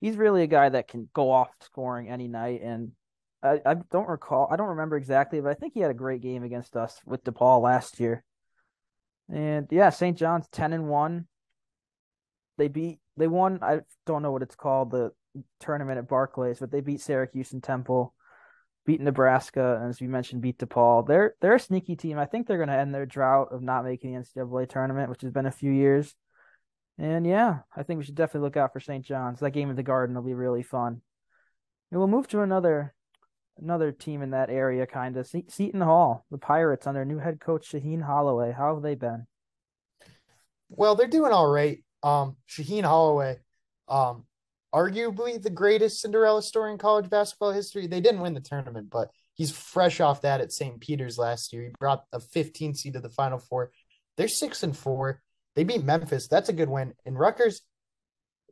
He's 0.00 0.16
really 0.16 0.44
a 0.44 0.46
guy 0.46 0.68
that 0.68 0.86
can 0.86 1.08
go 1.12 1.32
off 1.32 1.48
scoring 1.62 2.08
any 2.08 2.28
night. 2.28 2.60
And 2.62 2.92
I, 3.44 3.60
I 3.64 3.74
don't 3.74 4.08
recall, 4.08 4.48
I 4.50 4.56
don't 4.56 4.68
remember 4.68 4.96
exactly, 4.96 5.40
but 5.40 5.50
I 5.50 5.54
think 5.54 5.74
he 5.74 5.80
had 5.80 5.90
a 5.90 5.94
great 5.94 6.22
game 6.22 6.42
against 6.42 6.76
us 6.76 7.00
with 7.04 7.24
DePaul 7.24 7.62
last 7.62 8.00
year. 8.00 8.24
And 9.32 9.68
yeah, 9.70 9.90
St. 9.90 10.16
John's 10.16 10.48
10 10.48 10.72
and 10.72 10.88
1. 10.88 11.26
They 12.56 12.68
beat, 12.68 13.00
they 13.16 13.26
won, 13.26 13.58
I 13.62 13.80
don't 14.06 14.22
know 14.22 14.32
what 14.32 14.42
it's 14.42 14.56
called, 14.56 14.90
the 14.90 15.12
tournament 15.60 15.98
at 15.98 16.08
Barclays, 16.08 16.60
but 16.60 16.70
they 16.70 16.80
beat 16.80 17.00
Syracuse 17.00 17.52
and 17.52 17.62
Temple 17.62 18.14
beat 18.84 19.00
Nebraska, 19.00 19.78
and 19.80 19.88
as 19.88 20.00
we 20.00 20.06
mentioned, 20.06 20.42
beat 20.42 20.58
DePaul. 20.58 21.06
They're 21.06 21.34
they're 21.40 21.54
a 21.54 21.60
sneaky 21.60 21.96
team. 21.96 22.18
I 22.18 22.26
think 22.26 22.46
they're 22.46 22.58
going 22.58 22.68
to 22.68 22.76
end 22.76 22.94
their 22.94 23.06
drought 23.06 23.48
of 23.52 23.62
not 23.62 23.84
making 23.84 24.12
the 24.12 24.20
NCAA 24.20 24.68
tournament, 24.68 25.10
which 25.10 25.22
has 25.22 25.30
been 25.30 25.46
a 25.46 25.50
few 25.50 25.70
years. 25.70 26.14
And 26.98 27.26
yeah, 27.26 27.60
I 27.74 27.82
think 27.82 27.98
we 27.98 28.04
should 28.04 28.14
definitely 28.14 28.46
look 28.46 28.56
out 28.56 28.72
for 28.72 28.80
St. 28.80 29.04
John's. 29.04 29.40
That 29.40 29.50
game 29.50 29.70
at 29.70 29.76
the 29.76 29.82
Garden 29.82 30.14
will 30.14 30.22
be 30.22 30.34
really 30.34 30.62
fun. 30.62 31.00
And 31.90 31.98
we'll 31.98 32.08
move 32.08 32.28
to 32.28 32.40
another 32.40 32.94
another 33.58 33.92
team 33.92 34.22
in 34.22 34.30
that 34.30 34.50
area, 34.50 34.86
kind 34.86 35.16
of 35.16 35.26
Se- 35.26 35.46
Seton 35.48 35.80
Hall, 35.80 36.24
the 36.30 36.38
Pirates 36.38 36.86
under 36.86 37.04
new 37.04 37.18
head 37.18 37.40
coach 37.40 37.70
Shaheen 37.70 38.02
Holloway. 38.02 38.52
How 38.52 38.74
have 38.74 38.82
they 38.82 38.94
been? 38.94 39.26
Well, 40.68 40.94
they're 40.94 41.06
doing 41.06 41.32
all 41.32 41.50
right. 41.50 41.82
Um, 42.02 42.36
Shaheen 42.48 42.84
Holloway, 42.84 43.38
um, 43.88 44.24
arguably 44.74 45.40
the 45.40 45.50
greatest 45.50 46.00
Cinderella 46.00 46.42
story 46.42 46.72
in 46.72 46.78
college 46.78 47.08
basketball 47.08 47.52
history. 47.52 47.86
They 47.86 48.00
didn't 48.00 48.20
win 48.20 48.34
the 48.34 48.40
tournament, 48.40 48.90
but 48.90 49.10
he's 49.34 49.50
fresh 49.50 50.00
off 50.00 50.22
that 50.22 50.40
at 50.40 50.52
St. 50.52 50.80
Peter's 50.80 51.18
last 51.18 51.52
year. 51.52 51.64
He 51.64 51.72
brought 51.78 52.04
a 52.12 52.20
15 52.20 52.74
seed 52.74 52.94
to 52.94 53.00
the 53.00 53.10
Final 53.10 53.38
Four. 53.38 53.70
They're 54.16 54.28
six 54.28 54.62
and 54.62 54.76
four. 54.76 55.22
They 55.54 55.64
beat 55.64 55.84
Memphis. 55.84 56.28
That's 56.28 56.48
a 56.48 56.52
good 56.52 56.68
win. 56.68 56.94
And 57.06 57.18
Rutgers, 57.18 57.62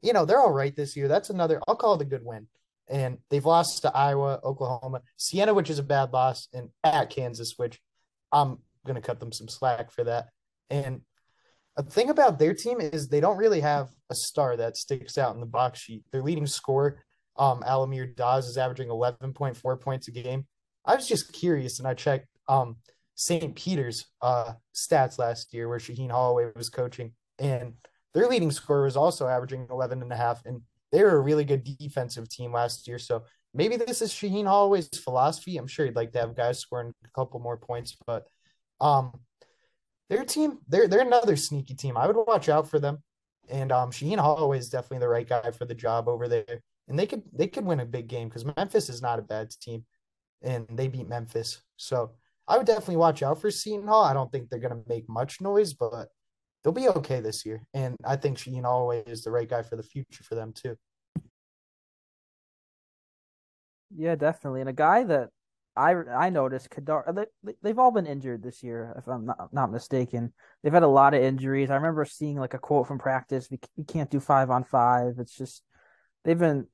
you 0.02 0.12
know, 0.12 0.24
they're 0.24 0.40
all 0.40 0.52
right 0.52 0.74
this 0.74 0.96
year. 0.96 1.08
That's 1.08 1.30
another. 1.30 1.60
I'll 1.66 1.76
call 1.76 1.94
it 1.94 2.02
a 2.02 2.06
good 2.06 2.24
win. 2.24 2.46
And 2.88 3.18
they've 3.30 3.44
lost 3.44 3.82
to 3.82 3.96
Iowa, 3.96 4.40
Oklahoma, 4.44 5.02
Siena, 5.16 5.54
which 5.54 5.70
is 5.70 5.78
a 5.78 5.84
bad 5.84 6.12
loss, 6.12 6.48
and 6.52 6.68
at 6.84 7.10
Kansas, 7.10 7.54
which 7.56 7.80
I'm 8.32 8.58
gonna 8.86 9.00
cut 9.00 9.20
them 9.20 9.32
some 9.32 9.48
slack 9.48 9.90
for 9.90 10.04
that. 10.04 10.28
And 10.68 11.02
a 11.76 11.82
thing 11.82 12.10
about 12.10 12.38
their 12.38 12.54
team 12.54 12.80
is 12.80 13.08
they 13.08 13.20
don't 13.20 13.38
really 13.38 13.60
have 13.60 13.90
a 14.10 14.14
star 14.14 14.56
that 14.56 14.76
sticks 14.76 15.16
out 15.16 15.34
in 15.34 15.40
the 15.40 15.46
box 15.46 15.80
sheet. 15.80 16.04
Their 16.12 16.22
leading 16.22 16.46
scorer, 16.46 17.02
um, 17.36 17.62
Al-Amir 17.64 18.06
Dawes, 18.06 18.46
is 18.46 18.58
averaging 18.58 18.88
11.4 18.88 19.80
points 19.80 20.08
a 20.08 20.10
game. 20.10 20.46
I 20.84 20.96
was 20.96 21.08
just 21.08 21.32
curious, 21.32 21.78
and 21.78 21.88
I 21.88 21.94
checked 21.94 22.28
um, 22.48 22.76
St. 23.14 23.54
Peter's 23.54 24.06
uh, 24.20 24.52
stats 24.74 25.18
last 25.18 25.54
year, 25.54 25.68
where 25.68 25.78
Shaheen 25.78 26.10
Holloway 26.10 26.50
was 26.56 26.68
coaching, 26.68 27.12
and 27.38 27.74
their 28.12 28.28
leading 28.28 28.50
scorer 28.50 28.84
was 28.84 28.96
also 28.96 29.26
averaging 29.26 29.66
11 29.70 30.02
and 30.02 30.12
a 30.12 30.16
half, 30.16 30.44
and 30.44 30.60
they 30.92 31.02
were 31.02 31.16
a 31.16 31.20
really 31.20 31.44
good 31.44 31.64
defensive 31.64 32.28
team 32.28 32.52
last 32.52 32.86
year. 32.86 32.98
So 32.98 33.24
maybe 33.54 33.76
this 33.76 34.02
is 34.02 34.12
Shaheen 34.12 34.46
Holloway's 34.46 34.88
philosophy. 34.88 35.56
I'm 35.56 35.66
sure 35.66 35.86
he'd 35.86 35.96
like 35.96 36.12
to 36.12 36.20
have 36.20 36.36
guys 36.36 36.58
scoring 36.58 36.92
a 37.04 37.08
couple 37.18 37.40
more 37.40 37.56
points, 37.56 37.96
but 38.06 38.26
um, 38.80 39.12
their 40.10 40.24
team, 40.24 40.58
they're 40.68 40.88
they're 40.88 41.00
another 41.00 41.36
sneaky 41.36 41.74
team. 41.74 41.96
I 41.96 42.06
would 42.06 42.16
watch 42.16 42.48
out 42.48 42.68
for 42.68 42.78
them. 42.78 43.02
And 43.48 43.72
um, 43.72 43.90
Shaheen 43.90 44.18
Holloway 44.18 44.58
is 44.58 44.68
definitely 44.68 44.98
the 44.98 45.08
right 45.08 45.28
guy 45.28 45.50
for 45.50 45.64
the 45.64 45.74
job 45.74 46.08
over 46.08 46.28
there. 46.28 46.60
And 46.88 46.98
they 46.98 47.06
could 47.06 47.22
they 47.32 47.46
could 47.46 47.64
win 47.64 47.80
a 47.80 47.86
big 47.86 48.08
game 48.08 48.28
because 48.28 48.44
Memphis 48.56 48.88
is 48.88 49.02
not 49.02 49.18
a 49.18 49.22
bad 49.22 49.50
team, 49.50 49.84
and 50.42 50.66
they 50.70 50.88
beat 50.88 51.08
Memphis. 51.08 51.62
So 51.76 52.12
I 52.46 52.58
would 52.58 52.66
definitely 52.66 52.96
watch 52.96 53.22
out 53.22 53.40
for 53.40 53.50
Seton 53.50 53.86
Hall. 53.86 54.04
I 54.04 54.12
don't 54.12 54.30
think 54.30 54.50
they're 54.50 54.58
gonna 54.58 54.82
make 54.86 55.08
much 55.08 55.40
noise, 55.40 55.72
but 55.72 56.08
they'll 56.62 56.72
be 56.72 56.88
okay 56.88 57.20
this 57.20 57.44
year. 57.44 57.62
And 57.74 57.96
I 58.04 58.16
think 58.16 58.38
Sheen 58.38 58.64
Holloway 58.64 59.02
is 59.06 59.22
the 59.22 59.30
right 59.30 59.48
guy 59.48 59.62
for 59.62 59.76
the 59.76 59.82
future 59.82 60.24
for 60.24 60.34
them 60.34 60.52
too. 60.52 60.76
Yeah, 63.94 64.14
definitely. 64.14 64.60
And 64.60 64.70
a 64.70 64.74
guy 64.74 65.04
that 65.04 65.30
I 65.76 65.94
I 65.94 66.30
noticed 66.30 66.70
Kadar 66.70 67.26
they, 67.42 67.54
they've 67.62 67.78
all 67.78 67.90
been 67.90 68.06
injured 68.06 68.42
this 68.42 68.62
year 68.62 68.94
if 68.98 69.06
I'm 69.06 69.26
not, 69.26 69.52
not 69.52 69.72
mistaken. 69.72 70.32
They've 70.62 70.72
had 70.72 70.82
a 70.82 70.88
lot 70.88 71.14
of 71.14 71.22
injuries. 71.22 71.70
I 71.70 71.76
remember 71.76 72.04
seeing 72.04 72.38
like 72.38 72.54
a 72.54 72.58
quote 72.58 72.86
from 72.86 72.98
practice, 72.98 73.48
we, 73.50 73.58
we 73.76 73.84
can't 73.84 74.10
do 74.10 74.20
5 74.20 74.50
on 74.50 74.64
5. 74.64 75.14
It's 75.18 75.36
just 75.36 75.62
they've 76.24 76.38
been 76.38 76.66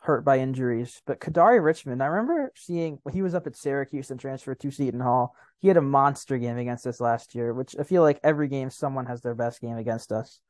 hurt 0.00 0.24
by 0.24 0.38
injuries. 0.38 1.02
But 1.06 1.20
Kadari 1.20 1.62
Richmond, 1.62 2.02
I 2.02 2.06
remember 2.06 2.52
seeing 2.56 2.98
he 3.12 3.22
was 3.22 3.34
up 3.34 3.46
at 3.46 3.56
Syracuse 3.56 4.10
and 4.10 4.20
transferred 4.20 4.60
to 4.60 4.70
Seton 4.70 5.00
Hall. 5.00 5.34
He 5.58 5.68
had 5.68 5.76
a 5.76 5.82
monster 5.82 6.38
game 6.38 6.58
against 6.58 6.86
us 6.86 7.00
last 7.00 7.34
year, 7.34 7.52
which 7.52 7.74
I 7.78 7.82
feel 7.82 8.02
like 8.02 8.20
every 8.22 8.48
game 8.48 8.70
someone 8.70 9.06
has 9.06 9.22
their 9.22 9.34
best 9.34 9.60
game 9.60 9.76
against 9.76 10.12
us. 10.12 10.40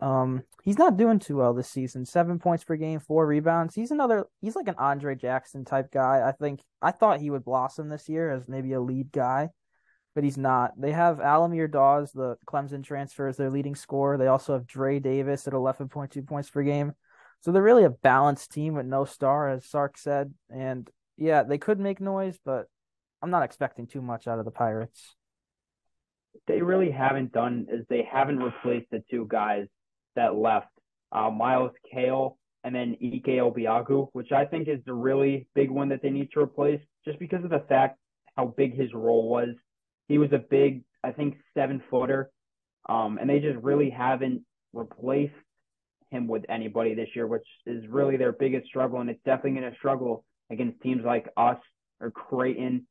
Um, 0.00 0.44
he's 0.64 0.78
not 0.78 0.96
doing 0.96 1.18
too 1.18 1.36
well 1.36 1.52
this 1.52 1.68
season. 1.68 2.06
Seven 2.06 2.38
points 2.38 2.64
per 2.64 2.76
game, 2.76 3.00
four 3.00 3.26
rebounds. 3.26 3.74
He's 3.74 3.90
another. 3.90 4.24
He's 4.40 4.56
like 4.56 4.66
an 4.66 4.76
Andre 4.78 5.14
Jackson 5.14 5.66
type 5.66 5.90
guy. 5.92 6.26
I 6.26 6.32
think. 6.32 6.60
I 6.80 6.90
thought 6.90 7.20
he 7.20 7.28
would 7.28 7.44
blossom 7.44 7.90
this 7.90 8.08
year 8.08 8.30
as 8.30 8.48
maybe 8.48 8.72
a 8.72 8.80
lead 8.80 9.12
guy, 9.12 9.50
but 10.14 10.24
he's 10.24 10.38
not. 10.38 10.72
They 10.80 10.92
have 10.92 11.20
Al-Amir 11.20 11.68
Dawes, 11.68 12.12
the 12.12 12.36
Clemson 12.46 12.82
transfer, 12.82 13.28
as 13.28 13.36
their 13.36 13.50
leading 13.50 13.74
scorer. 13.74 14.16
They 14.16 14.28
also 14.28 14.54
have 14.54 14.66
Dre 14.66 15.00
Davis 15.00 15.46
at 15.46 15.52
eleven 15.52 15.88
point 15.88 16.12
two 16.12 16.22
points 16.22 16.48
per 16.48 16.62
game. 16.62 16.94
So 17.40 17.52
they're 17.52 17.62
really 17.62 17.84
a 17.84 17.90
balanced 17.90 18.52
team 18.52 18.74
with 18.74 18.86
no 18.86 19.04
star, 19.04 19.48
as 19.48 19.64
Sark 19.64 19.96
said. 19.96 20.34
And 20.50 20.90
yeah, 21.16 21.42
they 21.42 21.58
could 21.58 21.78
make 21.78 22.00
noise, 22.00 22.38
but 22.44 22.66
I'm 23.22 23.30
not 23.30 23.44
expecting 23.44 23.86
too 23.86 24.02
much 24.02 24.26
out 24.26 24.38
of 24.38 24.44
the 24.44 24.50
Pirates 24.50 25.16
they 26.46 26.62
really 26.62 26.90
haven't 26.90 27.32
done 27.32 27.66
is 27.70 27.84
they 27.88 28.08
haven't 28.10 28.38
replaced 28.38 28.90
the 28.90 29.02
two 29.10 29.26
guys 29.28 29.66
that 30.16 30.34
left, 30.34 30.68
uh, 31.12 31.30
Myles 31.30 31.72
Cale 31.92 32.38
and 32.64 32.74
then 32.74 32.96
Ike 33.02 33.38
Obiagu, 33.38 34.08
which 34.12 34.32
I 34.32 34.44
think 34.44 34.68
is 34.68 34.80
the 34.84 34.94
really 34.94 35.46
big 35.54 35.70
one 35.70 35.90
that 35.90 36.02
they 36.02 36.10
need 36.10 36.30
to 36.32 36.40
replace, 36.40 36.80
just 37.04 37.18
because 37.18 37.44
of 37.44 37.50
the 37.50 37.64
fact 37.68 37.98
how 38.36 38.46
big 38.56 38.76
his 38.76 38.92
role 38.92 39.28
was. 39.28 39.50
He 40.08 40.18
was 40.18 40.32
a 40.32 40.38
big, 40.38 40.82
I 41.04 41.12
think, 41.12 41.36
seven 41.54 41.82
footer, 41.90 42.30
um, 42.88 43.18
and 43.18 43.28
they 43.28 43.40
just 43.40 43.58
really 43.62 43.90
haven't 43.90 44.42
replaced 44.72 45.34
him 46.10 46.26
with 46.26 46.44
anybody 46.48 46.94
this 46.94 47.08
year, 47.14 47.26
which 47.26 47.46
is 47.66 47.84
really 47.88 48.16
their 48.16 48.32
biggest 48.32 48.66
struggle, 48.66 49.00
and 49.00 49.10
it's 49.10 49.22
definitely 49.24 49.60
going 49.60 49.70
to 49.70 49.78
struggle 49.78 50.24
against 50.50 50.80
teams 50.80 51.02
like 51.04 51.28
us 51.36 51.58
or 52.00 52.10
Creighton 52.10 52.86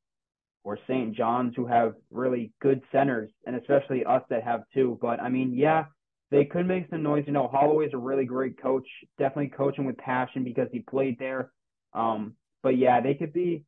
or 0.63 0.77
St. 0.87 1.15
John's 1.15 1.53
who 1.55 1.65
have 1.65 1.95
really 2.11 2.51
good 2.61 2.81
centers, 2.91 3.29
and 3.45 3.55
especially 3.55 4.03
us 4.03 4.21
that 4.29 4.43
have 4.43 4.63
two. 4.73 4.97
But 5.01 5.21
I 5.21 5.29
mean, 5.29 5.53
yeah, 5.55 5.85
they 6.29 6.45
could 6.45 6.67
make 6.67 6.89
some 6.89 7.03
noise. 7.03 7.23
You 7.25 7.33
know, 7.33 7.47
Holloway's 7.47 7.93
a 7.93 7.97
really 7.97 8.25
great 8.25 8.61
coach, 8.61 8.87
definitely 9.17 9.49
coaching 9.55 9.85
with 9.85 9.97
passion 9.97 10.43
because 10.43 10.67
he 10.71 10.79
played 10.79 11.17
there. 11.19 11.51
Um, 11.93 12.33
but 12.63 12.77
yeah, 12.77 12.99
they 12.99 13.13
could 13.13 13.33
be 13.33 13.63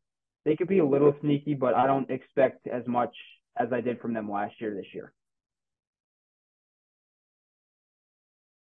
they 0.46 0.56
could 0.56 0.68
be 0.68 0.80
a 0.80 0.86
little 0.86 1.16
sneaky, 1.22 1.54
but 1.54 1.74
I 1.74 1.88
don't 1.88 2.10
expect 2.10 2.68
as 2.68 2.86
much 2.88 3.16
as 3.58 3.70
I 3.72 3.82
did 3.82 4.00
from 4.00 4.14
them 4.14 4.30
last 4.30 4.60
year 4.60 4.74
this 4.74 4.94
year. 4.94 5.14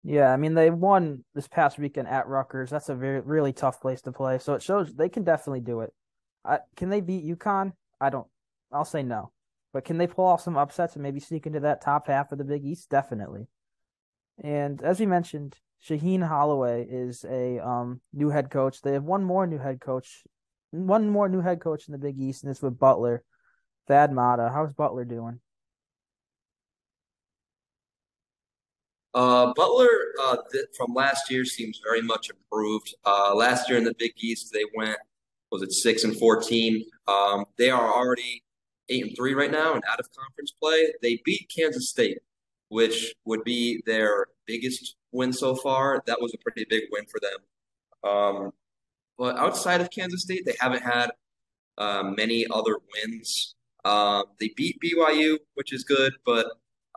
Yeah, 0.08 0.32
I 0.32 0.38
mean 0.38 0.54
they 0.54 0.70
won 0.70 1.24
this 1.34 1.48
past 1.48 1.80
weekend 1.80 2.08
at 2.08 2.28
Rutgers. 2.28 2.70
That's 2.70 2.90
a 2.90 2.96
very 2.96 3.22
really 3.22 3.54
tough 3.54 3.82
place 3.82 4.04
to 4.04 4.12
play. 4.12 4.38
So 4.38 4.54
it 4.54 4.62
shows 4.62 4.94
they 4.94 5.10
can 5.10 5.24
definitely 5.24 5.62
do 5.62 5.82
it. 5.82 5.92
I, 6.46 6.60
can 6.76 6.90
they 6.90 7.02
beat 7.02 7.26
UConn? 7.26 7.74
I 8.00 8.12
don't. 8.12 8.28
I'll 8.72 8.86
say 8.86 9.02
no. 9.02 9.32
But 9.74 9.84
can 9.84 9.98
they 9.98 10.06
pull 10.06 10.26
off 10.26 10.42
some 10.42 10.58
upsets 10.58 10.94
and 10.94 11.02
maybe 11.02 11.20
sneak 11.20 11.48
into 11.48 11.62
that 11.62 11.82
top 11.82 12.08
half 12.08 12.32
of 12.32 12.38
the 12.38 12.44
Big 12.44 12.64
East? 12.64 12.88
Definitely. 12.90 13.48
And 14.44 14.80
as 14.84 15.00
we 15.00 15.08
mentioned, 15.08 15.56
Shaheen 15.84 16.26
Holloway 16.26 16.86
is 16.88 17.26
a 17.28 17.58
um, 17.60 18.00
new 18.14 18.30
head 18.30 18.52
coach. 18.52 18.82
They 18.82 18.94
have 18.94 19.04
one 19.04 19.24
more 19.24 19.48
new 19.48 19.58
head 19.58 19.82
coach, 19.82 20.24
one 20.70 21.10
more 21.10 21.28
new 21.28 21.42
head 21.42 21.62
coach 21.62 21.88
in 21.88 21.94
the 21.94 21.98
Big 21.98 22.20
East, 22.20 22.44
and 22.44 22.52
it's 22.52 22.62
with 22.62 22.78
Butler, 22.78 23.24
Thad 23.88 24.12
Matta. 24.12 24.52
How's 24.54 24.72
Butler 24.72 25.04
doing? 25.04 25.40
Uh, 29.16 29.54
Butler 29.56 29.88
uh, 30.22 30.38
th- 30.52 30.66
from 30.78 30.94
last 30.94 31.32
year 31.32 31.46
seems 31.46 31.80
very 31.82 32.02
much 32.02 32.30
improved. 32.30 32.94
Uh, 33.06 33.34
last 33.34 33.70
year 33.70 33.78
in 33.78 33.86
the 33.86 33.96
Big 33.98 34.12
East, 34.18 34.52
they 34.54 34.66
went 34.76 34.98
was 35.52 35.62
it 35.62 35.72
six 35.72 36.04
and 36.04 36.18
fourteen. 36.18 36.84
Um, 37.08 37.46
they 37.58 37.70
are 37.70 37.94
already 37.94 38.44
eight 38.90 39.06
and 39.06 39.16
three 39.16 39.34
right 39.34 39.52
now 39.52 39.74
and 39.74 39.84
out 39.90 40.02
of 40.02 40.10
conference 40.12 40.52
play. 40.62 40.94
They 41.02 41.22
beat 41.24 41.50
Kansas 41.56 41.90
State, 41.90 42.18
which 42.68 43.16
would 43.24 43.46
be 43.46 43.82
their 43.86 44.28
biggest 44.46 44.98
win 45.14 45.32
so 45.32 45.56
far. 45.56 46.04
That 46.08 46.20
was 46.20 46.34
a 46.34 46.38
pretty 46.38 46.66
big 46.70 46.84
win 46.92 47.06
for 47.06 47.22
them. 47.22 48.12
Um, 48.12 48.52
but 49.18 49.38
outside 49.38 49.80
of 49.80 49.90
Kansas 49.92 50.24
State, 50.24 50.44
they 50.46 50.56
haven't 50.60 50.84
had 50.84 51.12
uh, 51.78 52.04
many 52.04 52.46
other 52.52 52.78
wins. 52.94 53.56
Uh, 53.86 54.24
they 54.42 54.52
beat 54.58 54.78
BYU, 54.84 55.38
which 55.54 55.72
is 55.72 55.86
good, 55.86 56.14
but 56.26 56.48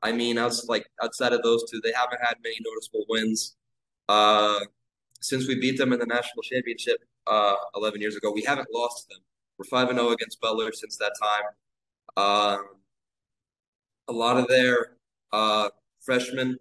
I 0.02 0.12
mean, 0.12 0.37
was 0.37 0.66
like 0.68 0.87
outside 1.02 1.32
of 1.32 1.42
those 1.42 1.68
two, 1.70 1.80
they 1.82 1.92
haven't 1.92 2.20
had 2.20 2.37
many 2.42 2.56
noticeable 2.64 3.04
wins. 3.08 3.56
Uh, 4.08 4.61
since 5.20 5.48
we 5.48 5.58
beat 5.61 5.78
them 5.78 5.92
in 5.92 5.98
the 5.98 6.06
national 6.06 6.42
championship 6.42 7.04
uh, 7.26 7.54
11 7.74 8.00
years 8.00 8.16
ago, 8.16 8.30
we 8.30 8.42
haven't 8.42 8.68
lost 8.72 9.02
to 9.08 9.14
them. 9.14 9.22
We're 9.58 9.64
five 9.64 9.88
and 9.88 9.98
zero 9.98 10.11
oh 10.11 10.12
against 10.12 10.40
Butler 10.40 10.72
since 10.72 10.96
that 10.98 11.12
time. 11.20 11.42
Um, 12.16 12.66
a 14.06 14.12
lot 14.12 14.37
of 14.37 14.46
their 14.48 14.96
uh, 15.32 15.68
freshmen 16.00 16.58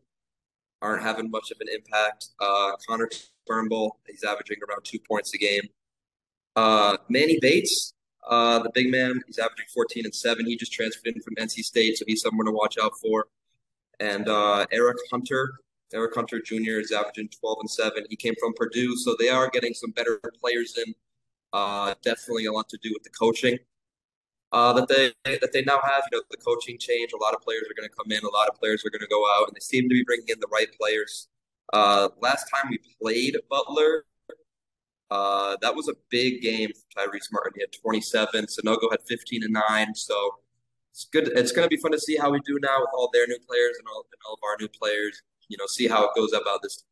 aren't 0.82 1.04
having 1.04 1.30
much 1.30 1.52
of 1.52 1.58
an 1.62 1.67
impact. 1.73 2.30
Uh, 2.39 2.71
Connor 2.88 3.10
Turnbull, 3.47 4.00
he's 4.08 4.23
averaging 4.23 4.58
around 4.67 4.84
two 4.84 5.00
points 5.08 5.34
a 5.34 5.38
game. 5.38 5.63
Uh, 6.56 6.97
Manny 7.08 7.38
Bates, 7.39 7.93
uh, 8.28 8.60
the 8.60 8.70
big 8.74 8.92
man, 8.92 9.22
he's 9.26 9.40
averaging 9.40 9.66
14 9.74 10.06
and 10.06 10.13
7. 10.13 10.46
He 10.46 10.56
just 10.56 10.74
transferred 10.74 11.08
in 11.08 11.22
from 11.22 11.36
NC 11.36 11.63
State, 11.63 11.98
so 11.98 12.06
he's 12.08 12.22
someone 12.22 12.46
to 12.46 12.52
watch 12.52 12.78
out 12.82 12.94
for. 13.02 13.28
And 14.00 14.28
uh, 14.28 14.66
Eric 14.72 14.98
Hunter, 15.12 15.54
Eric 15.94 16.13
Hunter 16.16 16.40
Jr. 16.40 16.80
is 16.80 16.92
averaging 16.92 17.30
12 17.40 17.58
and 17.62 17.70
7. 17.70 18.06
He 18.10 18.16
came 18.16 18.36
from 18.40 18.54
Purdue, 18.54 18.96
so 18.98 19.16
they 19.18 19.30
are 19.30 19.50
getting 19.50 19.74
some 19.74 19.92
better 19.92 20.20
players 20.40 20.78
in. 20.78 20.94
Uh, 21.54 21.96
definitely 22.04 22.46
a 22.46 22.52
lot 22.52 22.68
to 22.70 22.78
do 22.84 22.92
with 22.94 23.04
the 23.04 23.10
coaching 23.10 23.58
uh, 24.52 24.74
that 24.74 24.88
they 24.88 25.38
that 25.38 25.52
they 25.54 25.62
now 25.63 25.80
have. 25.84 26.04
You 26.12 26.18
know, 26.18 26.24
the 26.30 26.38
coaching 26.38 26.78
change. 26.78 27.12
A 27.13 27.18
lot 27.18 27.34
of 27.34 27.42
players 27.42 27.63
are 27.63 27.74
going 27.76 27.90
to 27.90 27.96
come 27.96 28.12
in. 28.12 28.24
A 28.24 28.30
lot 28.30 28.50
of 28.50 28.56
players 28.56 28.86
are 28.86 28.90
going 28.90 29.02
to 29.02 29.08
go 29.08 29.24
out, 29.36 29.48
and 29.48 29.56
they 29.56 29.60
seem 29.60 29.84
to 29.84 29.94
be 29.94 30.04
bringing 30.04 30.28
in 30.30 30.40
the 30.40 30.48
right 30.52 30.70
players. 30.80 31.28
Uh, 31.74 32.10
last 32.22 32.50
time 32.50 32.70
we 32.70 32.80
played 33.02 33.38
Butler, 33.50 34.06
uh, 35.10 35.56
that 35.62 35.76
was 35.76 35.88
a 35.88 35.93
big 36.10 36.41
game 36.41 36.70
for 36.70 37.02
Tyrese 37.02 37.32
Martin. 37.32 37.54
He 37.56 37.62
had 37.62 37.72
27. 37.72 38.46
Sanogo 38.46 38.91
had 38.91 39.02
15 39.08 39.43
and 39.43 39.58
nine. 39.70 39.96
So 39.96 40.15
it's 40.91 41.06
good. 41.06 41.30
It's 41.30 41.52
going 41.52 41.65
to 41.65 41.70
be 41.70 41.82
fun 41.82 41.91
to 41.91 42.00
see 42.00 42.17
how 42.17 42.30
we 42.32 42.39
do 42.46 42.58
now 42.62 42.80
with 42.80 42.89
all 42.93 43.10
their 43.13 43.28
new 43.28 43.39
players 43.48 43.76
and 43.80 43.88
all, 43.88 44.06
and 44.12 44.20
all 44.28 44.34
of 44.34 44.39
our 44.43 44.58
new 44.60 44.67
players. 44.67 45.22
You 45.48 45.58
know, 45.58 45.65
see 45.67 45.88
how 45.88 46.04
it 46.04 46.12
goes 46.15 46.34
about 46.34 46.62
this. 46.62 46.84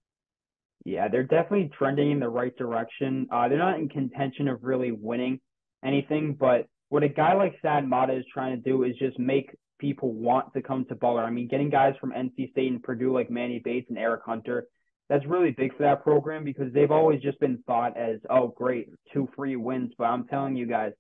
Yeah, 0.86 1.08
they're 1.08 1.24
definitely 1.24 1.72
trending 1.78 2.12
in 2.12 2.20
the 2.20 2.30
right 2.30 2.56
direction. 2.56 3.28
Uh, 3.32 3.50
they're 3.50 3.58
not 3.58 3.80
in 3.80 3.90
contention 3.90 4.48
of 4.48 4.64
really 4.64 4.92
winning 4.92 5.40
anything, 5.84 6.36
but 6.40 6.68
what 6.90 7.04
a 7.04 7.10
guy 7.10 7.34
like 7.34 7.60
Thad 7.62 7.90
Matta 7.90 8.14
is 8.14 8.26
trying 8.32 8.56
to 8.56 8.62
do 8.62 8.84
is 8.84 8.96
just 8.98 9.18
make 9.18 9.50
people 9.80 10.14
want 10.14 10.54
to 10.54 10.62
come 10.62 10.86
to 10.86 10.96
Butler. 10.96 11.24
I 11.24 11.32
mean, 11.32 11.48
getting 11.48 11.70
guys 11.70 11.96
from 12.00 12.12
NC 12.12 12.52
State 12.52 12.72
and 12.72 12.84
Purdue 12.84 13.12
like 13.12 13.30
Manny 13.30 13.60
Bates 13.64 13.90
and 13.90 13.98
Eric 13.98 14.22
Hunter 14.26 14.68
that's 15.10 15.26
really 15.26 15.52
big 15.52 15.76
for 15.76 15.84
that 15.84 16.04
program 16.04 16.44
because 16.44 16.74
they've 16.74 16.92
always 16.92 17.22
just 17.22 17.40
been 17.40 17.60
thought 17.68 17.96
as, 17.96 18.20
oh, 18.30 18.48
great, 18.48 18.90
two 19.14 19.30
free 19.36 19.56
wins. 19.56 19.92
But 19.98 20.06
I'm 20.06 20.28
telling 20.28 20.56
you 20.56 20.66
guys, 20.66 20.94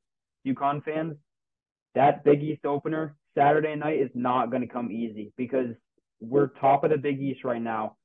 UConn 0.46 0.84
fans, 0.84 1.16
that 1.96 2.24
Big 2.24 2.44
East 2.44 2.66
opener 2.66 3.16
Saturday 3.36 3.76
night 3.76 4.00
is 4.00 4.12
not 4.14 4.52
going 4.52 4.62
to 4.62 4.68
come 4.68 4.92
easy 4.92 5.32
because 5.38 5.70
we're 6.20 6.48
top 6.48 6.84
of 6.84 6.92
the 6.92 6.98
Big 6.98 7.20
East 7.20 7.44
right 7.44 7.62
now, 7.62 7.96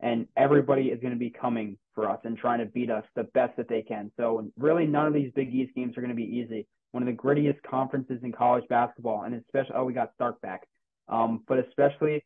and 0.00 0.26
everybody 0.36 0.88
is 0.88 1.00
going 1.00 1.12
to 1.12 1.18
be 1.18 1.30
coming 1.30 1.78
for 1.94 2.10
us 2.10 2.20
and 2.24 2.36
trying 2.36 2.58
to 2.58 2.66
beat 2.66 2.90
us 2.90 3.04
the 3.16 3.24
best 3.24 3.56
that 3.56 3.68
they 3.68 3.82
can. 3.82 4.10
So 4.16 4.50
really, 4.58 4.86
none 4.86 5.06
of 5.06 5.14
these 5.14 5.32
Big 5.34 5.54
East 5.54 5.74
games 5.74 5.96
are 5.96 6.02
going 6.02 6.10
to 6.10 6.16
be 6.16 6.22
easy. 6.24 6.66
One 6.92 7.02
of 7.02 7.06
the 7.06 7.20
grittiest 7.20 7.62
conferences 7.68 8.20
in 8.22 8.32
college 8.32 8.64
basketball, 8.68 9.22
and 9.22 9.34
especially 9.34 9.74
oh, 9.76 9.84
we 9.84 9.94
got 9.94 10.12
Stark 10.14 10.40
back, 10.42 10.62
um, 11.08 11.42
but 11.48 11.58
especially 11.58 12.24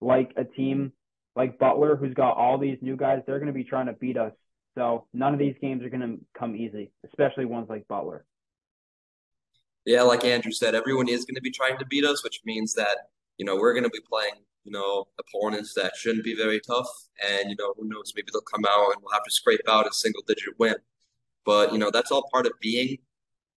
like 0.00 0.32
a 0.36 0.44
team 0.44 0.92
like 1.40 1.58
Butler, 1.58 1.96
who's 1.96 2.12
got 2.12 2.36
all 2.36 2.58
these 2.58 2.76
new 2.82 2.96
guys, 2.96 3.22
they're 3.26 3.38
going 3.38 3.46
to 3.46 3.54
be 3.54 3.64
trying 3.64 3.86
to 3.86 3.94
beat 3.94 4.18
us. 4.18 4.34
So 4.76 5.06
none 5.14 5.32
of 5.32 5.38
these 5.38 5.54
games 5.58 5.82
are 5.82 5.88
going 5.88 6.02
to 6.02 6.18
come 6.38 6.54
easy, 6.54 6.92
especially 7.06 7.46
ones 7.46 7.68
like 7.70 7.88
Butler. 7.88 8.26
Yeah, 9.86 10.02
like 10.02 10.22
Andrew 10.22 10.52
said, 10.52 10.74
everyone 10.74 11.08
is 11.08 11.24
going 11.24 11.36
to 11.36 11.40
be 11.40 11.50
trying 11.50 11.78
to 11.78 11.86
beat 11.86 12.04
us, 12.04 12.22
which 12.22 12.40
means 12.44 12.74
that 12.74 12.94
you 13.38 13.46
know 13.46 13.56
we're 13.56 13.72
going 13.72 13.84
to 13.84 13.90
be 13.90 14.02
playing 14.06 14.34
you 14.64 14.72
know 14.72 15.06
opponents 15.18 15.72
that 15.72 15.96
shouldn't 15.96 16.24
be 16.24 16.36
very 16.36 16.60
tough, 16.60 16.90
and 17.26 17.48
you 17.48 17.56
know 17.58 17.72
who 17.78 17.88
knows, 17.88 18.12
maybe 18.14 18.28
they'll 18.30 18.42
come 18.42 18.66
out 18.68 18.92
and 18.92 19.02
we'll 19.02 19.14
have 19.14 19.24
to 19.24 19.30
scrape 19.30 19.66
out 19.66 19.88
a 19.88 19.92
single 19.94 20.22
digit 20.28 20.58
win. 20.58 20.76
But 21.46 21.72
you 21.72 21.78
know 21.78 21.90
that's 21.90 22.12
all 22.12 22.28
part 22.30 22.44
of 22.44 22.52
being, 22.60 22.98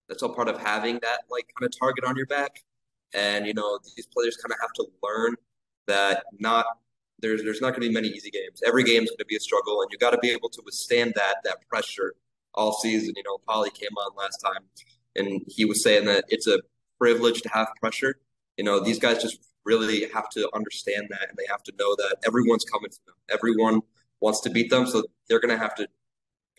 that's 0.08 0.22
all 0.22 0.34
part 0.34 0.48
of 0.48 0.58
having 0.58 0.94
that 1.02 1.20
like 1.30 1.52
kind 1.58 1.68
of 1.68 1.78
target 1.78 2.04
on 2.04 2.16
your 2.16 2.26
back, 2.26 2.60
and 3.12 3.46
you 3.46 3.52
know 3.52 3.78
these 3.94 4.06
players 4.06 4.38
kind 4.38 4.52
of 4.52 4.58
have 4.62 4.72
to 4.76 4.86
learn 5.02 5.34
that 5.86 6.24
not 6.38 6.64
there's 7.24 7.42
there's 7.42 7.60
not 7.60 7.70
going 7.70 7.82
to 7.82 7.88
be 7.88 7.94
many 7.94 8.08
easy 8.08 8.30
games. 8.30 8.62
Every 8.66 8.84
game 8.84 9.02
is 9.02 9.10
going 9.10 9.18
to 9.18 9.24
be 9.24 9.36
a 9.36 9.40
struggle, 9.40 9.80
and 9.82 9.90
you 9.90 9.98
got 9.98 10.10
to 10.10 10.18
be 10.18 10.30
able 10.30 10.50
to 10.50 10.62
withstand 10.64 11.14
that 11.16 11.36
that 11.44 11.66
pressure 11.68 12.14
all 12.54 12.72
season. 12.72 13.14
You 13.16 13.22
know, 13.24 13.38
Polly 13.48 13.70
came 13.70 13.96
on 13.96 14.14
last 14.16 14.38
time, 14.38 14.62
and 15.16 15.42
he 15.48 15.64
was 15.64 15.82
saying 15.82 16.04
that 16.04 16.24
it's 16.28 16.46
a 16.46 16.60
privilege 16.98 17.42
to 17.42 17.48
have 17.48 17.68
pressure. 17.80 18.16
You 18.56 18.64
know, 18.64 18.78
these 18.78 18.98
guys 18.98 19.22
just 19.22 19.38
really 19.64 20.08
have 20.12 20.28
to 20.30 20.48
understand 20.54 21.06
that, 21.10 21.28
and 21.28 21.38
they 21.38 21.46
have 21.48 21.62
to 21.64 21.72
know 21.78 21.96
that 21.96 22.16
everyone's 22.26 22.64
coming 22.64 22.90
for 22.90 23.00
them. 23.06 23.14
Everyone 23.32 23.80
wants 24.20 24.40
to 24.40 24.50
beat 24.50 24.70
them, 24.70 24.86
so 24.86 25.02
they're 25.28 25.40
going 25.40 25.56
to 25.56 25.62
have 25.62 25.74
to 25.76 25.88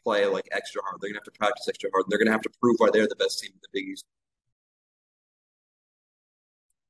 play 0.04 0.26
like 0.26 0.48
extra 0.52 0.82
hard. 0.84 1.00
They're 1.02 1.10
going 1.10 1.20
to 1.20 1.26
have 1.26 1.34
to 1.34 1.40
practice 1.40 1.68
extra 1.68 1.90
hard. 1.94 2.06
They're 2.10 2.20
going 2.20 2.28
to 2.28 2.32
have 2.32 2.42
to 2.42 2.52
prove 2.62 2.76
why 2.80 2.90
they're 2.92 3.08
the 3.08 3.16
best 3.16 3.40
team 3.40 3.52
in 3.54 3.60
the 3.62 3.70
Big 3.72 3.88
East. 3.90 4.06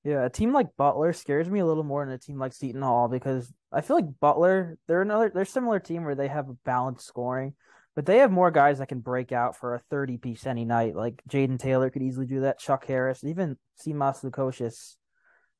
Yeah, 0.06 0.24
a 0.24 0.30
team 0.30 0.54
like 0.54 0.78
Butler 0.78 1.14
scares 1.14 1.50
me 1.50 1.62
a 1.62 1.66
little 1.66 1.84
more 1.84 2.06
than 2.06 2.14
a 2.14 2.20
team 2.20 2.38
like 2.38 2.54
Seton 2.54 2.84
Hall 2.84 3.08
because 3.08 3.52
I 3.72 3.82
feel 3.82 3.96
like 3.96 4.20
Butler, 4.20 4.78
they're 4.88 5.02
another 5.02 5.32
they're 5.34 5.46
similar 5.46 5.80
team 5.80 6.06
where 6.06 6.14
they 6.14 6.28
have 6.28 6.48
a 6.48 6.54
balanced 6.64 7.08
scoring, 7.08 7.56
but 7.96 8.06
they 8.06 8.20
have 8.20 8.32
more 8.32 8.52
guys 8.52 8.78
that 8.78 8.88
can 8.88 9.00
break 9.00 9.32
out 9.32 9.58
for 9.58 9.74
a 9.74 9.80
30 9.90 10.18
piece 10.18 10.46
any 10.46 10.64
night. 10.64 10.96
Like 10.96 11.24
Jayden 11.28 11.58
Taylor 11.58 11.90
could 11.90 12.04
easily 12.04 12.28
do 12.28 12.42
that, 12.42 12.60
Chuck 12.60 12.86
Harris, 12.86 13.24
even 13.24 13.58
Simas 13.84 14.24
Lukosius. 14.24 14.96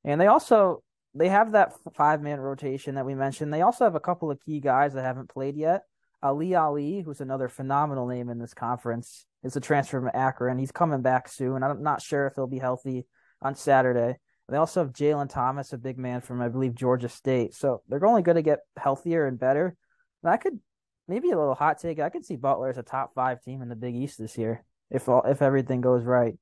And 0.04 0.20
they 0.20 0.28
also 0.28 0.84
they 1.12 1.28
have 1.28 1.52
that 1.52 1.72
five 1.96 2.22
man 2.22 2.38
rotation 2.38 2.94
that 2.94 3.06
we 3.06 3.16
mentioned. 3.16 3.52
They 3.52 3.62
also 3.62 3.82
have 3.82 3.96
a 3.96 4.00
couple 4.00 4.30
of 4.30 4.38
key 4.44 4.60
guys 4.60 4.94
that 4.94 5.02
haven't 5.02 5.28
played 5.28 5.56
yet. 5.56 5.82
Ali 6.22 6.54
Ali, 6.54 7.00
who's 7.00 7.20
another 7.20 7.48
phenomenal 7.48 8.06
name 8.06 8.28
in 8.28 8.38
this 8.38 8.54
conference, 8.54 9.26
is 9.42 9.56
a 9.56 9.60
transfer 9.60 9.98
from 9.98 10.10
Akron. 10.14 10.58
He's 10.58 10.70
coming 10.70 11.02
back 11.02 11.26
soon. 11.26 11.64
I'm 11.64 11.82
not 11.82 12.00
sure 12.00 12.28
if 12.28 12.34
he'll 12.36 12.46
be 12.46 12.60
healthy 12.60 13.06
on 13.42 13.56
Saturday. 13.56 14.18
They 14.48 14.56
also 14.56 14.80
have 14.84 14.92
Jalen 14.92 15.28
Thomas, 15.28 15.72
a 15.72 15.78
big 15.78 15.98
man 15.98 16.20
from 16.20 16.40
I 16.40 16.48
believe 16.48 16.74
Georgia 16.74 17.08
State. 17.08 17.54
So 17.54 17.82
they're 17.88 18.04
only 18.06 18.22
going 18.22 18.36
to 18.36 18.42
get 18.42 18.60
healthier 18.76 19.26
and 19.26 19.38
better. 19.38 19.76
And 20.22 20.32
I 20.32 20.36
could 20.36 20.60
maybe 21.08 21.30
a 21.30 21.38
little 21.38 21.54
hot 21.54 21.78
take. 21.78 21.98
I 21.98 22.10
could 22.10 22.24
see 22.24 22.36
Butler 22.36 22.68
as 22.68 22.78
a 22.78 22.82
top 22.82 23.14
five 23.14 23.42
team 23.42 23.62
in 23.62 23.68
the 23.68 23.76
Big 23.76 23.96
East 23.96 24.18
this 24.18 24.38
year 24.38 24.64
if 24.90 25.08
all, 25.08 25.22
if 25.22 25.42
everything 25.42 25.80
goes 25.80 26.04
right. 26.04 26.34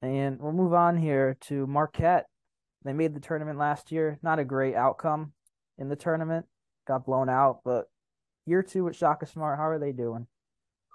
And 0.00 0.38
we'll 0.40 0.52
move 0.52 0.72
on 0.72 0.96
here 0.96 1.36
to 1.42 1.66
Marquette. 1.66 2.26
They 2.84 2.92
made 2.92 3.14
the 3.14 3.20
tournament 3.20 3.58
last 3.58 3.90
year. 3.90 4.18
Not 4.22 4.38
a 4.38 4.44
great 4.44 4.74
outcome 4.74 5.32
in 5.76 5.88
the 5.88 5.96
tournament. 5.96 6.46
Got 6.86 7.04
blown 7.04 7.28
out, 7.28 7.60
but 7.64 7.86
year 8.46 8.62
two 8.62 8.84
with 8.84 8.96
Shaka 8.96 9.26
Smart, 9.26 9.58
how 9.58 9.68
are 9.68 9.78
they 9.78 9.92
doing? 9.92 10.26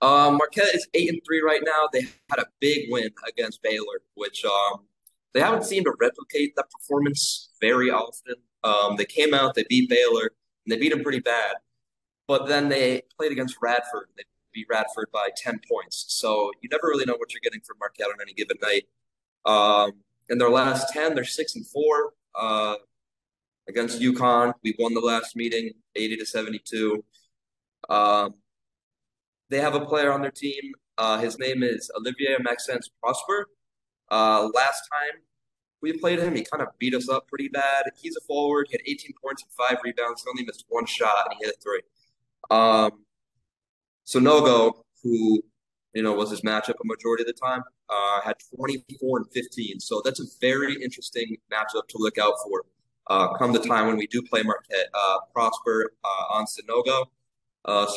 Um, 0.01 0.37
Marquette 0.37 0.73
is 0.73 0.87
eight 0.93 1.09
and 1.09 1.21
three 1.25 1.41
right 1.41 1.61
now. 1.63 1.87
They 1.91 2.01
had 2.29 2.39
a 2.39 2.47
big 2.59 2.87
win 2.89 3.09
against 3.27 3.61
Baylor, 3.61 4.01
which 4.15 4.43
um, 4.43 4.85
they 5.33 5.39
haven't 5.39 5.65
seemed 5.65 5.85
to 5.85 5.93
replicate 5.99 6.55
that 6.55 6.69
performance 6.69 7.49
very 7.59 7.89
often. 7.89 8.35
Um, 8.63 8.95
they 8.95 9.05
came 9.05 9.33
out, 9.33 9.55
they 9.55 9.65
beat 9.67 9.89
Baylor, 9.89 10.31
and 10.65 10.71
they 10.71 10.77
beat 10.77 10.91
them 10.91 11.03
pretty 11.03 11.19
bad. 11.19 11.55
But 12.27 12.47
then 12.47 12.69
they 12.69 13.01
played 13.17 13.31
against 13.31 13.57
Radford. 13.61 14.07
They 14.15 14.23
beat 14.53 14.67
Radford 14.69 15.07
by 15.11 15.29
ten 15.35 15.59
points. 15.69 16.05
So 16.07 16.51
you 16.61 16.69
never 16.69 16.87
really 16.87 17.05
know 17.05 17.15
what 17.17 17.33
you're 17.33 17.41
getting 17.43 17.61
from 17.65 17.77
Marquette 17.79 18.07
on 18.07 18.21
any 18.21 18.33
given 18.33 18.57
night. 18.61 18.85
Um, 19.45 19.93
in 20.29 20.37
their 20.37 20.49
last 20.49 20.93
ten, 20.93 21.15
they're 21.15 21.25
six 21.25 21.55
and 21.55 21.67
four. 21.67 22.13
Uh, 22.35 22.75
against 23.67 23.99
UConn, 24.01 24.53
we 24.63 24.75
won 24.79 24.93
the 24.93 25.01
last 25.01 25.35
meeting, 25.35 25.71
eighty 25.95 26.15
to 26.17 26.25
seventy-two. 26.25 27.03
Um, 27.89 28.35
they 29.49 29.59
have 29.59 29.75
a 29.75 29.85
player 29.85 30.11
on 30.11 30.21
their 30.21 30.31
team. 30.31 30.73
Uh, 30.97 31.17
his 31.17 31.37
name 31.39 31.63
is 31.63 31.91
Olivier 31.97 32.37
Maxence 32.39 32.89
Prosper. 33.01 33.47
Uh, 34.13 34.47
last 34.53 34.87
time 34.91 35.21
we 35.81 35.91
played 35.91 36.19
him, 36.19 36.35
he 36.35 36.43
kind 36.43 36.61
of 36.61 36.67
beat 36.77 36.93
us 36.93 37.09
up 37.09 37.27
pretty 37.27 37.47
bad. 37.47 37.85
He's 37.99 38.15
a 38.15 38.21
forward. 38.21 38.67
He 38.69 38.73
had 38.73 38.81
18 38.85 39.11
points 39.19 39.41
and 39.41 39.51
five 39.51 39.79
rebounds. 39.83 40.21
He 40.21 40.29
only 40.29 40.45
missed 40.45 40.65
one 40.69 40.85
shot, 40.85 41.25
and 41.25 41.35
he 41.39 41.45
hit 41.45 41.55
a 41.55 41.59
three. 41.59 41.81
Um, 42.51 42.91
Sanogo, 44.05 44.83
who 45.01 45.41
you 45.95 46.03
know 46.03 46.13
was 46.13 46.29
his 46.29 46.41
matchup 46.41 46.75
a 46.79 46.85
majority 46.85 47.23
of 47.23 47.27
the 47.27 47.33
time, 47.33 47.63
uh, 47.89 48.21
had 48.21 48.35
24 48.55 49.17
and 49.17 49.25
15. 49.33 49.79
So 49.79 49.99
that's 50.05 50.19
a 50.19 50.25
very 50.39 50.75
interesting 50.83 51.37
matchup 51.51 51.87
to 51.89 51.97
look 51.97 52.19
out 52.19 52.35
for. 52.45 52.65
Uh, 53.07 53.33
come 53.33 53.51
the 53.51 53.59
time 53.59 53.87
when 53.87 53.97
we 53.97 54.05
do 54.05 54.21
play 54.21 54.43
Marquette, 54.43 54.89
uh, 54.93 55.17
Prosper 55.33 55.91
uh, 56.03 56.35
on 56.35 56.45
Sanogo. 56.45 57.07
Uh, 57.65 57.87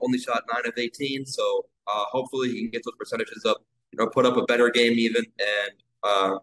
only 0.00 0.18
shot 0.18 0.44
nine 0.52 0.64
of 0.64 0.74
18, 0.76 1.26
so 1.26 1.66
uh, 1.88 2.04
hopefully 2.04 2.52
he 2.52 2.60
can 2.60 2.70
get 2.70 2.82
those 2.84 2.94
percentages 2.96 3.44
up. 3.44 3.64
You 3.92 3.98
know, 3.98 4.08
put 4.08 4.26
up 4.26 4.36
a 4.36 4.44
better 4.44 4.68
game 4.70 4.92
even, 4.98 5.24
and 5.38 5.72
uh, 6.02 6.38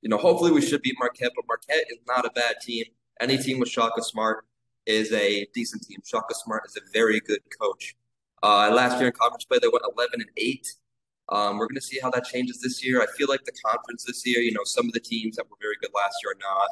you 0.00 0.08
know, 0.08 0.18
hopefully 0.18 0.52
we 0.52 0.60
should 0.60 0.82
beat 0.82 0.96
Marquette. 0.98 1.32
But 1.34 1.44
Marquette 1.48 1.86
is 1.90 1.98
not 2.06 2.24
a 2.24 2.30
bad 2.30 2.56
team. 2.60 2.84
Any 3.20 3.38
team 3.38 3.58
with 3.58 3.68
Shaka 3.68 4.02
Smart 4.02 4.44
is 4.86 5.12
a 5.12 5.46
decent 5.54 5.82
team. 5.82 6.00
Shaka 6.04 6.34
Smart 6.34 6.62
is 6.66 6.76
a 6.76 6.80
very 6.92 7.20
good 7.20 7.40
coach. 7.60 7.94
Uh, 8.42 8.70
last 8.72 8.98
year 8.98 9.06
in 9.06 9.12
conference 9.12 9.44
play, 9.44 9.58
they 9.60 9.68
went 9.68 9.84
11 9.96 10.20
and 10.20 10.30
eight. 10.36 10.66
Um, 11.28 11.58
we're 11.58 11.66
going 11.66 11.76
to 11.76 11.80
see 11.80 12.00
how 12.02 12.10
that 12.10 12.24
changes 12.24 12.60
this 12.60 12.84
year. 12.84 13.00
I 13.00 13.06
feel 13.16 13.28
like 13.28 13.44
the 13.44 13.52
conference 13.64 14.04
this 14.04 14.26
year, 14.26 14.40
you 14.40 14.52
know, 14.52 14.64
some 14.64 14.86
of 14.86 14.92
the 14.92 15.00
teams 15.00 15.36
that 15.36 15.48
were 15.48 15.56
very 15.60 15.76
good 15.80 15.90
last 15.94 16.16
year 16.22 16.32
are 16.32 16.40
not. 16.40 16.70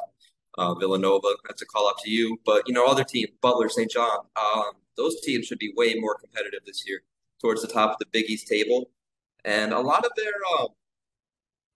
Uh, 0.57 0.73
Villanova, 0.75 1.29
that's 1.47 1.61
a 1.61 1.65
call 1.65 1.87
out 1.87 1.97
to 1.99 2.09
you. 2.09 2.37
But, 2.45 2.63
you 2.67 2.73
know, 2.73 2.85
other 2.85 3.05
teams, 3.05 3.29
Butler, 3.41 3.69
St. 3.69 3.89
John, 3.89 4.19
um, 4.35 4.73
those 4.97 5.21
teams 5.21 5.45
should 5.45 5.59
be 5.59 5.73
way 5.77 5.95
more 5.95 6.15
competitive 6.15 6.59
this 6.65 6.83
year 6.85 7.01
towards 7.39 7.61
the 7.61 7.69
top 7.69 7.91
of 7.91 7.97
the 7.99 8.05
Big 8.11 8.29
East 8.29 8.47
table. 8.47 8.89
And 9.45 9.73
a 9.73 9.79
lot 9.79 10.05
of 10.05 10.11
their 10.15 10.33
uh, 10.59 10.67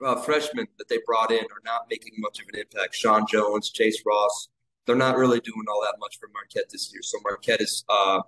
uh, 0.05 0.21
freshmen 0.21 0.67
that 0.77 0.87
they 0.87 0.99
brought 1.05 1.31
in 1.31 1.39
are 1.39 1.63
not 1.63 1.87
making 1.89 2.13
much 2.17 2.39
of 2.39 2.45
an 2.53 2.59
impact. 2.59 2.95
Sean 2.95 3.25
Jones, 3.27 3.71
Chase 3.71 4.03
Ross, 4.05 4.49
they're 4.85 4.95
not 4.95 5.17
really 5.17 5.39
doing 5.39 5.65
all 5.69 5.81
that 5.81 5.95
much 5.99 6.19
for 6.19 6.29
Marquette 6.33 6.69
this 6.71 6.91
year. 6.93 7.01
So 7.01 7.17
Marquette 7.23 7.61
is 7.61 7.83
uh, 7.89 8.21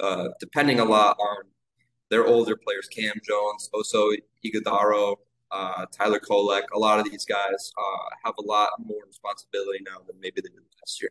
uh, 0.00 0.28
depending 0.40 0.80
a 0.80 0.84
lot 0.84 1.16
on 1.18 1.44
their 2.10 2.26
older 2.26 2.56
players, 2.56 2.88
Cam 2.88 3.14
Jones, 3.26 3.70
Oso 3.74 4.14
Ighodaro, 4.44 5.16
uh, 5.50 5.86
Tyler 5.96 6.20
Kolek. 6.20 6.64
A 6.74 6.78
lot 6.78 7.00
of 7.00 7.10
these 7.10 7.24
guys 7.24 7.72
uh, 7.78 8.08
have 8.24 8.34
a 8.38 8.42
lot 8.42 8.70
more 8.78 9.00
responsibility 9.06 9.82
now 9.84 9.98
than 10.06 10.20
maybe 10.20 10.40
they 10.42 10.48
did 10.48 10.60
last 10.80 11.00
year. 11.00 11.10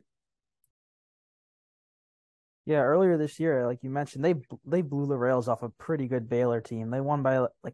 Yeah, 2.66 2.82
earlier 2.82 3.18
this 3.18 3.40
year, 3.40 3.66
like 3.66 3.80
you 3.82 3.90
mentioned, 3.90 4.24
they 4.24 4.36
they 4.66 4.82
blew 4.82 5.08
the 5.08 5.18
rails 5.18 5.48
off 5.48 5.64
a 5.64 5.70
pretty 5.70 6.08
good 6.08 6.30
Baylor 6.30 6.62
team. 6.62 6.92
They 6.92 7.02
won 7.02 7.24
by 7.24 7.40
like 7.64 7.74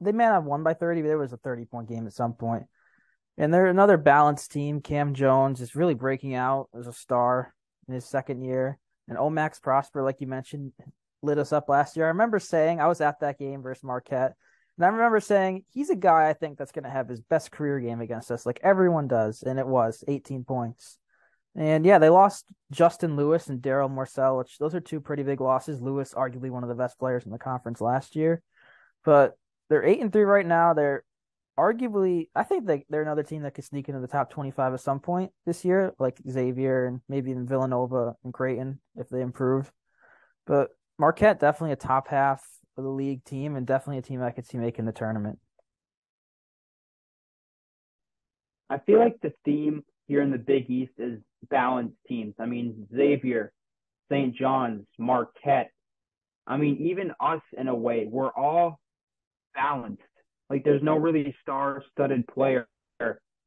they 0.00 0.12
may 0.12 0.24
not 0.24 0.34
have 0.34 0.44
won 0.44 0.62
by 0.62 0.74
30, 0.74 1.02
but 1.02 1.08
there 1.08 1.18
was 1.18 1.32
a 1.32 1.38
30 1.38 1.64
point 1.66 1.88
game 1.88 2.06
at 2.06 2.12
some 2.12 2.34
point. 2.34 2.64
And 3.38 3.52
they're 3.52 3.66
another 3.66 3.96
balanced 3.96 4.52
team. 4.52 4.80
Cam 4.80 5.14
Jones 5.14 5.60
is 5.60 5.74
really 5.74 5.94
breaking 5.94 6.34
out 6.34 6.68
as 6.78 6.86
a 6.86 6.92
star 6.92 7.54
in 7.88 7.94
his 7.94 8.04
second 8.04 8.42
year. 8.42 8.78
And 9.08 9.18
Omax 9.18 9.60
Prosper, 9.60 10.02
like 10.02 10.20
you 10.20 10.26
mentioned, 10.26 10.72
lit 11.22 11.38
us 11.38 11.52
up 11.52 11.68
last 11.68 11.96
year. 11.96 12.06
I 12.06 12.08
remember 12.08 12.38
saying 12.38 12.80
I 12.80 12.86
was 12.86 13.00
at 13.00 13.20
that 13.20 13.38
game 13.38 13.62
versus 13.62 13.84
Marquette. 13.84 14.34
And 14.76 14.86
I 14.86 14.88
remember 14.88 15.20
saying 15.20 15.64
he's 15.72 15.90
a 15.90 15.96
guy 15.96 16.28
I 16.28 16.32
think 16.32 16.58
that's 16.58 16.72
going 16.72 16.84
to 16.84 16.90
have 16.90 17.08
his 17.08 17.20
best 17.20 17.50
career 17.50 17.78
game 17.80 18.00
against 18.00 18.30
us, 18.30 18.46
like 18.46 18.60
everyone 18.62 19.08
does. 19.08 19.42
And 19.42 19.58
it 19.58 19.66
was 19.66 20.04
18 20.08 20.44
points. 20.44 20.98
And 21.54 21.84
yeah, 21.84 21.98
they 21.98 22.08
lost 22.08 22.46
Justin 22.70 23.16
Lewis 23.16 23.48
and 23.48 23.60
Daryl 23.60 23.90
Morsell, 23.90 24.38
which 24.38 24.58
those 24.58 24.74
are 24.74 24.80
two 24.80 25.00
pretty 25.00 25.22
big 25.22 25.40
losses. 25.40 25.82
Lewis, 25.82 26.14
arguably 26.14 26.50
one 26.50 26.62
of 26.62 26.68
the 26.68 26.74
best 26.74 26.98
players 26.98 27.24
in 27.26 27.30
the 27.30 27.38
conference 27.38 27.80
last 27.80 28.16
year. 28.16 28.42
But 29.04 29.36
they're 29.68 29.84
eight 29.84 30.00
and 30.00 30.12
three 30.12 30.22
right 30.22 30.46
now. 30.46 30.72
They're 30.72 31.04
arguably, 31.58 32.28
I 32.34 32.44
think 32.44 32.66
they 32.66 32.86
they're 32.88 33.02
another 33.02 33.22
team 33.22 33.42
that 33.42 33.54
could 33.54 33.64
sneak 33.64 33.88
into 33.88 34.00
the 34.00 34.06
top 34.06 34.30
twenty 34.30 34.50
five 34.50 34.72
at 34.72 34.80
some 34.80 35.00
point 35.00 35.32
this 35.44 35.64
year, 35.64 35.92
like 35.98 36.18
Xavier 36.28 36.86
and 36.86 37.00
maybe 37.08 37.30
even 37.30 37.46
Villanova 37.46 38.14
and 38.24 38.32
Creighton 38.32 38.80
if 38.96 39.08
they 39.10 39.20
improve. 39.20 39.70
But 40.46 40.70
Marquette 40.98 41.40
definitely 41.40 41.72
a 41.72 41.76
top 41.76 42.08
half 42.08 42.42
of 42.78 42.84
the 42.84 42.90
league 42.90 43.24
team 43.24 43.56
and 43.56 43.66
definitely 43.66 43.98
a 43.98 44.02
team 44.02 44.22
I 44.22 44.30
could 44.30 44.46
see 44.46 44.56
making 44.56 44.86
the 44.86 44.92
tournament. 44.92 45.38
I 48.70 48.78
feel 48.78 48.98
like 48.98 49.20
the 49.20 49.34
theme 49.44 49.84
here 50.06 50.22
in 50.22 50.30
the 50.30 50.38
Big 50.38 50.70
East 50.70 50.94
is 50.96 51.20
balanced 51.50 51.96
teams. 52.08 52.34
I 52.38 52.46
mean, 52.46 52.86
Xavier, 52.94 53.52
St. 54.10 54.34
John's, 54.34 54.86
Marquette. 54.98 55.70
I 56.46 56.56
mean, 56.56 56.78
even 56.80 57.12
us 57.20 57.42
in 57.56 57.68
a 57.68 57.74
way, 57.74 58.06
we're 58.10 58.32
all 58.32 58.80
balanced. 59.54 60.02
Like 60.50 60.64
there's 60.64 60.82
no 60.82 60.96
really 60.96 61.34
star-studded 61.42 62.26
player 62.28 62.66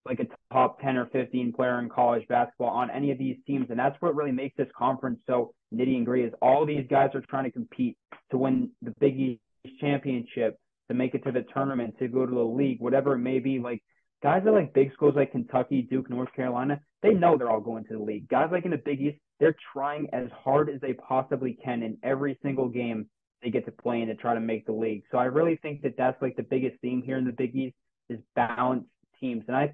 like 0.06 0.20
a 0.20 0.54
top 0.54 0.80
10 0.82 0.98
or 0.98 1.08
15 1.08 1.54
player 1.54 1.80
in 1.80 1.90
college 1.90 2.28
basketball 2.28 2.70
on 2.70 2.92
any 2.92 3.12
of 3.12 3.18
these 3.18 3.38
teams. 3.48 3.68
And 3.70 3.80
that's 3.80 4.00
what 4.02 4.16
really 4.16 4.32
makes 4.32 4.56
this 4.56 4.68
conference 4.78 5.20
so 5.28 5.54
nitty 5.74 5.98
and 5.98 6.06
gritty 6.06 6.28
is 6.28 6.34
all 6.42 6.66
these 6.66 6.86
guys 6.90 7.10
are 7.16 7.24
trying 7.28 7.46
to 7.46 7.52
compete 7.52 7.98
to 8.32 8.38
win 8.38 8.70
the 8.82 8.94
Big 9.00 9.20
East 9.20 9.42
championship, 9.80 10.58
to 10.90 10.96
make 10.96 11.16
it 11.16 11.24
to 11.24 11.32
the 11.32 11.44
tournament, 11.54 11.96
to 12.00 12.08
go 12.08 12.26
to 12.26 12.34
the 12.34 12.40
league, 12.40 12.80
whatever 12.80 13.14
it 13.14 13.20
may 13.20 13.40
be. 13.40 13.60
Like 13.60 13.82
guys 14.26 14.42
that 14.44 14.52
like 14.52 14.74
big 14.74 14.92
schools 14.92 15.14
like 15.16 15.32
Kentucky, 15.32 15.84
Duke, 15.84 16.10
North 16.10 16.34
Carolina, 16.36 16.82
they 17.04 17.14
know 17.14 17.38
they're 17.38 17.52
all 17.52 17.62
going 17.62 17.84
to 17.86 17.94
the 17.94 18.04
league. 18.04 18.28
Guys 18.28 18.50
like 18.52 18.66
in 18.66 18.72
the 18.72 18.82
Big 18.84 19.00
East, 19.00 19.20
they're 19.40 19.56
trying 19.72 20.08
as 20.14 20.30
hard 20.44 20.68
as 20.68 20.82
they 20.82 20.94
possibly 20.94 21.56
can 21.64 21.84
in 21.84 21.96
every 22.02 22.36
single 22.42 22.68
game 22.68 23.06
they 23.44 23.52
get 23.52 23.66
to 23.66 23.72
play 23.72 24.02
in 24.02 24.08
to 24.08 24.16
try 24.16 24.34
to 24.34 24.40
make 24.40 24.66
the 24.66 24.72
league. 24.72 25.04
So 25.12 25.20
I 25.20 25.26
really 25.26 25.58
think 25.58 25.84
that 25.84 25.94
that's 25.96 26.20
like 26.24 26.36
the 26.38 26.42
biggest 26.42 26.82
theme 26.82 27.04
here 27.06 27.20
in 27.20 27.26
the 27.26 27.34
Big 27.34 27.56
East 27.56 27.76
is 28.10 28.18
balanced 28.36 28.90
teams, 29.22 29.44
and 29.48 29.56
I 29.56 29.72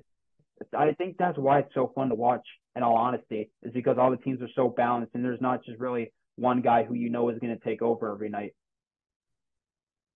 I 0.77 0.91
think 0.95 1.15
that's 1.17 1.37
why 1.37 1.59
it's 1.59 1.73
so 1.73 1.93
fun 1.95 2.09
to 2.09 2.15
watch. 2.15 2.45
In 2.75 2.83
all 2.83 2.95
honesty, 2.95 3.49
is 3.63 3.73
because 3.73 3.97
all 3.97 4.11
the 4.11 4.17
teams 4.17 4.41
are 4.41 4.49
so 4.53 4.67
balanced, 4.67 5.15
and 5.15 5.23
there's 5.23 5.41
not 5.41 5.63
just 5.63 5.79
really 5.79 6.11
one 6.35 6.61
guy 6.61 6.83
who 6.83 6.93
you 6.93 7.09
know 7.09 7.29
is 7.29 7.39
going 7.39 7.57
to 7.57 7.63
take 7.63 7.81
over 7.81 8.11
every 8.11 8.29
night. 8.29 8.53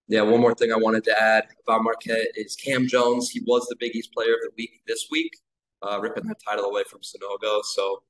Yeah, 0.08 0.22
one 0.22 0.40
more 0.40 0.54
thing 0.54 0.72
I 0.72 0.78
wanted 0.78 1.04
to 1.06 1.20
add 1.20 1.48
about 1.64 1.84
Marquette 1.84 2.28
is 2.36 2.56
Cam 2.56 2.88
Jones. 2.88 3.30
He 3.30 3.42
was 3.48 3.66
the 3.68 3.76
Big 3.80 3.96
East 3.96 4.14
Player 4.14 4.34
of 4.34 4.40
the 4.44 4.52
Week 4.56 4.82
this 4.88 5.08
week, 5.10 5.36
uh, 5.82 6.00
ripping 6.00 6.28
that 6.28 6.38
title 6.48 6.66
away 6.66 6.84
from 6.90 7.00
Sanogo. 7.02 7.64
So 7.64 8.04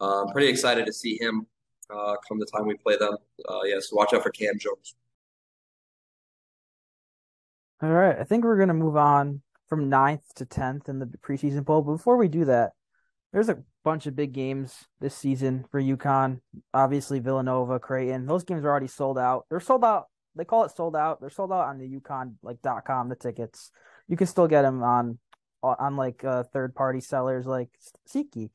uh, 0.00 0.22
I'm 0.24 0.32
pretty 0.32 0.48
excited 0.48 0.84
to 0.84 0.92
see 0.92 1.16
him 1.18 1.46
uh, 1.90 2.16
come 2.28 2.38
the 2.38 2.46
time 2.46 2.66
we 2.66 2.76
play 2.76 2.96
them. 2.96 3.16
Uh, 3.48 3.62
yeah, 3.64 3.76
so 3.80 3.96
watch 3.96 4.12
out 4.12 4.22
for 4.22 4.30
Cam 4.30 4.58
Jones. 4.58 4.94
All 7.82 7.90
right, 7.90 8.18
I 8.18 8.24
think 8.24 8.44
we're 8.44 8.58
gonna 8.58 8.74
move 8.74 8.96
on 8.96 9.40
from 9.68 9.88
ninth 9.88 10.34
to 10.34 10.44
tenth 10.44 10.88
in 10.88 10.98
the 10.98 11.06
preseason 11.06 11.64
poll. 11.64 11.82
But 11.82 11.92
before 11.92 12.16
we 12.16 12.28
do 12.28 12.44
that, 12.46 12.72
there's 13.32 13.48
a 13.48 13.62
bunch 13.84 14.06
of 14.06 14.16
big 14.16 14.32
games 14.32 14.84
this 15.00 15.14
season 15.14 15.64
for 15.70 15.80
UConn. 15.80 16.40
Obviously, 16.74 17.20
Villanova, 17.20 17.78
Creighton. 17.78 18.26
Those 18.26 18.44
games 18.44 18.64
are 18.64 18.68
already 18.68 18.88
sold 18.88 19.18
out. 19.18 19.46
They're 19.48 19.60
sold 19.60 19.84
out. 19.84 20.08
They 20.38 20.44
call 20.44 20.64
it 20.64 20.74
sold 20.74 20.96
out. 20.96 21.20
They're 21.20 21.30
sold 21.30 21.52
out 21.52 21.66
on 21.66 21.78
the 21.78 22.00
UConn 22.00 22.34
like 22.42 22.62
dot 22.62 22.84
com. 22.86 23.08
The 23.08 23.16
tickets 23.16 23.70
you 24.06 24.16
can 24.16 24.26
still 24.26 24.48
get 24.48 24.62
them 24.62 24.82
on 24.82 25.18
on 25.62 25.96
like 25.96 26.24
uh, 26.24 26.44
third 26.44 26.74
party 26.74 27.00
sellers 27.00 27.46
like 27.46 27.68
SeatGeek. 28.08 28.50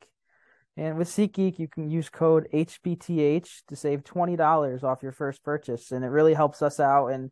And 0.76 0.98
with 0.98 1.10
SeatGeek, 1.10 1.60
you 1.60 1.68
can 1.68 1.92
use 1.92 2.10
code 2.10 2.48
HBTH 2.54 3.64
to 3.68 3.76
save 3.76 4.04
$20 4.04 4.84
off 4.84 5.04
your 5.04 5.12
first 5.12 5.44
purchase. 5.44 5.92
And 5.92 6.04
it 6.04 6.08
really 6.08 6.34
helps 6.34 6.62
us 6.62 6.80
out. 6.80 7.08
And 7.08 7.30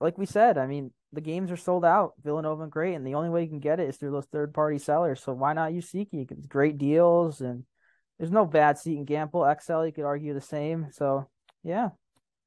like 0.00 0.16
we 0.16 0.24
said, 0.24 0.56
I 0.56 0.66
mean, 0.66 0.92
the 1.12 1.20
games 1.20 1.50
are 1.50 1.56
sold 1.56 1.84
out, 1.84 2.14
Villanova 2.22 2.62
and 2.62 2.72
great. 2.72 2.94
And 2.94 3.06
the 3.06 3.14
only 3.14 3.28
way 3.28 3.42
you 3.42 3.48
can 3.48 3.60
get 3.60 3.80
it 3.80 3.88
is 3.88 3.96
through 3.96 4.12
those 4.12 4.26
third 4.26 4.54
party 4.54 4.78
sellers. 4.78 5.22
So 5.22 5.32
why 5.32 5.52
not 5.52 5.74
use 5.74 5.90
SeatGeek? 5.90 6.30
It's 6.30 6.46
great 6.46 6.78
deals. 6.78 7.40
And 7.40 7.64
there's 8.18 8.30
no 8.30 8.46
bad 8.46 8.78
seat 8.78 8.96
and 8.96 9.06
Gampel. 9.06 9.54
XL, 9.60 9.84
you 9.84 9.92
could 9.92 10.04
argue 10.04 10.32
the 10.32 10.40
same. 10.40 10.88
So 10.92 11.28
yeah, 11.62 11.90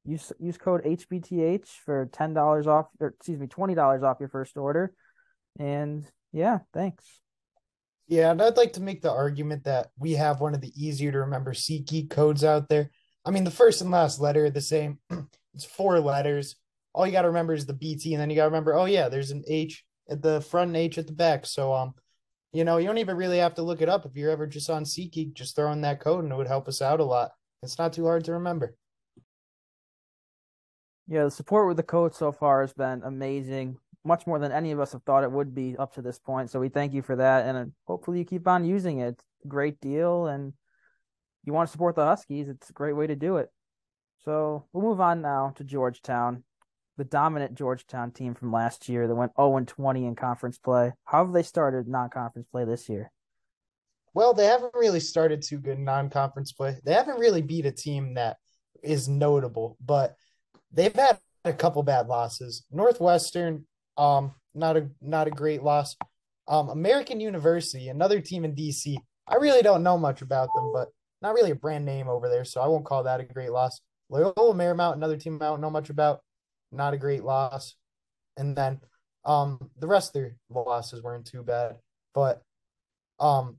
use 0.04 0.32
use 0.38 0.58
code 0.58 0.84
HBTH 0.84 1.68
for 1.84 2.06
$10 2.12 2.66
off, 2.66 2.86
or 3.00 3.08
excuse 3.08 3.38
me, 3.38 3.46
$20 3.46 4.02
off 4.02 4.20
your 4.20 4.28
first 4.28 4.56
order. 4.56 4.92
And 5.58 6.04
yeah, 6.32 6.60
thanks. 6.72 7.04
Yeah, 8.06 8.32
and 8.32 8.42
I'd 8.42 8.56
like 8.56 8.72
to 8.72 8.82
make 8.82 9.02
the 9.02 9.12
argument 9.12 9.64
that 9.64 9.88
we 9.98 10.12
have 10.14 10.40
one 10.40 10.54
of 10.54 10.60
the 10.60 10.72
easier 10.76 11.12
to 11.12 11.20
remember 11.20 11.52
SeatGeek 11.52 12.10
codes 12.10 12.42
out 12.42 12.68
there. 12.68 12.90
I 13.24 13.30
mean, 13.30 13.44
the 13.44 13.50
first 13.50 13.82
and 13.82 13.90
last 13.90 14.20
letter 14.20 14.46
are 14.46 14.50
the 14.50 14.60
same. 14.60 14.98
It's 15.52 15.64
four 15.64 15.98
letters. 15.98 16.54
All 16.94 17.04
you 17.04 17.10
got 17.10 17.22
to 17.22 17.28
remember 17.28 17.54
is 17.54 17.66
the 17.66 17.72
BT, 17.72 18.14
and 18.14 18.20
then 18.20 18.30
you 18.30 18.36
got 18.36 18.44
to 18.44 18.50
remember, 18.50 18.72
oh 18.74 18.84
yeah, 18.84 19.08
there's 19.08 19.32
an 19.32 19.42
H 19.48 19.84
at 20.08 20.22
the 20.22 20.40
front 20.42 20.68
and 20.68 20.76
H 20.76 20.96
at 20.96 21.08
the 21.08 21.12
back. 21.12 21.44
So 21.44 21.74
um, 21.74 21.94
you 22.52 22.64
know, 22.64 22.76
you 22.76 22.86
don't 22.86 22.98
even 22.98 23.16
really 23.16 23.38
have 23.38 23.54
to 23.54 23.62
look 23.62 23.82
it 23.82 23.88
up 23.88 24.06
if 24.06 24.16
you're 24.16 24.30
ever 24.30 24.46
just 24.46 24.70
on 24.70 24.84
SeatGeek. 24.84 25.34
Just 25.34 25.56
throw 25.56 25.72
in 25.72 25.80
that 25.80 26.00
code, 26.00 26.22
and 26.22 26.32
it 26.32 26.36
would 26.36 26.46
help 26.46 26.68
us 26.68 26.80
out 26.80 27.00
a 27.00 27.04
lot. 27.04 27.32
It's 27.62 27.78
not 27.78 27.92
too 27.92 28.04
hard 28.04 28.24
to 28.24 28.34
remember. 28.34 28.76
Yeah, 31.10 31.24
the 31.24 31.30
support 31.32 31.66
with 31.66 31.76
the 31.76 31.82
code 31.82 32.14
so 32.14 32.30
far 32.30 32.60
has 32.60 32.72
been 32.72 33.02
amazing. 33.04 33.78
Much 34.04 34.28
more 34.28 34.38
than 34.38 34.52
any 34.52 34.70
of 34.70 34.78
us 34.78 34.92
have 34.92 35.02
thought 35.02 35.24
it 35.24 35.32
would 35.32 35.52
be 35.52 35.76
up 35.76 35.92
to 35.94 36.02
this 36.02 36.20
point. 36.20 36.50
So 36.50 36.60
we 36.60 36.68
thank 36.68 36.94
you 36.94 37.02
for 37.02 37.16
that, 37.16 37.46
and 37.46 37.58
uh, 37.58 37.64
hopefully 37.84 38.20
you 38.20 38.24
keep 38.24 38.46
on 38.46 38.64
using 38.64 39.00
it. 39.00 39.20
Great 39.48 39.80
deal, 39.80 40.28
and 40.28 40.52
you 41.44 41.52
want 41.52 41.68
to 41.68 41.72
support 41.72 41.96
the 41.96 42.04
Huskies, 42.04 42.48
it's 42.48 42.70
a 42.70 42.74
great 42.74 42.92
way 42.92 43.08
to 43.08 43.16
do 43.16 43.38
it. 43.38 43.50
So 44.24 44.66
we'll 44.72 44.84
move 44.84 45.00
on 45.00 45.20
now 45.20 45.52
to 45.56 45.64
Georgetown, 45.64 46.44
the 46.96 47.02
dominant 47.02 47.54
Georgetown 47.54 48.12
team 48.12 48.36
from 48.36 48.52
last 48.52 48.88
year 48.88 49.08
that 49.08 49.14
went 49.14 49.32
0 49.36 49.64
20 49.66 50.06
in 50.06 50.14
conference 50.14 50.58
play. 50.58 50.92
How 51.06 51.24
have 51.24 51.32
they 51.32 51.42
started 51.42 51.88
non 51.88 52.10
conference 52.10 52.46
play 52.52 52.64
this 52.64 52.88
year? 52.88 53.10
Well, 54.14 54.32
they 54.32 54.46
haven't 54.46 54.74
really 54.74 55.00
started 55.00 55.42
too 55.42 55.58
good 55.58 55.80
non 55.80 56.08
conference 56.08 56.52
play. 56.52 56.76
They 56.84 56.94
haven't 56.94 57.18
really 57.18 57.42
beat 57.42 57.66
a 57.66 57.72
team 57.72 58.14
that 58.14 58.36
is 58.80 59.08
notable, 59.08 59.76
but 59.84 60.14
they've 60.72 60.94
had 60.94 61.18
a 61.44 61.52
couple 61.52 61.82
bad 61.82 62.06
losses. 62.06 62.64
Northwestern, 62.70 63.64
um, 63.96 64.34
not 64.54 64.76
a 64.76 64.88
not 65.00 65.26
a 65.26 65.30
great 65.30 65.62
loss. 65.62 65.96
Um, 66.48 66.68
American 66.68 67.20
University, 67.20 67.88
another 67.88 68.20
team 68.20 68.44
in 68.44 68.54
DC. 68.54 68.96
I 69.26 69.36
really 69.36 69.62
don't 69.62 69.82
know 69.82 69.96
much 69.96 70.22
about 70.22 70.48
them, 70.54 70.72
but 70.72 70.88
not 71.22 71.34
really 71.34 71.52
a 71.52 71.56
brand 71.56 71.84
name 71.84 72.08
over 72.08 72.28
there, 72.28 72.44
so 72.44 72.60
I 72.60 72.66
won't 72.66 72.84
call 72.84 73.04
that 73.04 73.20
a 73.20 73.24
great 73.24 73.52
loss. 73.52 73.80
Loyola 74.08 74.54
Marymount, 74.54 74.94
another 74.94 75.16
team 75.16 75.38
I 75.40 75.46
don't 75.46 75.60
know 75.60 75.70
much 75.70 75.90
about, 75.90 76.20
not 76.72 76.94
a 76.94 76.98
great 76.98 77.24
loss. 77.24 77.74
And 78.36 78.56
then 78.56 78.80
um 79.24 79.70
the 79.78 79.86
rest 79.86 80.08
of 80.10 80.14
their 80.14 80.36
losses 80.50 81.02
weren't 81.02 81.26
too 81.26 81.42
bad. 81.42 81.76
But 82.14 82.42
um 83.18 83.58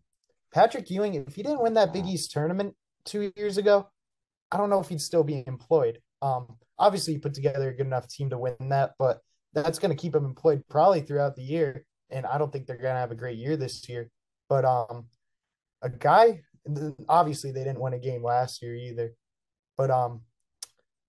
Patrick 0.54 0.90
Ewing, 0.90 1.14
if 1.14 1.36
he 1.36 1.44
didn't 1.44 1.62
win 1.62 1.76
that 1.76 1.94
Big 1.94 2.06
East 2.06 2.32
tournament 2.32 2.76
two 3.06 3.32
years 3.38 3.58
ago, 3.58 3.88
I 4.52 4.58
don't 4.58 4.70
know 4.70 4.82
if 4.82 4.90
he'd 4.90 5.02
still 5.02 5.24
be 5.24 5.46
employed. 5.48 6.00
Um 6.22 6.58
obviously 6.78 7.14
he 7.14 7.20
put 7.20 7.34
together 7.34 7.70
a 7.70 7.76
good 7.76 7.86
enough 7.86 8.08
team 8.08 8.30
to 8.30 8.38
win 8.38 8.56
that, 8.70 8.94
but 9.00 9.20
that's 9.54 9.80
gonna 9.80 9.96
keep 9.96 10.16
him 10.16 10.26
employed 10.26 10.64
probably 10.70 11.02
throughout 11.02 11.36
the 11.36 11.44
year. 11.44 11.86
And 12.10 12.26
I 12.26 12.38
don't 12.38 12.52
think 12.52 12.68
they're 12.68 12.78
gonna 12.78 13.00
have 13.00 13.12
a 13.12 13.16
great 13.16 13.38
year 13.38 13.58
this 13.58 13.88
year. 13.90 14.10
But 14.50 14.66
um 14.66 15.08
a 15.82 15.90
guy 15.90 16.42
obviously 17.10 17.52
they 17.52 17.64
didn't 17.64 17.80
win 17.80 17.94
a 17.94 18.00
game 18.00 18.24
last 18.24 18.62
year 18.62 18.76
either. 18.76 19.14
But 19.78 19.92
um, 19.92 20.22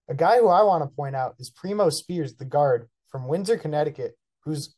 a 0.09 0.15
guy 0.15 0.39
who 0.39 0.49
I 0.49 0.63
want 0.63 0.83
to 0.83 0.95
point 0.95 1.17
out 1.17 1.35
is 1.39 1.51
Primo 1.51 1.91
Spears, 1.91 2.37
the 2.37 2.45
guard 2.45 2.89
from 3.11 3.29
Windsor, 3.29 3.57
Connecticut, 3.57 4.17
who's 4.45 4.75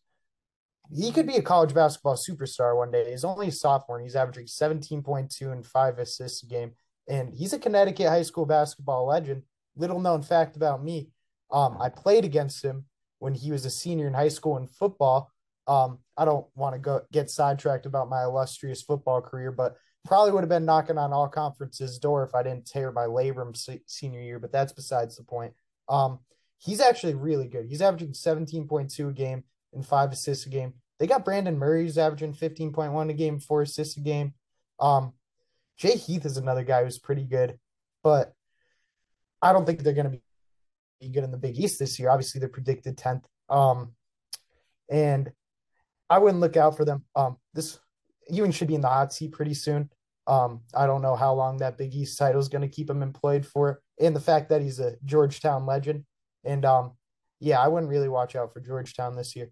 he 0.92 1.12
could 1.12 1.26
be 1.26 1.36
a 1.36 1.42
college 1.42 1.72
basketball 1.72 2.16
superstar 2.16 2.76
one 2.76 2.90
day. 2.90 3.10
He's 3.10 3.24
only 3.24 3.48
a 3.48 3.52
sophomore 3.52 3.96
and 3.96 4.04
he's 4.04 4.16
averaging 4.16 4.44
17.2 4.46 5.50
and 5.50 5.66
five 5.66 5.98
assists 5.98 6.42
a 6.42 6.46
game. 6.46 6.72
And 7.08 7.32
he's 7.32 7.54
a 7.54 7.58
Connecticut 7.58 8.08
high 8.08 8.22
school 8.22 8.44
basketball 8.44 9.06
legend. 9.06 9.44
Little 9.76 10.00
known 10.00 10.22
fact 10.22 10.56
about 10.56 10.82
me. 10.82 11.08
Um, 11.50 11.76
I 11.80 11.88
played 11.88 12.24
against 12.24 12.64
him 12.64 12.84
when 13.18 13.34
he 13.34 13.50
was 13.50 13.64
a 13.64 13.70
senior 13.70 14.06
in 14.06 14.14
high 14.14 14.28
school 14.28 14.56
in 14.56 14.66
football. 14.66 15.30
Um, 15.66 15.98
I 16.16 16.24
don't 16.24 16.46
want 16.54 16.74
to 16.74 16.78
go 16.78 17.02
get 17.12 17.30
sidetracked 17.30 17.86
about 17.86 18.10
my 18.10 18.24
illustrious 18.24 18.82
football 18.82 19.20
career, 19.20 19.50
but 19.50 19.76
probably 20.04 20.32
would 20.32 20.42
have 20.42 20.50
been 20.50 20.66
knocking 20.66 20.98
on 20.98 21.12
all 21.12 21.28
conferences 21.28 21.98
door 21.98 22.22
if 22.24 22.34
I 22.34 22.42
didn't 22.42 22.66
tear 22.66 22.92
my 22.92 23.06
labrum 23.06 23.56
senior 23.86 24.20
year, 24.20 24.38
but 24.38 24.52
that's 24.52 24.72
besides 24.72 25.16
the 25.16 25.24
point. 25.24 25.54
Um, 25.88 26.20
he's 26.58 26.80
actually 26.80 27.14
really 27.14 27.48
good. 27.48 27.66
He's 27.66 27.82
averaging 27.82 28.12
17.2 28.12 29.08
a 29.08 29.12
game 29.12 29.44
and 29.72 29.86
five 29.86 30.12
assists 30.12 30.46
a 30.46 30.50
game. 30.50 30.74
They 30.98 31.06
got 31.06 31.24
Brandon 31.24 31.58
Murray 31.58 31.82
who's 31.82 31.98
averaging 31.98 32.34
15.1 32.34 33.10
a 33.10 33.14
game, 33.14 33.40
four 33.40 33.62
assists 33.62 33.96
a 33.96 34.00
game. 34.00 34.34
Um, 34.78 35.14
Jay 35.76 35.96
Heath 35.96 36.24
is 36.26 36.36
another 36.36 36.62
guy 36.62 36.84
who's 36.84 36.98
pretty 36.98 37.24
good, 37.24 37.58
but 38.02 38.32
I 39.44 39.52
don't 39.52 39.66
think 39.66 39.82
they're 39.82 39.92
going 39.92 40.10
to 40.10 40.18
be 41.00 41.08
good 41.08 41.22
in 41.22 41.30
the 41.30 41.36
Big 41.36 41.58
East 41.58 41.78
this 41.78 41.98
year. 41.98 42.08
Obviously, 42.08 42.38
they're 42.38 42.48
predicted 42.48 42.96
10th. 42.96 43.24
Um, 43.50 43.92
and 44.90 45.30
I 46.08 46.18
wouldn't 46.18 46.40
look 46.40 46.56
out 46.56 46.78
for 46.78 46.86
them. 46.86 47.04
Um, 47.14 47.36
this 47.52 47.78
Ewing 48.30 48.52
should 48.52 48.68
be 48.68 48.74
in 48.74 48.80
the 48.80 48.88
hot 48.88 49.12
seat 49.12 49.32
pretty 49.32 49.52
soon. 49.52 49.90
Um, 50.26 50.62
I 50.74 50.86
don't 50.86 51.02
know 51.02 51.14
how 51.14 51.34
long 51.34 51.58
that 51.58 51.76
Big 51.76 51.94
East 51.94 52.18
title 52.18 52.40
is 52.40 52.48
going 52.48 52.62
to 52.62 52.74
keep 52.74 52.88
him 52.88 53.02
employed 53.02 53.44
for, 53.44 53.82
and 54.00 54.16
the 54.16 54.20
fact 54.20 54.48
that 54.48 54.62
he's 54.62 54.80
a 54.80 54.94
Georgetown 55.04 55.66
legend. 55.66 56.06
And 56.42 56.64
um, 56.64 56.92
yeah, 57.38 57.60
I 57.60 57.68
wouldn't 57.68 57.90
really 57.90 58.08
watch 58.08 58.34
out 58.34 58.54
for 58.54 58.60
Georgetown 58.60 59.14
this 59.14 59.36
year. 59.36 59.50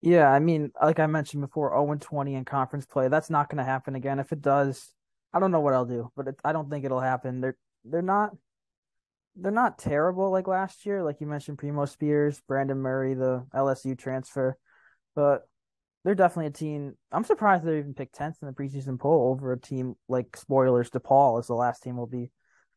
Yeah, 0.00 0.30
I 0.30 0.38
mean, 0.38 0.72
like 0.82 0.98
I 0.98 1.06
mentioned 1.06 1.42
before, 1.42 1.70
0 1.70 1.94
20 2.00 2.34
in 2.34 2.44
conference 2.46 2.86
play. 2.86 3.08
That's 3.08 3.28
not 3.28 3.50
going 3.50 3.58
to 3.58 3.64
happen 3.64 3.94
again. 3.94 4.18
If 4.18 4.32
it 4.32 4.40
does, 4.40 4.94
I 5.32 5.40
don't 5.40 5.50
know 5.50 5.60
what 5.60 5.74
I'll 5.74 5.86
do, 5.86 6.10
but 6.16 6.28
it, 6.28 6.40
I 6.44 6.52
don't 6.52 6.70
think 6.70 6.84
it'll 6.84 7.00
happen. 7.00 7.40
They're 7.40 7.56
they're 7.84 8.02
not 8.02 8.32
they're 9.36 9.50
not 9.50 9.78
terrible 9.78 10.30
like 10.30 10.46
last 10.46 10.84
year. 10.84 11.02
Like 11.02 11.20
you 11.20 11.26
mentioned, 11.26 11.58
Primo 11.58 11.86
Spears, 11.86 12.40
Brandon 12.46 12.78
Murray, 12.78 13.14
the 13.14 13.46
LSU 13.54 13.98
transfer, 13.98 14.56
but 15.14 15.42
they're 16.04 16.14
definitely 16.14 16.46
a 16.46 16.50
team. 16.50 16.96
I'm 17.10 17.24
surprised 17.24 17.64
they 17.64 17.78
even 17.78 17.94
picked 17.94 18.18
10th 18.18 18.36
in 18.42 18.48
the 18.48 18.52
preseason 18.52 18.98
poll 18.98 19.30
over 19.30 19.52
a 19.52 19.60
team 19.60 19.94
like 20.08 20.36
spoilers 20.36 20.90
DePaul 20.90 21.40
is 21.40 21.46
the 21.46 21.54
last 21.54 21.82
team 21.82 21.96
we'll 21.96 22.06
be 22.06 22.30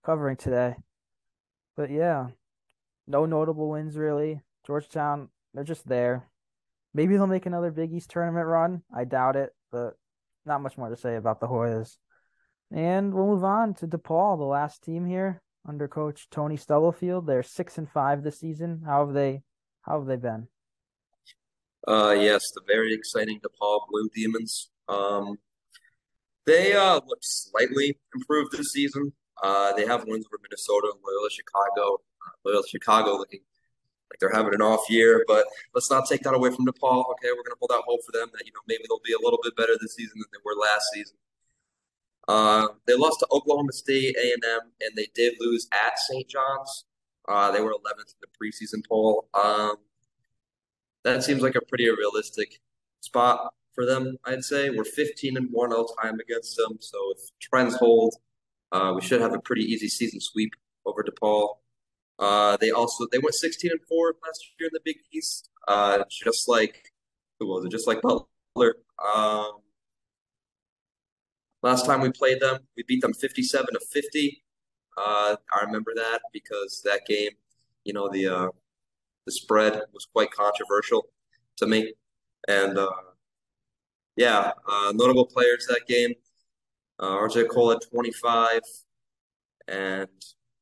covering 0.03 0.37
today. 0.37 0.75
But 1.75 1.89
yeah, 1.89 2.27
no 3.07 3.25
notable 3.25 3.69
wins 3.69 3.97
really. 3.97 4.41
Georgetown, 4.65 5.29
they're 5.53 5.63
just 5.63 5.87
there. 5.87 6.29
Maybe 6.93 7.15
they'll 7.15 7.27
make 7.27 7.45
another 7.45 7.71
Big 7.71 7.91
East 7.91 8.09
tournament 8.11 8.47
run. 8.47 8.83
I 8.95 9.03
doubt 9.03 9.35
it, 9.35 9.49
but 9.71 9.95
not 10.45 10.61
much 10.61 10.77
more 10.77 10.89
to 10.89 10.95
say 10.95 11.15
about 11.15 11.39
the 11.39 11.47
Hoyas. 11.47 11.97
And 12.71 13.13
we'll 13.13 13.28
move 13.28 13.43
on 13.43 13.73
to 13.75 13.88
DePaul, 13.88 14.38
the 14.38 14.45
last 14.45 14.84
team 14.84 15.06
here 15.06 15.41
under 15.67 15.88
coach 15.88 16.28
Tony 16.30 16.58
Stubblefield. 16.58 17.28
They're 17.28 17.43
six 17.43 17.78
and 17.78 17.89
five 17.89 18.23
this 18.23 18.39
season. 18.39 18.84
How 18.86 19.06
have 19.06 19.13
they 19.13 19.43
how 19.82 19.99
have 19.99 20.08
they 20.08 20.15
been? 20.15 20.47
Uh, 21.88 22.15
yes, 22.17 22.51
the 22.54 22.62
very 22.65 22.93
exciting 22.93 23.39
DePaul 23.39 23.82
Blue 23.89 24.10
Demons. 24.13 24.69
Um, 24.88 25.38
they 26.45 26.73
uh, 26.73 26.95
look 27.06 27.19
slightly 27.21 27.97
improved 28.13 28.51
this 28.51 28.71
season. 28.71 29.13
Uh, 29.41 29.73
they 29.73 29.86
have 29.86 30.06
wins 30.08 30.25
over 30.25 30.39
Minnesota, 30.41 30.93
Loyola 31.06 31.30
Chicago. 31.30 32.01
Uh, 32.25 32.32
Loyola 32.43 32.67
Chicago 32.67 33.17
looking 33.17 33.41
like 34.10 34.19
they're 34.19 34.32
having 34.32 34.54
an 34.54 34.62
off 34.62 34.89
year, 34.89 35.23
but 35.28 35.45
let's 35.73 35.91
not 35.91 36.08
take 36.08 36.21
that 36.21 36.34
away 36.34 36.49
from 36.51 36.65
DePaul. 36.65 37.10
Okay, 37.12 37.30
we're 37.32 37.43
gonna 37.43 37.60
hold 37.60 37.71
out 37.73 37.84
hope 37.86 38.01
for 38.06 38.12
them 38.12 38.30
that 38.34 38.45
you 38.45 38.51
know 38.54 38.62
maybe 38.67 38.84
they'll 38.88 39.01
be 39.04 39.13
a 39.13 39.23
little 39.23 39.39
bit 39.43 39.56
better 39.56 39.73
this 39.80 39.95
season 39.95 40.19
than 40.19 40.28
they 40.32 40.39
were 40.43 40.56
last 40.60 40.86
season. 40.93 41.17
Uh, 42.27 42.67
they 42.88 42.95
lost 42.95 43.19
to 43.19 43.27
Oklahoma 43.31 43.71
State, 43.71 44.15
A 44.17 44.33
and 44.33 44.43
M, 44.43 44.61
and 44.81 44.95
they 44.95 45.07
did 45.13 45.35
lose 45.39 45.67
at 45.71 45.99
St. 45.99 46.27
John's. 46.27 46.85
Uh, 47.27 47.51
they 47.51 47.61
were 47.61 47.71
11th 47.71 48.13
in 48.13 48.21
the 48.21 48.27
preseason 48.39 48.88
poll. 48.88 49.27
Um, 49.33 49.77
that 51.03 51.23
seems 51.23 51.41
like 51.41 51.55
a 51.55 51.61
pretty 51.61 51.89
realistic 51.89 52.59
spot 53.01 53.53
for 53.73 53.85
them. 53.85 54.17
I'd 54.25 54.43
say 54.43 54.69
we're 54.69 54.83
15 54.83 55.38
and 55.38 55.49
one 55.51 55.71
all 55.71 55.85
time 55.85 56.19
against 56.19 56.57
them. 56.57 56.77
So 56.79 56.97
if 57.15 57.29
trends 57.39 57.75
hold, 57.75 58.15
uh, 58.71 58.93
we 58.95 59.01
should 59.01 59.21
have 59.21 59.33
a 59.33 59.39
pretty 59.39 59.63
easy 59.63 59.88
season 59.88 60.19
sweep 60.19 60.53
over 60.85 61.03
DePaul. 61.03 61.57
Uh, 62.17 62.57
they 62.57 62.71
also 62.71 63.05
they 63.11 63.19
went 63.19 63.35
16 63.35 63.71
and 63.71 63.81
four 63.88 64.15
last 64.25 64.45
year 64.59 64.67
in 64.67 64.71
the 64.73 64.79
Big 64.85 64.97
East, 65.13 65.49
uh, 65.67 66.03
just 66.09 66.47
like 66.47 66.91
who 67.39 67.47
was 67.47 67.65
it? 67.65 67.71
Just 67.71 67.87
like 67.87 68.02
Butler. 68.02 68.75
Um, 69.13 69.60
last 71.65 71.85
time 71.85 72.01
we 72.01 72.11
played 72.11 72.39
them, 72.39 72.59
we 72.77 72.83
beat 72.83 73.01
them 73.01 73.13
57 73.13 73.73
to 73.73 73.79
50. 73.79 74.43
Uh, 74.97 75.35
I 75.53 75.65
remember 75.65 75.93
that 75.95 76.21
because 76.31 76.81
that 76.85 77.01
game, 77.07 77.31
you 77.83 77.93
know, 77.93 78.07
the 78.09 78.27
uh, 78.27 78.49
the 79.25 79.31
spread 79.31 79.81
was 79.93 80.05
quite 80.13 80.31
controversial 80.31 81.07
to 81.57 81.65
me. 81.65 81.93
And 82.47 82.77
uh, 82.77 82.91
yeah, 84.15 84.51
uh, 84.67 84.93
notable 84.95 85.25
players 85.25 85.65
that 85.67 85.81
game. 85.87 86.13
Uh, 86.99 87.17
RJ 87.17 87.49
Cole 87.49 87.71
at 87.71 87.81
25. 87.89 88.61
And 89.67 90.07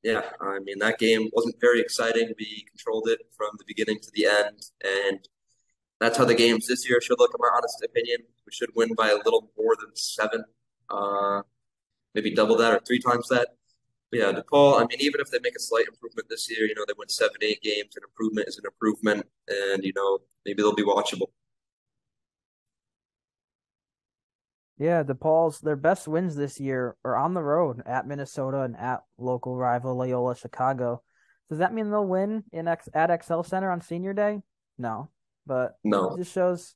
yeah, 0.02 0.22
I 0.42 0.60
mean, 0.60 0.80
that 0.80 0.98
game 0.98 1.30
wasn't 1.34 1.56
very 1.60 1.82
exciting. 1.82 2.34
We 2.40 2.66
controlled 2.70 3.10
it 3.10 3.20
from 3.36 3.50
the 3.58 3.66
beginning 3.68 4.00
to 4.00 4.12
the 4.14 4.26
end. 4.26 4.62
And 4.84 5.20
that's 6.00 6.18
how 6.18 6.26
the 6.26 6.34
games 6.34 6.68
this 6.68 6.90
year 6.90 7.00
should 7.02 7.20
look, 7.20 7.32
in 7.34 7.40
my 7.40 7.50
honest 7.56 7.84
opinion. 7.84 8.20
We 8.46 8.52
should 8.52 8.70
win 8.76 8.94
by 8.96 9.10
a 9.10 9.16
little 9.16 9.52
more 9.58 9.76
than 9.80 9.96
seven, 9.96 10.44
uh, 10.94 11.42
maybe 12.14 12.34
double 12.34 12.58
that 12.58 12.74
or 12.74 12.80
three 12.86 13.00
times 13.00 13.28
that 13.30 13.50
yeah, 14.14 14.32
DePaul, 14.32 14.76
I 14.78 14.82
mean, 14.82 15.00
even 15.00 15.20
if 15.20 15.32
they 15.32 15.40
make 15.42 15.56
a 15.56 15.60
slight 15.60 15.88
improvement 15.88 16.30
this 16.30 16.48
year, 16.50 16.68
you 16.68 16.76
know, 16.76 16.84
they 16.88 16.94
win 16.96 17.10
seven, 17.10 17.38
eight 17.42 17.62
games, 17.64 17.96
an 17.96 18.04
improvement 18.08 18.48
is 18.48 18.60
an 18.60 18.66
improvement, 18.66 19.26
and, 19.48 19.84
you 19.84 19.92
know, 19.96 20.20
maybe 20.46 20.62
they'll 20.62 20.76
be 20.76 20.84
watchable. 20.84 21.28
Yeah, 24.78 25.04
DePaul's 25.04 25.62
their 25.62 25.76
best 25.76 26.08
wins 26.08 26.36
this 26.36 26.60
year 26.60 26.96
are 27.04 27.16
on 27.16 27.34
the 27.34 27.42
road 27.42 27.82
at 27.86 28.08
Minnesota 28.08 28.62
and 28.62 28.76
at 28.78 29.02
local 29.18 29.56
rival 29.56 29.96
Loyola 29.96 30.36
Chicago. 30.36 31.02
Does 31.50 31.60
that 31.60 31.74
mean 31.74 31.90
they'll 31.90 32.06
win 32.06 32.44
in 32.52 32.68
X 32.68 32.90
at 32.94 33.24
XL 33.24 33.42
Center 33.42 33.72
on 33.72 33.82
Senior 33.82 34.14
Day? 34.14 34.42
No, 34.78 35.10
but 35.46 35.78
No. 35.84 36.14
it 36.14 36.18
just 36.18 36.34
shows 36.34 36.76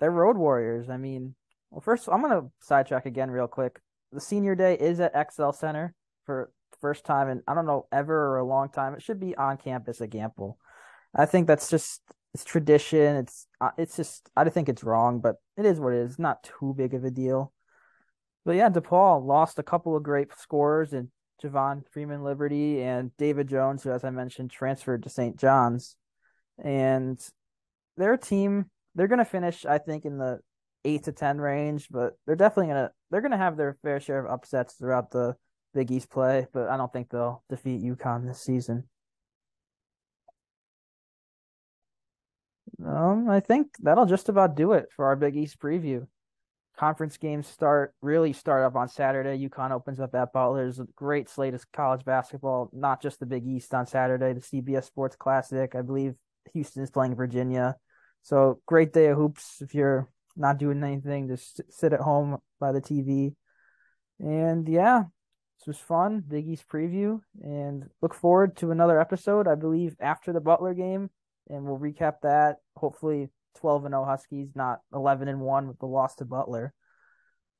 they're 0.00 0.10
road 0.10 0.36
warriors. 0.36 0.90
I 0.90 0.96
mean, 0.96 1.34
well, 1.70 1.80
first 1.80 2.08
I'm 2.10 2.22
gonna 2.22 2.48
sidetrack 2.60 3.06
again 3.06 3.30
real 3.30 3.48
quick. 3.48 3.80
The 4.12 4.20
Senior 4.20 4.54
Day 4.54 4.74
is 4.74 5.00
at 5.00 5.32
XL 5.32 5.50
Center 5.50 5.94
for 6.24 6.50
first 6.80 7.04
time 7.04 7.28
in 7.28 7.42
I 7.46 7.54
don't 7.54 7.66
know 7.66 7.86
ever 7.92 8.14
or 8.14 8.38
a 8.38 8.44
long 8.44 8.68
time. 8.70 8.94
It 8.94 9.02
should 9.02 9.20
be 9.20 9.36
on 9.36 9.56
campus 9.56 10.00
at 10.00 10.10
Gampel. 10.10 10.56
I 11.14 11.26
think 11.26 11.46
that's 11.46 11.70
just 11.70 12.00
it's 12.34 12.44
tradition. 12.44 13.16
It's 13.16 13.46
uh, 13.60 13.70
it's 13.76 13.96
just 13.96 14.28
I 14.36 14.48
think 14.48 14.68
it's 14.68 14.84
wrong, 14.84 15.20
but 15.20 15.36
it 15.56 15.64
is 15.64 15.80
what 15.80 15.92
it 15.92 16.00
is. 16.00 16.18
Not 16.18 16.42
too 16.42 16.74
big 16.76 16.94
of 16.94 17.04
a 17.04 17.10
deal. 17.10 17.52
But 18.44 18.56
yeah, 18.56 18.70
DePaul 18.70 19.24
lost 19.26 19.58
a 19.58 19.62
couple 19.62 19.96
of 19.96 20.02
great 20.02 20.28
scorers 20.38 20.92
in 20.92 21.10
Javon 21.42 21.82
Freeman 21.90 22.24
Liberty 22.24 22.82
and 22.82 23.14
David 23.16 23.48
Jones, 23.48 23.82
who, 23.82 23.90
as 23.90 24.04
I 24.04 24.10
mentioned, 24.10 24.50
transferred 24.50 25.02
to 25.02 25.10
St. 25.10 25.36
John's. 25.36 25.96
And 26.62 27.20
their 27.96 28.16
team, 28.16 28.70
they're 28.94 29.06
going 29.06 29.18
to 29.18 29.24
finish, 29.24 29.64
I 29.64 29.78
think, 29.78 30.04
in 30.04 30.18
the 30.18 30.40
eight 30.88 31.04
to 31.04 31.12
ten 31.12 31.38
range, 31.38 31.88
but 31.90 32.14
they're 32.26 32.36
definitely 32.36 32.68
gonna 32.68 32.90
they're 33.10 33.20
gonna 33.20 33.36
have 33.36 33.56
their 33.56 33.76
fair 33.82 34.00
share 34.00 34.24
of 34.24 34.30
upsets 34.30 34.74
throughout 34.74 35.10
the 35.10 35.36
Big 35.74 35.90
East 35.90 36.10
play. 36.10 36.46
But 36.52 36.68
I 36.68 36.76
don't 36.76 36.92
think 36.92 37.10
they'll 37.10 37.44
defeat 37.48 37.82
UConn 37.82 38.26
this 38.26 38.40
season. 38.40 38.84
Um, 42.84 43.28
I 43.28 43.40
think 43.40 43.68
that'll 43.80 44.06
just 44.06 44.28
about 44.28 44.56
do 44.56 44.72
it 44.72 44.86
for 44.94 45.06
our 45.06 45.16
Big 45.16 45.36
East 45.36 45.58
preview. 45.58 46.06
Conference 46.78 47.16
games 47.16 47.48
start 47.48 47.92
really 48.00 48.32
start 48.32 48.64
up 48.64 48.76
on 48.76 48.88
Saturday. 48.88 49.48
UConn 49.48 49.72
opens 49.72 49.98
up 49.98 50.14
at 50.14 50.32
Butler. 50.32 50.62
There's 50.62 50.78
a 50.78 50.86
great 50.94 51.28
slate 51.28 51.54
of 51.54 51.72
college 51.72 52.04
basketball, 52.04 52.70
not 52.72 53.02
just 53.02 53.18
the 53.18 53.26
Big 53.26 53.46
East 53.46 53.74
on 53.74 53.86
Saturday. 53.86 54.32
The 54.32 54.40
CBS 54.40 54.84
Sports 54.84 55.16
Classic, 55.16 55.74
I 55.74 55.82
believe 55.82 56.14
Houston 56.54 56.84
is 56.84 56.90
playing 56.90 57.16
Virginia. 57.16 57.76
So 58.22 58.60
great 58.66 58.92
day 58.92 59.06
of 59.06 59.16
hoops 59.16 59.60
if 59.60 59.74
you're 59.74 60.08
not 60.38 60.58
doing 60.58 60.82
anything, 60.82 61.28
just 61.28 61.60
sit 61.70 61.92
at 61.92 62.00
home 62.00 62.38
by 62.60 62.72
the 62.72 62.80
TV. 62.80 63.34
And 64.20 64.68
yeah, 64.68 65.04
this 65.58 65.66
was 65.66 65.78
fun, 65.78 66.22
Big 66.26 66.48
East 66.48 66.64
preview, 66.68 67.20
and 67.42 67.88
look 68.00 68.14
forward 68.14 68.56
to 68.58 68.70
another 68.70 69.00
episode. 69.00 69.46
I 69.48 69.54
believe 69.54 69.96
after 70.00 70.32
the 70.32 70.40
Butler 70.40 70.74
game 70.74 71.10
and 71.48 71.64
we'll 71.64 71.78
recap 71.78 72.20
that. 72.22 72.56
Hopefully, 72.76 73.28
12 73.56 73.86
and 73.86 73.92
0 73.92 74.04
Huskies, 74.04 74.50
not 74.54 74.80
11 74.92 75.28
and 75.28 75.40
1 75.40 75.68
with 75.68 75.78
the 75.78 75.86
loss 75.86 76.16
to 76.16 76.24
Butler. 76.24 76.72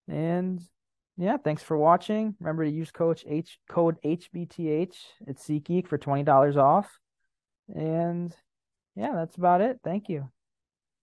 And 0.06 0.60
yeah, 1.16 1.36
thanks 1.36 1.62
for 1.62 1.76
watching. 1.76 2.34
Remember 2.40 2.64
to 2.64 2.70
use 2.70 2.90
coach 2.90 3.24
H 3.28 3.58
code 3.68 3.96
HBTH 4.04 4.94
at 5.26 5.36
SeatGeek 5.36 5.88
for 5.88 5.98
$20 5.98 6.56
off. 6.56 6.98
And 7.74 8.34
yeah, 8.94 9.12
that's 9.14 9.36
about 9.36 9.60
it. 9.60 9.80
Thank 9.82 10.08
you. 10.08 10.30